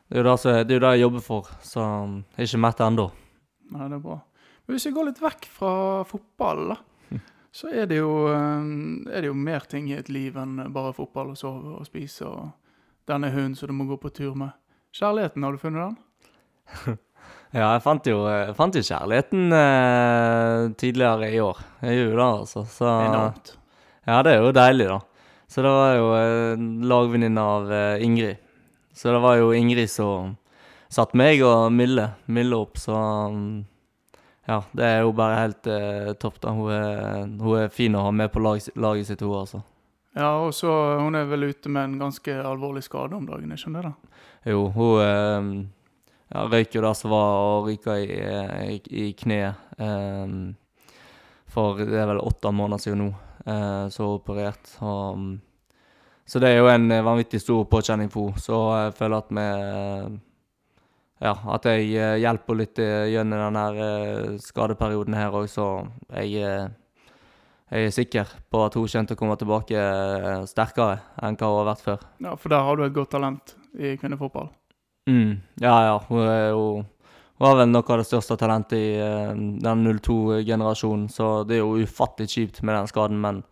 det, 0.10 0.26
er 0.26 0.64
jo 0.74 0.82
det 0.82 0.93
jeg 0.95 1.04
jobber 1.06 1.26
for. 1.28 1.52
Så 1.62 1.86
jeg 1.86 2.47
er 2.47 2.50
ikke 2.50 2.66
mett 2.66 2.82
ennå. 2.88 3.12
Nei, 3.74 3.88
det 3.89 3.99
er 3.99 4.05
bra. 4.05 4.20
Men 4.65 4.76
hvis 4.78 4.88
vi 4.89 4.93
går 4.95 5.09
litt 5.09 5.22
vekk 5.24 5.49
fra 5.53 5.74
fotball, 6.09 6.74
da, 6.74 6.80
så 7.59 7.72
er 7.74 7.89
det, 7.89 7.99
jo, 8.01 8.13
eh, 8.34 8.72
er 9.13 9.26
det 9.26 9.32
jo 9.32 9.38
mer 9.38 9.67
ting 9.70 9.89
i 9.91 9.97
et 9.97 10.09
liv 10.13 10.38
enn 10.39 10.63
bare 10.76 10.95
fotball 10.97 11.34
og 11.34 11.39
sove 11.39 11.76
og 11.80 11.86
spise 11.89 12.28
og 12.30 12.49
denne 13.09 13.32
hunden 13.34 13.57
som 13.57 13.72
du 13.72 13.76
må 13.78 13.89
gå 13.89 13.97
på 14.01 14.13
tur 14.13 14.36
med. 14.38 14.53
Kjærligheten, 14.95 15.45
har 15.45 15.53
du 15.53 15.61
funnet 15.61 15.86
den? 15.86 16.97
Ja, 17.49 17.72
jeg 17.74 17.82
fant 17.82 18.05
jo, 18.05 18.20
jeg 18.30 18.53
fant 18.53 18.76
jo 18.78 18.82
kjærligheten 18.86 19.53
eh, 19.57 20.67
tidligere 20.78 21.32
i 21.34 21.39
år. 21.41 21.61
Gjorde 21.82 22.20
det, 22.20 22.28
altså. 22.28 22.61
Så 22.70 22.86
Enormt. 22.86 23.55
Ja, 24.05 24.20
det 24.26 24.36
er 24.36 24.43
jo 24.43 24.51
deilig, 24.53 24.86
da. 24.91 24.99
Så 25.49 25.63
det 25.65 25.72
var 25.74 25.95
jo 25.97 26.11
eh, 26.13 26.61
lagvenninne 26.91 27.45
av 27.55 27.74
eh, 27.74 28.03
Ingrid. 28.05 28.38
Så 28.93 29.09
det 29.15 29.22
var 29.24 29.39
jo 29.39 29.49
Ingrid 29.57 29.89
som 29.89 30.36
satte 30.89 31.17
meg 31.19 31.43
og 31.45 31.69
Mille, 31.73 32.07
Mille 32.25 32.57
opp, 32.57 32.79
så 32.81 32.97
mm, 33.33 33.65
Ja, 34.49 34.63
det 34.73 34.85
er 34.85 35.03
jo 35.05 35.11
bare 35.13 35.41
helt 35.43 35.67
eh, 35.69 36.13
topp, 36.17 36.39
da. 36.41 36.53
Hun 36.57 36.71
er, 36.73 37.27
hun 37.37 37.59
er 37.59 37.73
fin 37.73 37.93
å 37.93 38.07
ha 38.07 38.13
med 38.15 38.31
på 38.33 38.41
lag, 38.41 38.63
laget 38.81 39.11
sitt, 39.11 39.21
hun, 39.21 39.35
altså. 39.43 39.61
Ja, 40.17 40.31
og 40.41 40.55
så 40.57 40.71
hun 40.97 41.15
er 41.15 41.27
vel 41.29 41.51
ute 41.51 41.69
med 41.69 41.83
en 41.83 41.99
ganske 42.01 42.33
alvorlig 42.41 42.81
skade 42.87 43.13
om 43.15 43.27
dagen, 43.29 43.51
jeg 43.53 43.61
skjønner 43.61 43.91
det? 43.91 44.23
Jo, 44.49 44.63
hun 44.73 45.03
eh, 45.03 45.51
ja, 46.33 46.47
røyk 46.49 46.73
jo 46.79 46.81
det 46.87 46.95
som 46.97 47.13
var 47.13 47.35
og 47.43 47.69
ryka 47.69 47.99
i, 48.01 48.17
i, 48.73 48.79
i 49.03 49.11
kneet. 49.19 49.69
eh, 49.77 50.33
for 51.49 51.81
det 51.81 51.97
er 51.97 52.09
vel 52.11 52.21
åtte 52.21 52.51
måneder 52.53 52.81
siden 52.83 53.03
nå, 53.03 53.11
eh, 53.45 53.85
så 53.93 54.05
hun 54.05 54.17
operert. 54.19 54.73
Og, 54.85 55.37
så 56.29 56.41
det 56.41 56.51
er 56.51 56.59
jo 56.59 56.69
en 56.69 56.91
eh, 56.93 57.05
vanvittig 57.05 57.41
stor 57.41 57.63
påkjenning 57.69 58.11
for 58.13 58.29
henne. 58.29 58.43
Så 58.43 58.59
jeg 58.77 58.97
føler 58.99 59.23
at 59.23 59.31
vi 59.33 59.45
eh, 59.45 60.17
Ja, 61.20 61.34
at 61.51 61.65
jeg 61.67 61.89
eh, 61.99 62.17
hjelper 62.24 62.55
litt 62.55 62.80
eh, 62.80 63.09
gjennom 63.11 63.41
denne 63.49 63.63
eh, 63.84 64.38
skadeperioden 64.39 65.17
her 65.20 65.36
òg, 65.36 65.49
så 65.51 65.72
jeg 66.15 66.70
jeg 67.70 67.86
er 67.86 67.91
sikker 67.93 68.30
på 68.49 68.63
at 68.65 68.74
hun 68.74 68.88
kommer 68.89 69.05
til 69.05 69.13
å 69.13 69.20
komme 69.20 69.36
tilbake 69.38 69.82
sterkere 70.49 71.03
enn 71.22 71.36
hva 71.38 71.49
hun 71.51 71.59
har 71.59 71.67
vært 71.67 71.84
før. 71.86 72.05
Ja, 72.26 72.32
for 72.34 72.49
der 72.49 72.63
har 72.65 72.80
du 72.80 72.82
et 72.82 72.95
godt 72.95 73.11
talent 73.13 73.53
i 73.78 73.91
kvinnefotball. 74.01 74.47
Mm. 75.05 75.36
Ja, 75.61 75.76
ja. 75.86 75.99
Hun 76.07 76.24
er 76.24 76.47
hun, 76.57 76.88
Hun 77.38 77.45
har 77.45 77.59
vel 77.59 77.70
noe 77.70 77.86
av 77.86 78.01
det 78.01 78.07
største 78.09 78.39
talentet 78.41 78.74
i 78.74 78.89
den 79.61 79.86
02-generasjonen, 79.86 81.05
så 81.13 81.43
det 81.45 81.59
er 81.59 81.61
jo 81.61 81.86
ufattelig 81.86 82.34
kjipt 82.34 82.63
med 82.63 82.74
den 82.74 82.89
skaden, 82.89 83.22
men 83.22 83.43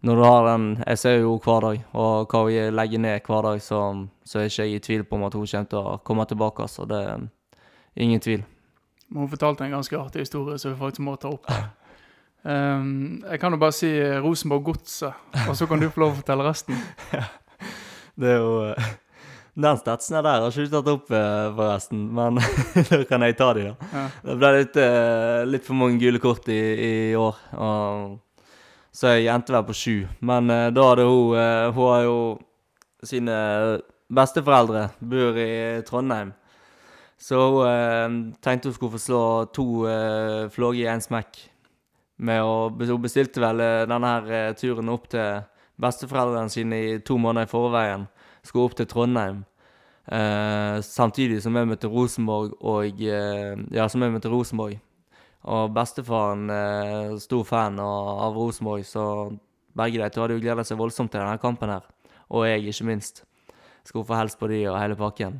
når 0.00 0.16
du 0.16 0.22
har 0.24 0.44
den 0.50 0.66
Jeg 0.86 0.98
ser 0.98 1.16
jo 1.20 1.38
hver 1.44 1.60
dag, 1.60 1.84
og 1.92 2.28
hva 2.30 2.42
hun 2.44 2.76
legger 2.76 2.98
ned 2.98 3.20
hver 3.26 3.42
dag, 3.42 3.62
så, 3.62 3.80
så 4.24 4.38
er 4.38 4.50
ikke 4.50 4.66
jeg 4.66 4.74
i 4.74 4.84
tvil 4.84 5.04
på 5.04 5.16
om 5.16 5.24
at 5.24 5.34
hun 5.34 5.46
kommer 5.46 5.70
til 5.70 5.78
å 5.78 5.96
komme 6.04 6.26
tilbake, 6.26 6.68
så 6.68 6.84
det 6.84 7.00
er 7.06 7.26
ingen 7.96 8.20
tvil. 8.20 8.44
Hun 9.14 9.30
fortalte 9.30 9.64
en 9.64 9.76
ganske 9.78 9.98
artig 9.98 10.26
historie 10.26 10.58
som 10.58 10.72
vi 10.74 10.80
faktisk 10.80 11.04
må 11.06 11.16
ta 11.16 11.30
opp. 11.32 11.50
Um, 12.46 13.24
jeg 13.26 13.40
kan 13.42 13.54
jo 13.54 13.58
bare 13.58 13.74
si 13.74 13.88
Rosenborg 14.22 14.68
Godset, 14.68 15.14
og 15.48 15.56
så 15.58 15.66
kan 15.66 15.80
du 15.82 15.88
få 15.90 16.04
lov 16.04 16.14
å 16.14 16.20
fortelle 16.20 16.46
resten. 16.46 16.78
Det 18.16 18.30
er 18.32 18.38
jo 18.40 18.52
eh, 18.70 18.92
Den 19.60 19.76
statsen 19.76 20.16
der 20.16 20.28
har 20.28 20.46
ikke 20.46 20.64
du 20.64 20.72
tatt 20.72 20.88
opp, 20.92 21.10
eh, 21.12 21.48
forresten, 21.56 22.04
men 22.16 22.38
da 22.90 23.00
kan 23.08 23.24
jeg 23.26 23.36
ta 23.36 23.50
de, 23.56 23.66
da. 23.70 23.90
Ja. 23.92 24.04
Det 24.24 24.36
ble 24.40 24.52
litt, 24.54 24.78
eh, 24.80 25.40
litt 25.48 25.66
for 25.66 25.80
mange 25.80 26.00
gule 26.00 26.20
kort 26.22 26.48
i, 26.52 26.60
i 26.86 26.94
år, 27.18 27.40
og, 27.56 28.16
så 28.96 29.12
jeg 29.12 29.28
endte 29.28 29.52
vel 29.52 29.66
på 29.68 29.76
sju. 29.76 29.96
Men 30.24 30.48
uh, 30.48 30.68
da 30.72 30.88
hadde 30.90 31.04
hun 31.04 31.36
uh, 31.36 31.68
Hun 31.76 31.90
har 31.92 32.02
jo 32.06 32.16
sine 33.04 33.36
besteforeldre 34.08 34.88
bor 35.00 35.36
i 35.38 35.82
Trondheim. 35.86 36.32
Så 37.18 37.36
hun 37.40 37.66
eh, 37.68 38.36
tenkte 38.44 38.68
hun 38.68 38.74
skulle 38.76 38.96
få 38.96 39.00
slå 39.00 39.22
to 39.56 39.66
uh, 39.88 40.48
flåger 40.52 40.84
i 40.84 40.90
én 40.92 41.02
smekk. 41.02 41.38
Med 42.16 42.42
å, 42.44 42.68
hun 42.72 43.02
bestilte 43.02 43.42
vel 43.42 43.60
eh, 43.60 43.84
denne 43.88 44.12
her 44.14 44.30
eh, 44.32 44.54
turen 44.56 44.88
opp 44.88 45.10
til 45.12 45.42
besteforeldrene 45.80 46.52
sine 46.52 46.78
i 46.80 46.94
to 47.04 47.18
måneder 47.20 47.48
i 47.48 47.50
forveien. 47.50 48.06
Skulle 48.46 48.70
opp 48.70 48.76
til 48.78 48.88
Trondheim. 48.88 49.42
Eh, 50.06 50.78
samtidig 50.86 51.42
som 51.44 51.56
jeg 51.58 51.68
møtte 51.68 51.90
Rosenborg 51.92 52.54
og 52.62 53.02
eh, 53.04 53.52
Ja, 53.74 53.88
som 53.92 54.04
jeg 54.04 54.14
møtte 54.14 54.32
Rosenborg. 54.32 54.78
Og 55.46 55.70
bestefaren 55.74 56.50
eh, 56.50 57.16
stor 57.22 57.44
fan 57.46 57.78
av, 57.82 58.34
Rosenborg, 58.34 58.82
så 58.86 59.04
begge 59.76 60.00
de 60.00 60.08
to 60.10 60.24
hadde 60.24 60.38
jo 60.38 60.42
gleda 60.42 60.64
seg 60.66 60.80
voldsomt 60.80 61.12
til 61.12 61.22
denne 61.22 61.38
kampen 61.42 61.70
her. 61.70 61.84
Og 62.34 62.48
jeg, 62.48 62.64
ikke 62.66 62.88
minst. 62.88 63.22
Skulle 63.86 64.08
få 64.08 64.18
helst 64.18 64.40
på 64.40 64.48
de 64.50 64.64
og 64.66 64.80
hele 64.80 64.98
pakken. 64.98 65.38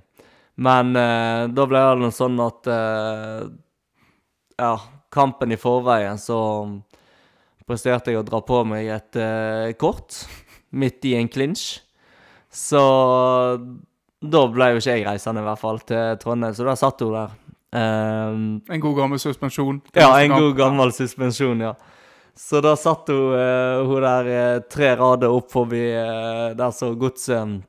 Men 0.63 0.95
eh, 0.97 1.47
da 1.53 1.67
ble 1.69 1.83
det 1.83 1.97
noe 2.01 2.15
sånn 2.15 2.39
at 2.41 2.71
eh, 2.73 3.49
Ja, 4.57 4.77
kampen 5.13 5.53
i 5.53 5.59
forveien 5.61 6.21
så 6.21 6.39
presterte 7.67 8.13
jeg 8.13 8.23
å 8.23 8.27
dra 8.27 8.41
på 8.47 8.63
meg 8.69 8.89
et 8.95 9.19
eh, 9.21 9.75
kort 9.81 10.23
midt 10.71 11.05
i 11.09 11.17
en 11.19 11.29
klinsj. 11.29 11.83
Så 12.53 12.81
da 14.23 14.43
ble 14.49 14.71
jo 14.71 14.81
ikke 14.81 14.95
jeg 14.95 15.05
reisende, 15.05 15.43
i 15.43 15.49
hvert 15.49 15.61
fall, 15.61 15.83
til 15.85 16.17
Trondheim. 16.23 16.55
Så 16.57 16.65
da 16.65 16.77
satt 16.79 17.03
hun 17.05 17.13
der. 17.19 17.35
Ehm, 17.77 18.63
En 18.69 18.81
god 18.81 18.97
gammel 18.97 19.21
suspensjon. 19.21 19.81
ja, 19.95 20.09
en 20.21 20.31
god 20.31 20.57
gammel 20.57 20.93
suspensjon, 20.93 21.61
ja. 21.61 21.75
Så 22.37 22.61
da 22.61 22.75
satt 22.77 23.09
hun, 23.09 23.33
uh, 23.33 23.87
hun 23.89 24.03
der 24.05 24.27
eh, 24.29 24.59
tre 24.69 24.91
rader 24.97 25.33
opp 25.33 25.49
forbi 25.53 25.81
uh, 25.97 26.53
der 26.57 26.75
så 26.77 26.91
godset 26.95 27.63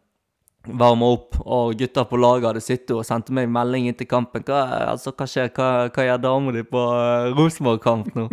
varma 0.67 1.07
opp, 1.13 1.37
og 1.45 1.77
gutta 1.79 2.03
på 2.03 2.17
laget 2.19 2.49
hadde 2.49 2.63
sittet 2.63 2.91
og 2.95 3.05
sendte 3.07 3.31
meg 3.31 3.47
melding 3.47 3.87
etter 3.87 4.07
kampen. 4.09 4.43
Hva, 4.43 4.65
altså, 4.91 5.13
hva 5.15 5.27
skjer? 5.29 5.51
Hva, 5.55 5.69
hva 5.93 6.07
gjør 6.09 6.19
dama 6.25 6.53
di 6.55 6.65
på 6.67 6.83
uh, 6.83 7.31
Rosenborg-kamp 7.37 8.11
nå? 8.17 8.27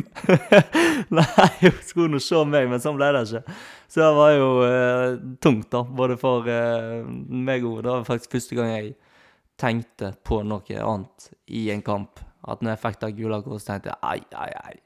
Nei, 1.15 1.47
hun 1.61 1.81
skulle 1.87 2.11
nå 2.17 2.23
se 2.23 2.43
meg, 2.49 2.67
men 2.73 2.83
sånn 2.83 2.99
ble 2.99 3.13
det 3.15 3.25
ikke. 3.29 3.57
Så 3.87 4.03
det 4.03 4.13
var 4.19 4.35
jo 4.35 4.51
uh, 4.67 5.09
tungt, 5.45 5.69
da, 5.71 5.85
både 5.87 6.19
for 6.19 6.51
uh, 6.51 7.07
meg 7.07 7.63
og 7.63 7.79
henne. 7.79 7.87
Det 7.87 7.93
var 7.93 8.09
faktisk 8.11 8.39
første 8.39 8.59
gang 8.59 8.75
jeg 8.75 8.95
tenkte 9.61 10.15
på 10.25 10.43
noe 10.47 10.81
annet 10.81 11.31
i 11.47 11.69
en 11.75 11.85
kamp. 11.85 12.23
At 12.45 12.61
når 12.61 12.75
jeg 12.75 12.83
fikk 12.83 13.05
det 13.05 13.15
gule 13.19 13.43
kortet, 13.45 13.63
så 13.65 13.73
tenkte 13.73 13.95
jeg 13.95 14.03
ai, 14.03 14.21
ai, 14.37 14.51
ai. 14.65 14.81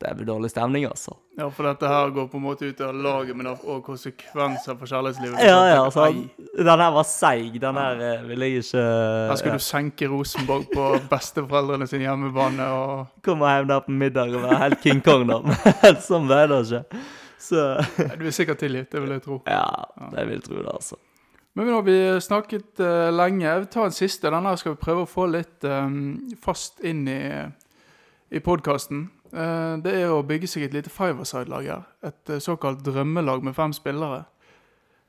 Det 0.00 0.14
blir 0.16 0.26
dårlig 0.30 0.48
stemning, 0.50 0.86
altså. 0.88 1.12
Ja, 1.36 1.50
for 1.52 1.66
dette 1.68 1.88
her 1.88 2.08
går 2.14 2.28
på 2.32 2.38
en 2.38 2.44
måte 2.46 2.64
ut 2.64 2.78
av 2.80 2.94
laget, 2.96 3.36
men 3.36 3.44
det 3.44 3.52
har 3.60 3.82
konsekvenser 3.84 4.78
for 4.80 4.88
kjærlighetslivet. 4.88 5.42
Ja, 5.44 5.58
ja, 5.68 5.82
sånn. 5.92 6.22
Den 6.56 6.70
her 6.70 6.94
var 6.94 7.04
seig. 7.04 7.58
Den 7.60 7.76
her 7.76 8.00
ja. 8.00 8.14
ville 8.24 8.48
jeg 8.48 8.62
ikke 8.64 8.84
Her 9.28 9.36
skal 9.42 9.58
du 9.58 9.64
senke 9.66 10.08
Rosenborg 10.08 10.64
på 10.72 10.86
besteforeldrene 11.12 11.88
sin 11.90 12.06
hjemmebane 12.06 12.70
og 12.78 13.20
komme 13.26 13.52
hjem 13.52 13.68
der 13.74 13.84
på 13.84 13.98
middag 14.06 14.32
og 14.32 14.46
være 14.46 14.62
helt 14.64 14.80
King 14.86 15.04
Kong, 15.04 15.28
da. 15.28 15.42
Men 15.82 16.00
sånn 16.08 16.32
ble 16.32 16.40
det 16.48 16.62
ikke. 16.64 17.04
Så 17.50 17.68
Du 18.16 18.24
er 18.24 18.36
sikkert 18.40 18.64
tilgitt, 18.64 18.88
det 18.92 19.04
vil 19.04 19.16
jeg 19.18 19.26
tro. 19.28 19.42
Ja, 19.44 19.68
det 20.14 20.28
vil 20.30 20.38
jeg 20.38 20.48
tro 20.48 20.62
det, 20.62 20.68
altså. 20.80 20.96
Men 21.54 21.66
nå 21.66 21.78
har 21.78 21.86
vi 21.86 21.96
snakket 22.22 22.82
uh, 22.82 23.08
lenge. 23.14 23.54
Ta 23.72 23.86
en 23.86 23.94
siste. 23.94 24.30
Denne 24.30 24.52
skal 24.60 24.76
vi 24.76 24.82
prøve 24.84 25.04
å 25.04 25.10
få 25.10 25.26
litt 25.32 25.66
um, 25.66 26.18
fast 26.42 26.82
inn 26.86 27.06
i, 27.10 27.22
i 28.30 28.42
podkasten. 28.44 29.08
det 29.30 29.92
er 29.94 30.10
å 30.10 30.24
bygge 30.26 30.48
seg 30.50 30.64
et 30.66 30.72
lite 30.74 30.90
fiverside-lag 30.90 31.66
her. 31.66 31.82
Et 32.06 32.32
uh, 32.34 32.38
såkalt 32.42 32.84
drømmelag 32.86 33.44
med 33.46 33.54
fem 33.58 33.74
spillere. 33.74 34.24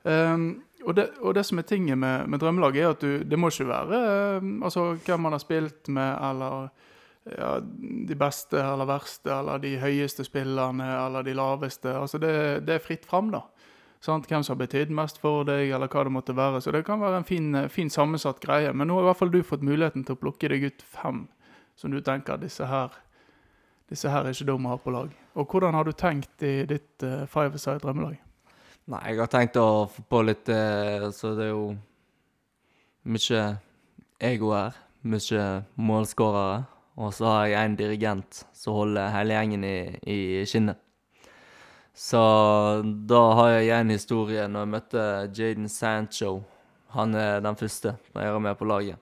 Um, 0.02 0.62
og, 0.82 0.96
det, 0.96 1.08
og 1.22 1.34
det 1.34 1.44
som 1.46 1.60
er 1.60 1.66
tinget 1.66 1.98
med, 1.98 2.26
med 2.28 2.40
drømmelag, 2.42 2.76
er 2.76 2.88
at 2.90 3.02
du, 3.02 3.22
det 3.22 3.38
må 3.38 3.52
ikke 3.52 3.68
være 3.68 3.98
eh, 3.98 4.48
altså 4.66 4.92
hvem 5.04 5.22
man 5.26 5.36
har 5.36 5.42
spilt 5.42 5.88
med, 5.94 6.16
eller 6.30 6.72
ja, 7.30 7.52
de 8.08 8.16
beste 8.18 8.58
eller 8.58 8.88
verste, 8.88 9.30
eller 9.30 9.62
de 9.62 9.76
høyeste 9.78 10.26
spillerne 10.26 10.88
eller 10.96 11.22
de 11.22 11.36
laveste. 11.38 11.92
Altså 11.94 12.18
det, 12.18 12.34
det 12.66 12.76
er 12.76 12.82
fritt 12.82 13.06
fram, 13.06 13.30
da. 13.30 13.44
Sant? 14.02 14.26
Hvem 14.26 14.42
som 14.42 14.56
har 14.56 14.64
betydd 14.64 14.90
mest 14.90 15.20
for 15.22 15.46
deg, 15.46 15.70
eller 15.70 15.90
hva 15.90 16.02
det 16.04 16.14
måtte 16.14 16.34
være. 16.34 16.60
Så 16.60 16.74
det 16.74 16.82
kan 16.88 17.00
være 17.00 17.20
en 17.22 17.28
fin, 17.28 17.54
fin 17.70 17.90
sammensatt 17.90 18.42
greie. 18.42 18.72
Men 18.74 18.90
nå 18.90 18.98
har 18.98 19.06
i 19.06 19.10
hvert 19.12 19.20
fall 19.20 19.30
du 19.30 19.42
fått 19.46 19.62
muligheten 19.62 20.02
til 20.06 20.16
å 20.16 20.22
plukke 20.24 20.50
deg 20.50 20.66
ut 20.72 20.82
fem 20.82 21.26
som 21.78 21.94
du 21.94 22.02
tenker 22.04 22.40
disse 22.42 22.66
her 22.68 22.92
disse 23.92 24.08
her 24.08 24.24
er 24.24 24.32
ikke 24.32 24.48
dumme 24.48 24.70
å 24.70 24.72
ha 24.72 24.80
på 24.80 24.92
lag. 24.94 25.10
Og 25.36 25.48
hvordan 25.52 25.76
har 25.76 25.84
du 25.84 25.92
tenkt 25.92 26.44
i 26.46 26.62
ditt 26.68 27.04
uh, 27.04 27.26
five-side 27.28 27.82
drømmelag? 27.82 28.16
Nei, 28.92 29.00
jeg 29.10 29.20
har 29.20 29.30
tenkt 29.30 29.58
å 29.60 29.84
få 29.92 30.04
på 30.10 30.22
litt 30.26 30.48
uh, 30.50 31.10
Så 31.14 31.34
det 31.36 31.44
er 31.46 31.52
jo 31.52 31.66
mye 33.04 33.42
ego 34.30 34.54
her. 34.56 34.78
Mye 35.04 35.44
målskårere. 35.76 36.62
Og 37.02 37.12
så 37.16 37.28
har 37.28 37.50
jeg 37.50 37.68
en 37.68 37.76
dirigent 37.76 38.42
som 38.56 38.78
holder 38.78 39.12
hele 39.12 39.36
gjengen 39.36 39.68
i, 39.68 39.76
i 40.08 40.18
skinnet. 40.48 40.80
Så 41.94 42.18
da 43.08 43.20
har 43.36 43.50
jeg 43.58 43.80
en 43.80 43.92
historie 43.92 44.46
når 44.48 44.64
jeg 44.64 44.72
møtte 44.72 45.06
Jaden 45.36 45.68
Sancho. 45.68 46.40
Han 46.96 47.14
er 47.14 47.40
den 47.44 47.56
første 47.56 47.96
når 48.14 48.22
jeg 48.22 48.32
er 48.32 48.44
med 48.46 48.56
på 48.56 48.68
laget. 48.68 48.96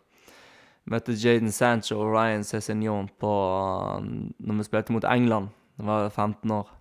Møtte 0.91 1.15
Jaden 1.15 1.53
Sancho 1.55 2.01
og 2.01 2.15
Ryan 2.17 2.43
Cézignon 2.43 3.07
på 3.21 3.31
um, 3.31 4.33
når 4.39 4.59
vi 4.59 4.67
spilte 4.67 4.93
mot 4.93 5.07
England. 5.07 5.49
Da 5.79 5.87
var 5.87 6.03
jeg 6.03 6.13
15 6.13 6.51
år. 6.51 6.73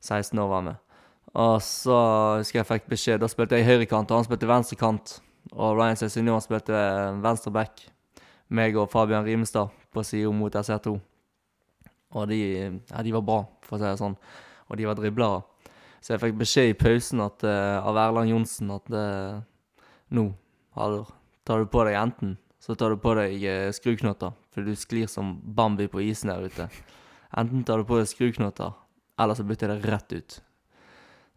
16 0.00 0.38
år 0.38 0.48
var 0.48 0.66
vi. 0.66 0.74
Og 1.34 1.62
så 1.62 1.98
husker 2.40 2.58
jeg 2.58 2.66
fikk 2.66 2.90
beskjed. 2.90 3.20
Da 3.22 3.28
spilte 3.30 3.60
jeg 3.60 3.68
høyrekant, 3.68 4.10
og 4.10 4.18
han 4.18 4.26
spilte 4.26 4.50
venstrekant. 4.50 5.20
Og 5.52 5.78
Ryan 5.78 6.00
Cézignon 6.00 6.42
spilte 6.42 6.74
venstre 7.22 7.54
back. 7.54 7.86
Meg 8.50 8.74
og 8.74 8.90
Fabian 8.90 9.24
Rimestad 9.24 9.70
på 9.94 10.02
sida 10.02 10.32
mot 10.34 10.54
SR2. 10.54 10.98
Og 12.18 12.28
de, 12.28 12.40
ja, 12.90 13.02
de 13.06 13.14
var 13.14 13.22
bra, 13.22 13.44
for 13.62 13.78
å 13.78 13.78
si 13.78 13.86
det 13.86 13.98
sånn 14.00 14.18
og 14.70 14.78
de 14.78 14.86
var 14.86 14.98
dribla. 14.98 15.30
Så 16.00 16.14
jeg 16.14 16.22
fikk 16.22 16.38
beskjed 16.40 16.70
i 16.70 16.78
pausen 16.78 17.20
at, 17.24 17.42
uh, 17.44 17.82
av 17.84 17.98
Erland 18.00 18.32
Johnsen 18.32 18.70
at 18.72 18.86
uh, 18.94 19.42
nå 20.16 20.30
tar 20.72 21.60
du 21.60 21.66
på 21.68 21.84
deg 21.84 21.98
enten 21.98 22.38
så 22.60 22.76
tar 22.76 22.92
du 22.92 23.00
på 23.00 23.14
deg 23.16 23.40
uh, 23.44 23.72
skruknotter, 23.72 24.32
for 24.52 24.64
du 24.64 24.74
sklir 24.76 25.08
som 25.08 25.38
Bambi 25.40 25.88
på 25.88 26.02
isen 26.04 26.32
der 26.32 26.44
ute. 26.44 26.68
Enten 27.36 27.64
tar 27.64 27.80
du 27.80 27.88
på 27.88 28.00
deg 28.00 28.08
skruknotter, 28.10 28.74
eller 29.20 29.36
så 29.36 29.46
bytter 29.48 29.72
jeg 29.72 29.82
det 29.82 29.92
rett 29.94 30.12
ut. 30.12 30.36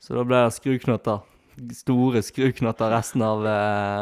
Så 0.03 0.17
da 0.17 0.25
ble 0.27 0.41
det 0.43 0.55
skruknotter. 0.57 1.23
Store 1.77 2.23
skruknotter 2.25 2.91
resten 2.91 3.23
av, 3.23 3.45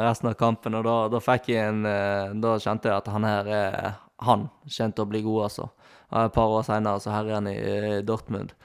resten 0.01 0.31
av 0.31 0.37
kampen. 0.39 0.77
Og 0.79 0.85
da, 0.87 0.95
da, 1.11 1.19
fikk 1.19 1.49
jeg 1.51 1.67
en 1.67 2.39
Da 2.39 2.53
kjente 2.63 2.87
jeg 2.87 2.95
at 2.95 3.09
han 3.11 3.25
her 3.27 3.49
er 3.51 3.97
Han 4.23 4.45
kjente 4.71 5.03
å 5.03 5.09
bli 5.09 5.19
god, 5.25 5.49
altså. 5.49 5.67
Et 6.15 6.33
par 6.33 6.55
år 6.55 6.63
seinere 6.63 7.03
så 7.03 7.11
herjer 7.11 7.37
han 7.37 7.49
i 7.51 8.01
Dortmund. 8.07 8.55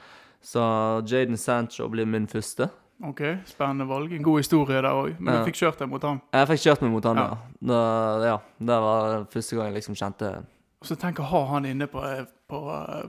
Så 0.47 0.61
Jaden 1.05 1.37
Sancho 1.37 1.89
blir 1.91 2.05
min 2.07 2.27
første. 2.27 2.69
Ok, 3.03 3.21
Spennende 3.45 3.85
valg. 3.85 4.13
En 4.15 4.23
god 4.23 4.39
historie 4.39 4.79
der 4.79 4.87
òg. 4.89 5.17
Men 5.19 5.33
ja. 5.33 5.41
du 5.41 5.49
fikk 5.49 5.59
kjørt 5.59 5.81
deg 5.83 5.89
mot 5.91 6.05
han? 6.07 6.21
Jeg 6.33 6.47
fikk 6.53 6.61
kjørt 6.63 6.85
meg 6.85 6.93
mot 6.93 7.07
han, 7.09 7.19
ja. 7.19 7.33
Da, 7.71 7.81
ja. 8.23 8.37
Det 8.69 8.77
var 8.85 9.25
første 9.33 9.57
gang 9.57 9.67
jeg 9.67 9.75
liksom 9.75 9.97
kjente 9.99 10.31
Så 10.87 10.95
tenk 10.97 11.19
å 11.19 11.27
ha 11.33 11.43
han 11.51 11.67
inne 11.67 11.89
på, 11.91 12.01
på, 12.47 12.61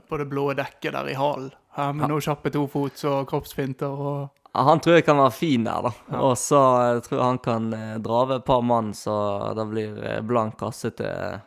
på 0.09 0.19
det 0.19 0.27
blå 0.29 0.49
dekket 0.59 0.97
der 0.97 1.13
i 1.13 1.15
hallen. 1.15 1.49
Her 1.79 1.95
med 1.95 2.05
ja. 2.05 2.11
noen 2.11 2.27
kjappe 2.27 2.51
tofots 2.51 3.07
og 3.07 3.23
kroppsfinter 3.29 4.03
og 4.09 4.59
Han 4.59 4.83
tror 4.83 4.99
jeg 4.99 5.07
kan 5.07 5.21
være 5.21 5.37
fin 5.39 5.63
der, 5.63 5.87
da. 5.87 5.95
Ja. 6.11 6.21
Og 6.27 6.35
så 6.41 6.61
jeg 6.89 7.03
tror 7.07 7.21
jeg 7.21 7.25
han 7.29 7.43
kan 7.47 7.73
eh, 7.77 7.97
dra 8.03 8.23
ved 8.25 8.41
et 8.41 8.49
par 8.49 8.65
mann, 8.65 8.91
så 8.97 9.15
det 9.55 9.69
blir 9.69 9.99
eh, 10.03 10.21
blank 10.25 10.59
kasse 10.59 10.91
til 10.97 11.39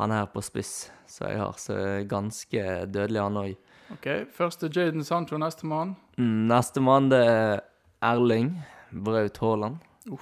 han 0.00 0.14
her 0.16 0.26
på 0.32 0.42
spiss 0.42 0.88
som 1.06 1.30
jeg 1.30 1.38
har. 1.38 1.54
Så 1.60 1.76
ganske 2.10 2.64
dødelig, 2.90 3.22
han 3.22 3.44
òg. 3.46 3.69
Ok, 3.90 4.06
Første 4.30 4.68
Jaden 4.70 5.02
Sancho, 5.04 5.38
nestemann? 5.40 5.96
Mm, 6.18 6.46
nestemann 6.50 7.08
det 7.10 7.18
er 7.26 7.62
Erling 8.06 8.52
Braut 8.90 9.40
Haaland. 9.42 9.80
Sånn, 10.06 10.20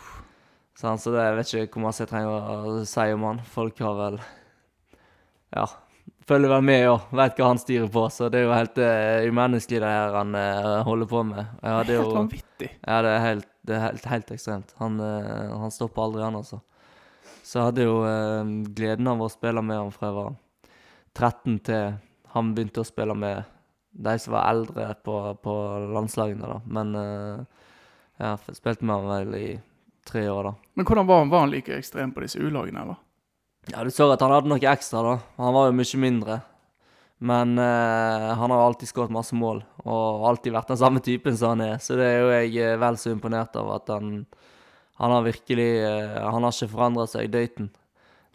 Så, 0.78 0.94
så 1.02 1.12
det, 1.12 1.26
jeg 1.26 1.36
vet 1.36 1.52
ikke 1.52 1.76
hvor 1.76 1.84
mye 1.84 1.98
jeg 1.98 2.08
trenger 2.08 2.48
å 2.70 2.78
si 2.88 3.04
om 3.12 3.26
han. 3.28 3.42
Folk 3.44 3.82
har 3.84 3.98
vel 3.98 4.18
Ja. 5.56 5.66
Følger 6.28 6.52
vel 6.52 6.64
med 6.64 6.82
og 6.90 7.12
vet 7.16 7.38
hva 7.40 7.46
han 7.48 7.60
styrer 7.60 7.88
på, 7.92 8.02
så 8.12 8.28
det 8.28 8.40
er 8.40 8.44
jo 8.44 8.52
helt 8.52 8.80
uh, 8.84 9.28
umenneskelig 9.28 9.78
det 9.80 9.92
her 9.92 10.16
han 10.16 10.34
uh, 10.36 10.80
holder 10.84 11.08
på 11.08 11.22
med. 11.24 11.54
Ja, 11.62 11.78
det 11.88 11.94
er 11.94 12.02
helt 12.02 12.18
vanvittig. 12.18 12.68
Ja, 12.82 12.98
det 13.04 13.14
er 13.14 13.22
helt, 13.24 13.48
det 13.64 13.76
er 13.76 13.84
helt, 13.86 14.08
helt 14.12 14.32
ekstremt. 14.36 14.74
Han, 14.80 14.98
uh, 15.00 15.54
han, 15.56 15.72
stopper 15.72 16.04
aldri, 16.04 16.24
han, 16.26 16.36
altså. 16.36 16.60
Så 17.40 17.56
jeg 17.56 17.70
hadde 17.70 17.86
jo 17.88 17.94
gleden 18.76 19.08
av 19.08 19.22
å 19.24 19.30
spille 19.32 19.62
med 19.64 19.80
han 19.80 19.92
fra 19.94 20.10
jeg 20.10 20.18
var 20.18 20.34
13 21.16 21.60
til 21.64 21.96
han 22.34 22.50
begynte 22.52 22.84
å 22.84 22.88
spille 22.88 23.16
med 23.16 23.57
de 23.90 24.18
som 24.18 24.34
var 24.36 24.50
eldre 24.50 24.92
på, 25.04 25.16
på 25.42 25.54
landslagene, 25.94 26.48
da. 26.48 26.60
Men 26.66 26.94
uh, 26.94 27.64
ja, 28.18 28.36
spilte 28.52 28.84
med 28.84 28.96
han 28.96 29.08
vel 29.08 29.38
i 29.38 29.48
tre 30.08 30.28
år, 30.30 30.50
da. 30.50 30.54
Men 30.74 30.86
hvordan 30.86 31.08
var 31.08 31.24
han? 31.24 31.32
Var 31.32 31.44
han 31.44 31.52
like 31.52 31.78
ekstrem 31.78 32.12
på 32.14 32.24
disse 32.24 32.40
U-lagene, 32.40 32.84
eller? 32.84 33.00
Ja, 33.68 33.84
du 33.84 33.90
så 33.92 34.06
at 34.12 34.22
han 34.24 34.32
hadde 34.32 34.48
noe 34.50 34.70
ekstra, 34.70 35.02
da. 35.04 35.18
Han 35.42 35.56
var 35.56 35.68
jo 35.68 35.76
mye 35.76 36.00
mindre. 36.00 36.40
Men 37.18 37.58
uh, 37.58 38.34
han 38.38 38.50
har 38.50 38.60
alltid 38.62 38.88
skåret 38.88 39.12
masse 39.12 39.34
mål, 39.34 39.64
og 39.82 40.26
alltid 40.28 40.54
vært 40.54 40.70
den 40.70 40.78
samme 40.78 41.02
typen 41.02 41.36
som 41.36 41.56
han 41.56 41.64
er. 41.66 41.80
Så 41.82 41.98
det 41.98 42.06
er 42.06 42.20
jo 42.22 42.30
jeg 42.30 42.54
eh, 42.62 42.78
vel 42.78 42.98
så 43.00 43.10
imponert 43.10 43.58
av 43.58 43.72
at 43.74 43.90
han 43.96 44.26
Han 44.98 45.12
har 45.14 45.22
virkelig 45.22 45.68
uh, 45.86 46.30
Han 46.30 46.42
har 46.42 46.52
ikke 46.52 46.72
forandra 46.74 47.06
seg 47.06 47.26
i 47.26 47.32
døyten. 47.34 47.70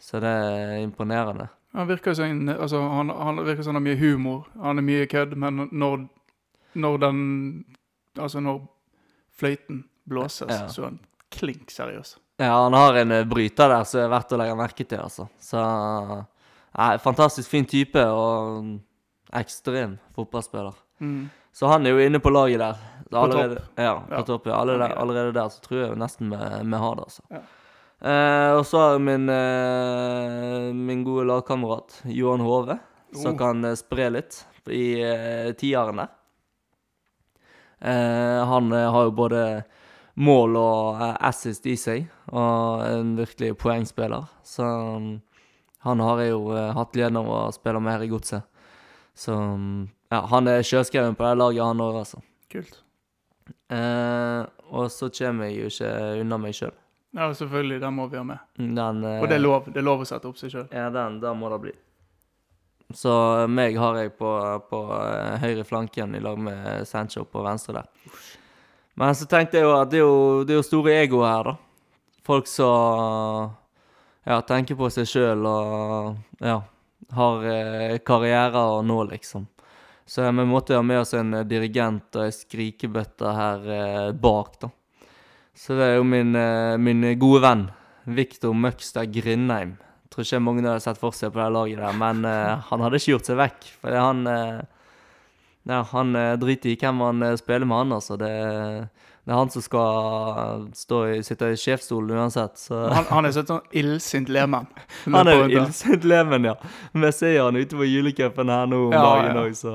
Så 0.00 0.20
det 0.20 0.28
er 0.28 0.82
imponerende. 0.82 1.48
Han 1.74 1.88
virker 1.90 2.14
som 2.14 2.48
altså, 2.48 2.80
han, 2.80 3.10
han 3.10 3.40
virker 3.44 3.62
som 3.62 3.74
han 3.74 3.82
har 3.82 3.88
mye 3.88 3.98
humor. 3.98 4.44
Han 4.62 4.78
er 4.78 4.86
mye 4.86 5.06
kødd, 5.10 5.34
men 5.36 5.68
når, 5.72 6.06
når 6.74 7.00
den 7.02 7.24
Altså, 8.14 8.38
når 8.38 8.60
fløyten 9.34 9.80
blåses, 10.06 10.46
ja. 10.46 10.68
så 10.70 10.84
er 10.84 10.84
han 10.92 10.98
klink 11.34 11.72
seriøs. 11.74 12.12
Ja, 12.38 12.52
han 12.62 12.76
har 12.78 12.94
en 13.00 13.10
eh, 13.10 13.24
bryter 13.26 13.72
der 13.72 13.86
som 13.90 14.04
er 14.04 14.12
verdt 14.12 14.34
å 14.34 14.38
legge 14.38 14.54
merke 14.58 14.86
til, 14.86 15.00
altså. 15.02 15.26
Så 15.42 15.58
ja, 15.58 16.86
Fantastisk 17.02 17.50
fin 17.50 17.66
type 17.66 18.04
og 18.06 18.76
ekstrem 19.34 19.96
fotballspiller. 20.14 20.78
Mm. 21.02 21.26
Så 21.54 21.70
han 21.70 21.86
er 21.86 21.94
jo 21.94 22.06
inne 22.06 22.22
på 22.22 22.30
laget 22.34 22.62
der. 22.62 22.78
Allerede, 23.14 23.58
på 23.58 23.60
topp. 23.60 23.82
Ja, 23.82 23.92
på 24.08 24.14
ja. 24.14 24.22
topp, 24.26 24.46
ja. 24.46 24.60
Allerede, 24.60 24.94
allerede, 24.94 25.34
der 25.34 25.50
så 25.50 25.60
tror 25.62 25.80
jeg 25.80 25.98
nesten 25.98 26.30
vi, 26.30 26.38
vi 26.38 26.82
har 26.86 26.96
det, 26.98 27.10
altså. 27.10 27.42
Eh, 28.04 28.50
og 28.52 28.66
så 28.68 28.80
har 28.82 28.90
jeg 28.94 29.04
min, 29.06 29.30
eh, 29.32 30.72
min 30.76 31.04
gode 31.06 31.24
lagkamerat 31.30 32.02
Johan 32.12 32.42
Hove, 32.44 32.76
som 33.16 33.32
oh. 33.32 33.38
kan 33.38 33.64
eh, 33.64 33.78
spre 33.80 34.10
litt 34.12 34.42
i 34.68 35.00
eh, 35.00 35.52
tieren 35.56 36.02
der. 36.02 36.10
Eh, 37.80 38.42
han 38.50 38.68
eh, 38.72 38.90
har 38.92 39.08
jo 39.08 39.16
både 39.16 39.40
mål 40.20 40.60
og 40.60 41.00
assist 41.24 41.64
i 41.66 41.78
seg, 41.80 42.04
og 42.28 42.84
en 42.84 43.16
virkelig 43.16 43.56
poengspiller. 43.64 44.28
Så 44.44 44.68
um, 44.68 45.08
han 45.88 46.04
har 46.04 46.20
jeg 46.22 46.36
jo 46.36 46.52
hatt 46.76 46.92
gleden 46.94 47.18
av 47.18 47.32
å 47.32 47.40
spille 47.56 47.80
med 47.82 47.96
her 47.96 48.04
i 48.04 48.12
Godset. 48.12 48.44
Så 49.16 49.32
um, 49.32 49.88
ja, 50.12 50.20
han 50.28 50.52
er 50.52 50.62
sjøskreven 50.62 51.16
på 51.16 51.24
det 51.24 51.34
laget, 51.40 51.64
han 51.64 51.82
òg, 51.82 51.98
altså. 52.04 52.22
Kult. 52.52 52.82
og 53.74 54.86
så 54.92 55.08
kommer 55.10 55.48
jeg 55.48 55.56
jo 55.64 55.72
ikke 55.72 55.92
unna 56.20 56.38
meg 56.38 56.54
sjøl. 56.54 56.76
Ja, 57.14 57.28
selvfølgelig. 57.34 57.80
Den 57.80 57.94
må 57.94 58.06
vi 58.10 58.18
ha 58.18 58.24
med. 58.26 58.38
Den, 58.58 59.04
Og 59.04 59.28
det 59.30 59.36
er 59.36 59.42
lov 59.42 59.68
det 59.70 59.78
er 59.78 59.86
lov 59.86 60.02
å 60.02 60.08
sette 60.08 60.26
opp 60.28 60.38
seg 60.40 60.50
sjøl. 60.50 60.66
Ja, 60.74 60.88
den 60.90 61.20
den 61.22 61.38
må 61.38 61.50
det 61.52 61.60
bli. 61.62 61.74
Så 62.94 63.12
meg 63.48 63.78
har 63.80 63.96
jeg 63.98 64.12
på, 64.18 64.30
på 64.70 64.80
eh, 64.98 65.36
høyre 65.42 65.64
flanken 65.66 66.14
i 66.14 66.22
lag 66.22 66.38
med 66.38 66.86
Sancho 66.86 67.24
på 67.24 67.42
venstre 67.46 67.78
der. 67.78 68.10
Men 69.00 69.14
så 69.18 69.26
tenkte 69.30 69.58
jeg 69.58 69.66
jo 69.66 69.72
at 69.78 69.90
det 69.90 69.98
er 69.98 70.04
jo, 70.04 70.18
det 70.46 70.54
er 70.54 70.60
jo 70.60 70.66
store 70.66 70.98
egoer 71.00 71.26
her, 71.30 71.48
da. 71.48 71.54
Folk 72.24 72.46
som 72.48 73.54
ja, 74.24 74.38
tenker 74.46 74.78
på 74.78 74.90
seg 74.92 75.08
sjøl 75.08 75.42
og 75.48 76.44
ja, 76.44 76.60
har 77.16 77.40
karrierer 77.42 77.98
karriere 78.06 78.62
nå, 78.86 79.00
liksom. 79.10 79.48
Så 80.06 80.22
vi 80.30 80.44
måtte 80.44 80.76
ha 80.76 80.82
med 80.84 81.00
oss 81.00 81.14
en 81.16 81.32
dirigent 81.48 82.16
og 82.18 82.26
ei 82.26 82.32
skrikebøtte 82.36 83.34
her 83.34 83.68
eh, 83.72 84.10
bak, 84.12 84.58
da. 84.60 84.70
Så 85.54 85.76
det 85.78 85.86
er 85.86 85.96
jo 86.00 86.04
min, 86.06 86.34
eh, 86.36 86.76
min 86.82 87.06
gode 87.18 87.42
venn 87.44 87.68
Viktor 88.04 88.54
Møgstad 88.54 89.12
Grindheim. 89.14 89.76
Tror 90.10 90.26
ikke 90.26 90.42
mange 90.42 90.66
hadde 90.66 90.82
sett 90.82 91.00
for 91.00 91.14
seg 91.16 91.32
på 91.34 91.40
det 91.40 91.52
laget 91.54 91.80
der, 91.80 91.96
men 91.98 92.26
uh, 92.28 92.60
han 92.68 92.82
hadde 92.84 93.00
ikke 93.00 93.14
gjort 93.14 93.30
seg 93.30 93.38
vekk. 93.40 93.64
For 93.80 93.96
han, 93.98 94.20
uh, 94.28 94.60
ja, 95.66 95.80
han 95.90 96.12
uh, 96.14 96.34
driter 96.38 96.70
i 96.70 96.76
hvem 96.78 97.00
han 97.02 97.24
spiller 97.40 97.66
med, 97.66 97.80
han 97.80 97.96
altså. 97.96 98.18
Det, 98.20 98.30
det, 99.24 99.32
er 99.32 99.40
han 99.40 99.50
som 99.50 99.64
skal 99.64 100.68
stå 100.76 101.00
i, 101.14 101.16
sitte 101.26 101.50
i 101.50 101.58
sjefsstolen 101.58 102.14
uansett. 102.14 102.60
Så. 102.62 102.84
Han, 102.92 103.08
han 103.10 103.30
er 103.30 103.34
sånn 103.34 103.64
illsint 103.74 104.30
lemen. 104.30 104.68
Han 105.08 105.30
er 105.32 105.48
illsint 105.48 106.06
lemen, 106.06 106.50
ja. 106.52 106.54
Vi 106.92 107.10
ser 107.16 107.40
han 107.46 107.58
ute 107.58 107.78
på 107.78 107.88
julecupen 107.88 108.52
her 108.52 108.68
nå 108.70 108.84
om 108.90 108.94
ja, 108.94 109.02
dagen 109.02 109.42
òg, 109.42 109.50
ja. 109.50 109.58
så 109.64 109.74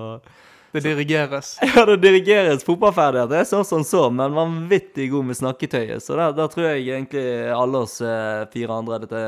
det 0.72 0.84
dirigeres. 0.86 1.58
Ja, 1.76 1.86
det 1.86 1.98
dirigeres 2.04 2.66
fotballferdigheter. 2.68 3.32
Det 3.34 3.42
er 3.42 3.50
sånn 3.50 3.66
som 3.68 3.86
så, 3.88 4.08
men 4.14 4.36
vanvittig 4.36 5.10
god 5.12 5.30
med 5.32 5.40
snakketøyet. 5.40 6.04
Så 6.04 6.18
da 6.18 6.48
tror 6.48 6.70
jeg 6.70 6.88
egentlig 6.88 7.26
alle 7.56 7.84
oss 7.86 8.00
eh, 8.02 8.46
fire 8.54 8.78
andre 8.82 9.00
hadde, 9.00 9.24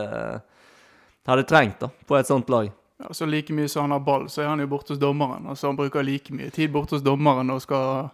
hadde 1.31 1.47
trengt 1.49 1.81
da, 1.81 1.91
på 2.07 2.19
et 2.19 2.29
sånt 2.29 2.49
lag. 2.51 2.69
Ja, 3.01 3.13
så 3.13 3.25
like 3.25 3.53
mye 3.53 3.69
som 3.69 3.87
han 3.87 3.91
har 3.95 4.03
ball, 4.05 4.27
så 4.29 4.43
er 4.43 4.51
han 4.51 4.61
jo 4.61 4.69
borte 4.69 4.93
hos 4.93 4.99
dommeren. 5.01 5.47
Altså 5.49 5.71
Han 5.71 5.79
bruker 5.79 6.05
like 6.05 6.33
mye 6.33 6.51
tid 6.53 6.71
borte 6.71 6.95
hos 6.95 7.05
dommeren 7.05 7.49
og 7.49 7.63
skal 7.63 8.11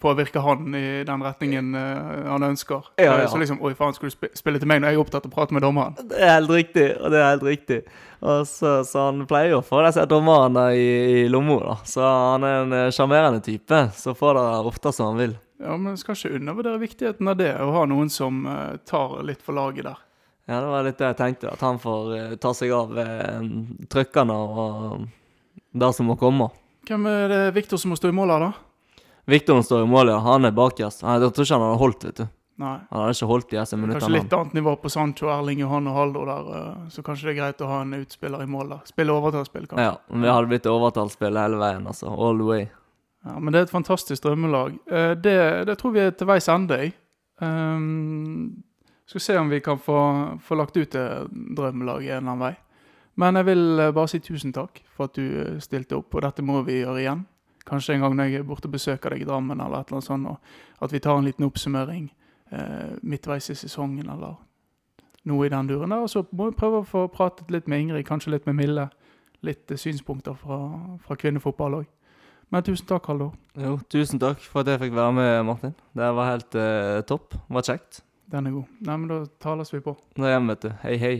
påvirke 0.00 0.40
han 0.40 0.74
i 0.74 1.04
den 1.04 1.22
retningen 1.22 1.74
uh, 1.74 2.30
han 2.30 2.42
ønsker. 2.42 2.86
Ja, 2.96 3.18
ja. 3.20 3.28
Så 3.28 3.38
liksom 3.38 3.60
Oi, 3.62 3.74
faen, 3.76 3.92
skulle 3.96 4.12
du 4.12 4.16
sp 4.16 4.30
spille 4.38 4.60
til 4.60 4.70
meg 4.70 4.80
når 4.80 4.92
jeg 4.92 4.98
er 4.98 5.02
opptatt 5.02 5.26
av 5.26 5.32
å 5.32 5.34
prate 5.34 5.56
med 5.56 5.64
dommeren? 5.64 5.98
Det 6.08 6.16
er 6.16 6.38
helt 6.38 6.52
riktig, 6.54 6.86
og 6.96 7.12
det 7.12 7.20
er 7.20 7.32
helt 7.34 7.44
riktig. 7.44 7.80
Så, 8.48 8.70
så 8.88 9.04
han 9.10 9.26
pleier 9.30 9.58
å 9.58 9.64
få 9.64 9.82
disse 9.84 10.06
dommerne 10.10 10.64
i, 10.74 10.88
i 11.20 11.26
lomma, 11.30 11.58
da. 11.66 11.76
Så 11.86 12.02
han 12.02 12.46
er 12.46 12.56
en 12.62 12.72
eh, 12.74 12.88
sjarmerende 12.94 13.42
type, 13.44 13.82
så 13.94 14.14
får 14.16 14.40
det 14.40 14.46
ofte 14.72 14.92
som 14.96 15.12
han 15.12 15.20
vil. 15.20 15.36
Ja, 15.62 15.76
men 15.76 15.92
jeg 15.92 16.02
skal 16.02 16.16
ikke 16.16 16.40
undervurdere 16.40 16.82
viktigheten 16.82 17.30
av 17.30 17.36
det, 17.38 17.52
å 17.62 17.68
ha 17.74 17.84
noen 17.90 18.10
som 18.10 18.44
uh, 18.46 18.78
tar 18.88 19.18
litt 19.26 19.42
for 19.44 19.58
laget 19.58 19.90
der. 19.90 20.00
Ja, 20.48 20.62
det 20.62 20.70
var 20.72 20.86
litt 20.86 20.98
det 21.02 21.10
jeg 21.12 21.18
tenkte, 21.18 21.52
at 21.52 21.62
han 21.66 21.82
får 21.82 22.14
uh, 22.14 22.36
ta 22.40 22.54
seg 22.56 22.72
av 22.74 22.96
trøkkene 23.92 24.38
og 24.38 25.04
det 25.76 25.92
som 25.94 26.08
må 26.08 26.16
komme. 26.18 26.48
Hvem 26.88 27.04
er 27.10 27.28
det 27.28 27.42
Viktor 27.58 27.78
som 27.78 27.92
må 27.92 27.98
stå 28.00 28.08
i 28.08 28.16
mål 28.16 28.32
her, 28.32 28.46
da? 28.48 28.67
Viktor 29.28 29.60
står 29.62 29.84
i 29.84 29.88
mål, 29.90 30.08
ja. 30.14 30.18
Han 30.24 30.48
er 30.48 30.54
bakerst. 30.56 31.02
Jeg 31.04 31.20
tror 31.36 31.44
ikke 31.44 31.54
han 31.58 31.64
hadde 31.66 31.80
holdt, 31.82 32.04
vet 32.08 32.20
du. 32.22 32.28
Nei. 32.58 32.74
Han 32.90 33.02
hadde 33.04 33.14
ikke 33.14 33.28
holdt 33.30 33.50
de 33.52 33.58
disse 33.60 33.76
Kanskje 33.78 34.10
litt 34.10 34.32
annet 34.34 34.54
nivå 34.56 34.72
på 34.82 34.90
Sancho, 34.90 35.28
Erling, 35.30 35.60
Johan 35.62 35.86
og 35.86 35.94
Haldor 35.94 36.26
der, 36.26 36.48
eh, 36.58 36.88
så 36.90 37.04
kanskje 37.06 37.28
det 37.28 37.34
er 37.34 37.38
greit 37.38 37.60
å 37.62 37.68
ha 37.70 37.82
en 37.84 37.92
utspiller 38.00 38.42
i 38.42 38.48
mål 38.50 38.72
der. 38.72 38.80
Spille 38.88 39.14
overtallsspill, 39.14 39.68
kanskje. 39.70 39.84
Ja, 39.84 39.92
men 40.10 40.24
vi 40.26 40.32
hadde 40.32 40.50
blitt 40.50 40.66
overtallsspill 40.66 41.38
hele 41.38 41.60
veien, 41.60 41.86
altså. 41.86 42.10
All 42.10 42.40
the 42.40 42.48
way. 42.48 42.64
Ja, 43.28 43.36
men 43.38 43.52
det 43.54 43.60
er 43.60 43.68
et 43.68 43.74
fantastisk 43.76 44.24
drømmelag. 44.24 44.78
Eh, 44.90 45.14
Det, 45.14 45.36
det 45.70 45.78
tror 45.78 45.94
vi 45.94 46.00
er 46.00 46.10
til 46.18 46.26
veis 46.32 46.48
ende 46.48 46.80
i. 46.88 46.90
Um, 47.40 48.64
skal 49.06 49.20
se 49.22 49.38
om 49.38 49.48
vi 49.52 49.60
kan 49.60 49.78
få, 49.78 50.38
få 50.42 50.58
lagt 50.58 50.76
ut 50.76 50.90
det 50.90 51.06
drømmelaget 51.30 52.10
en 52.10 52.16
eller 52.16 52.32
annen 52.32 52.46
vei. 52.48 52.54
Men 53.18 53.38
jeg 53.38 53.46
vil 53.52 53.64
eh, 53.78 53.92
bare 53.94 54.10
si 54.10 54.18
tusen 54.24 54.52
takk 54.54 54.82
for 54.96 55.06
at 55.06 55.14
du 55.14 55.60
stilte 55.62 55.96
opp, 55.98 56.10
og 56.14 56.26
dette 56.26 56.42
må 56.42 56.64
vi 56.66 56.80
gjøre 56.82 57.04
igjen. 57.04 57.26
Kanskje 57.68 57.96
en 57.96 58.06
gang 58.06 58.16
når 58.16 58.30
jeg 58.30 58.40
er 58.40 58.46
borte 58.48 58.68
og 58.68 58.74
besøker 58.74 59.12
deg 59.12 59.22
i 59.22 59.28
Drammen, 59.28 59.60
eller 59.60 59.82
et 59.82 59.90
eller 59.90 59.98
annet 59.98 60.08
sånt, 60.08 60.30
og 60.30 60.86
at 60.86 60.94
vi 60.94 61.02
tar 61.04 61.18
en 61.18 61.28
liten 61.28 61.46
oppsummering 61.46 62.08
eh, 62.52 62.94
midtveis 63.02 63.50
i 63.52 63.58
sesongen, 63.58 64.08
eller 64.08 64.38
noe 65.28 65.46
i 65.46 65.52
den 65.52 65.68
duren 65.68 65.92
der. 65.92 66.06
Og 66.06 66.12
så 66.12 66.24
må 66.32 66.48
vi 66.48 66.58
prøve 66.58 66.82
å 66.82 66.88
få 66.88 67.04
pratet 67.12 67.52
litt 67.52 67.68
med 67.68 67.84
Ingrid, 67.84 68.06
kanskje 68.08 68.32
litt 68.32 68.48
med 68.48 68.58
Mille. 68.62 68.88
Litt 69.46 69.70
eh, 69.70 69.80
synspunkter 69.80 70.38
fra, 70.40 70.58
fra 71.04 71.20
kvinnefotball 71.20 71.82
òg. 71.82 71.94
Men 72.48 72.64
tusen 72.64 72.88
takk, 72.88 73.10
Haldor. 73.10 73.34
Jo, 73.60 73.76
tusen 73.92 74.20
takk 74.22 74.40
for 74.40 74.64
at 74.64 74.72
jeg 74.72 74.86
fikk 74.86 74.96
være 74.96 75.16
med, 75.20 75.32
Martin. 75.50 75.76
Det 75.92 76.12
var 76.16 76.32
helt 76.32 76.56
eh, 76.56 77.04
topp. 77.08 77.36
Det 77.36 77.60
var 77.60 77.68
kjekt. 77.68 78.02
Den 78.32 78.48
er 78.48 78.56
god. 78.56 78.76
Nei, 78.88 78.96
men 78.96 79.08
da 79.12 79.22
tales 79.40 79.72
vi 79.74 79.84
på. 79.84 79.96
Nå 80.16 80.28
er 80.28 80.36
hjemme, 80.36 80.56
vet 80.56 80.68
du. 80.68 80.76
Hei, 80.84 81.00
hei. 81.04 81.16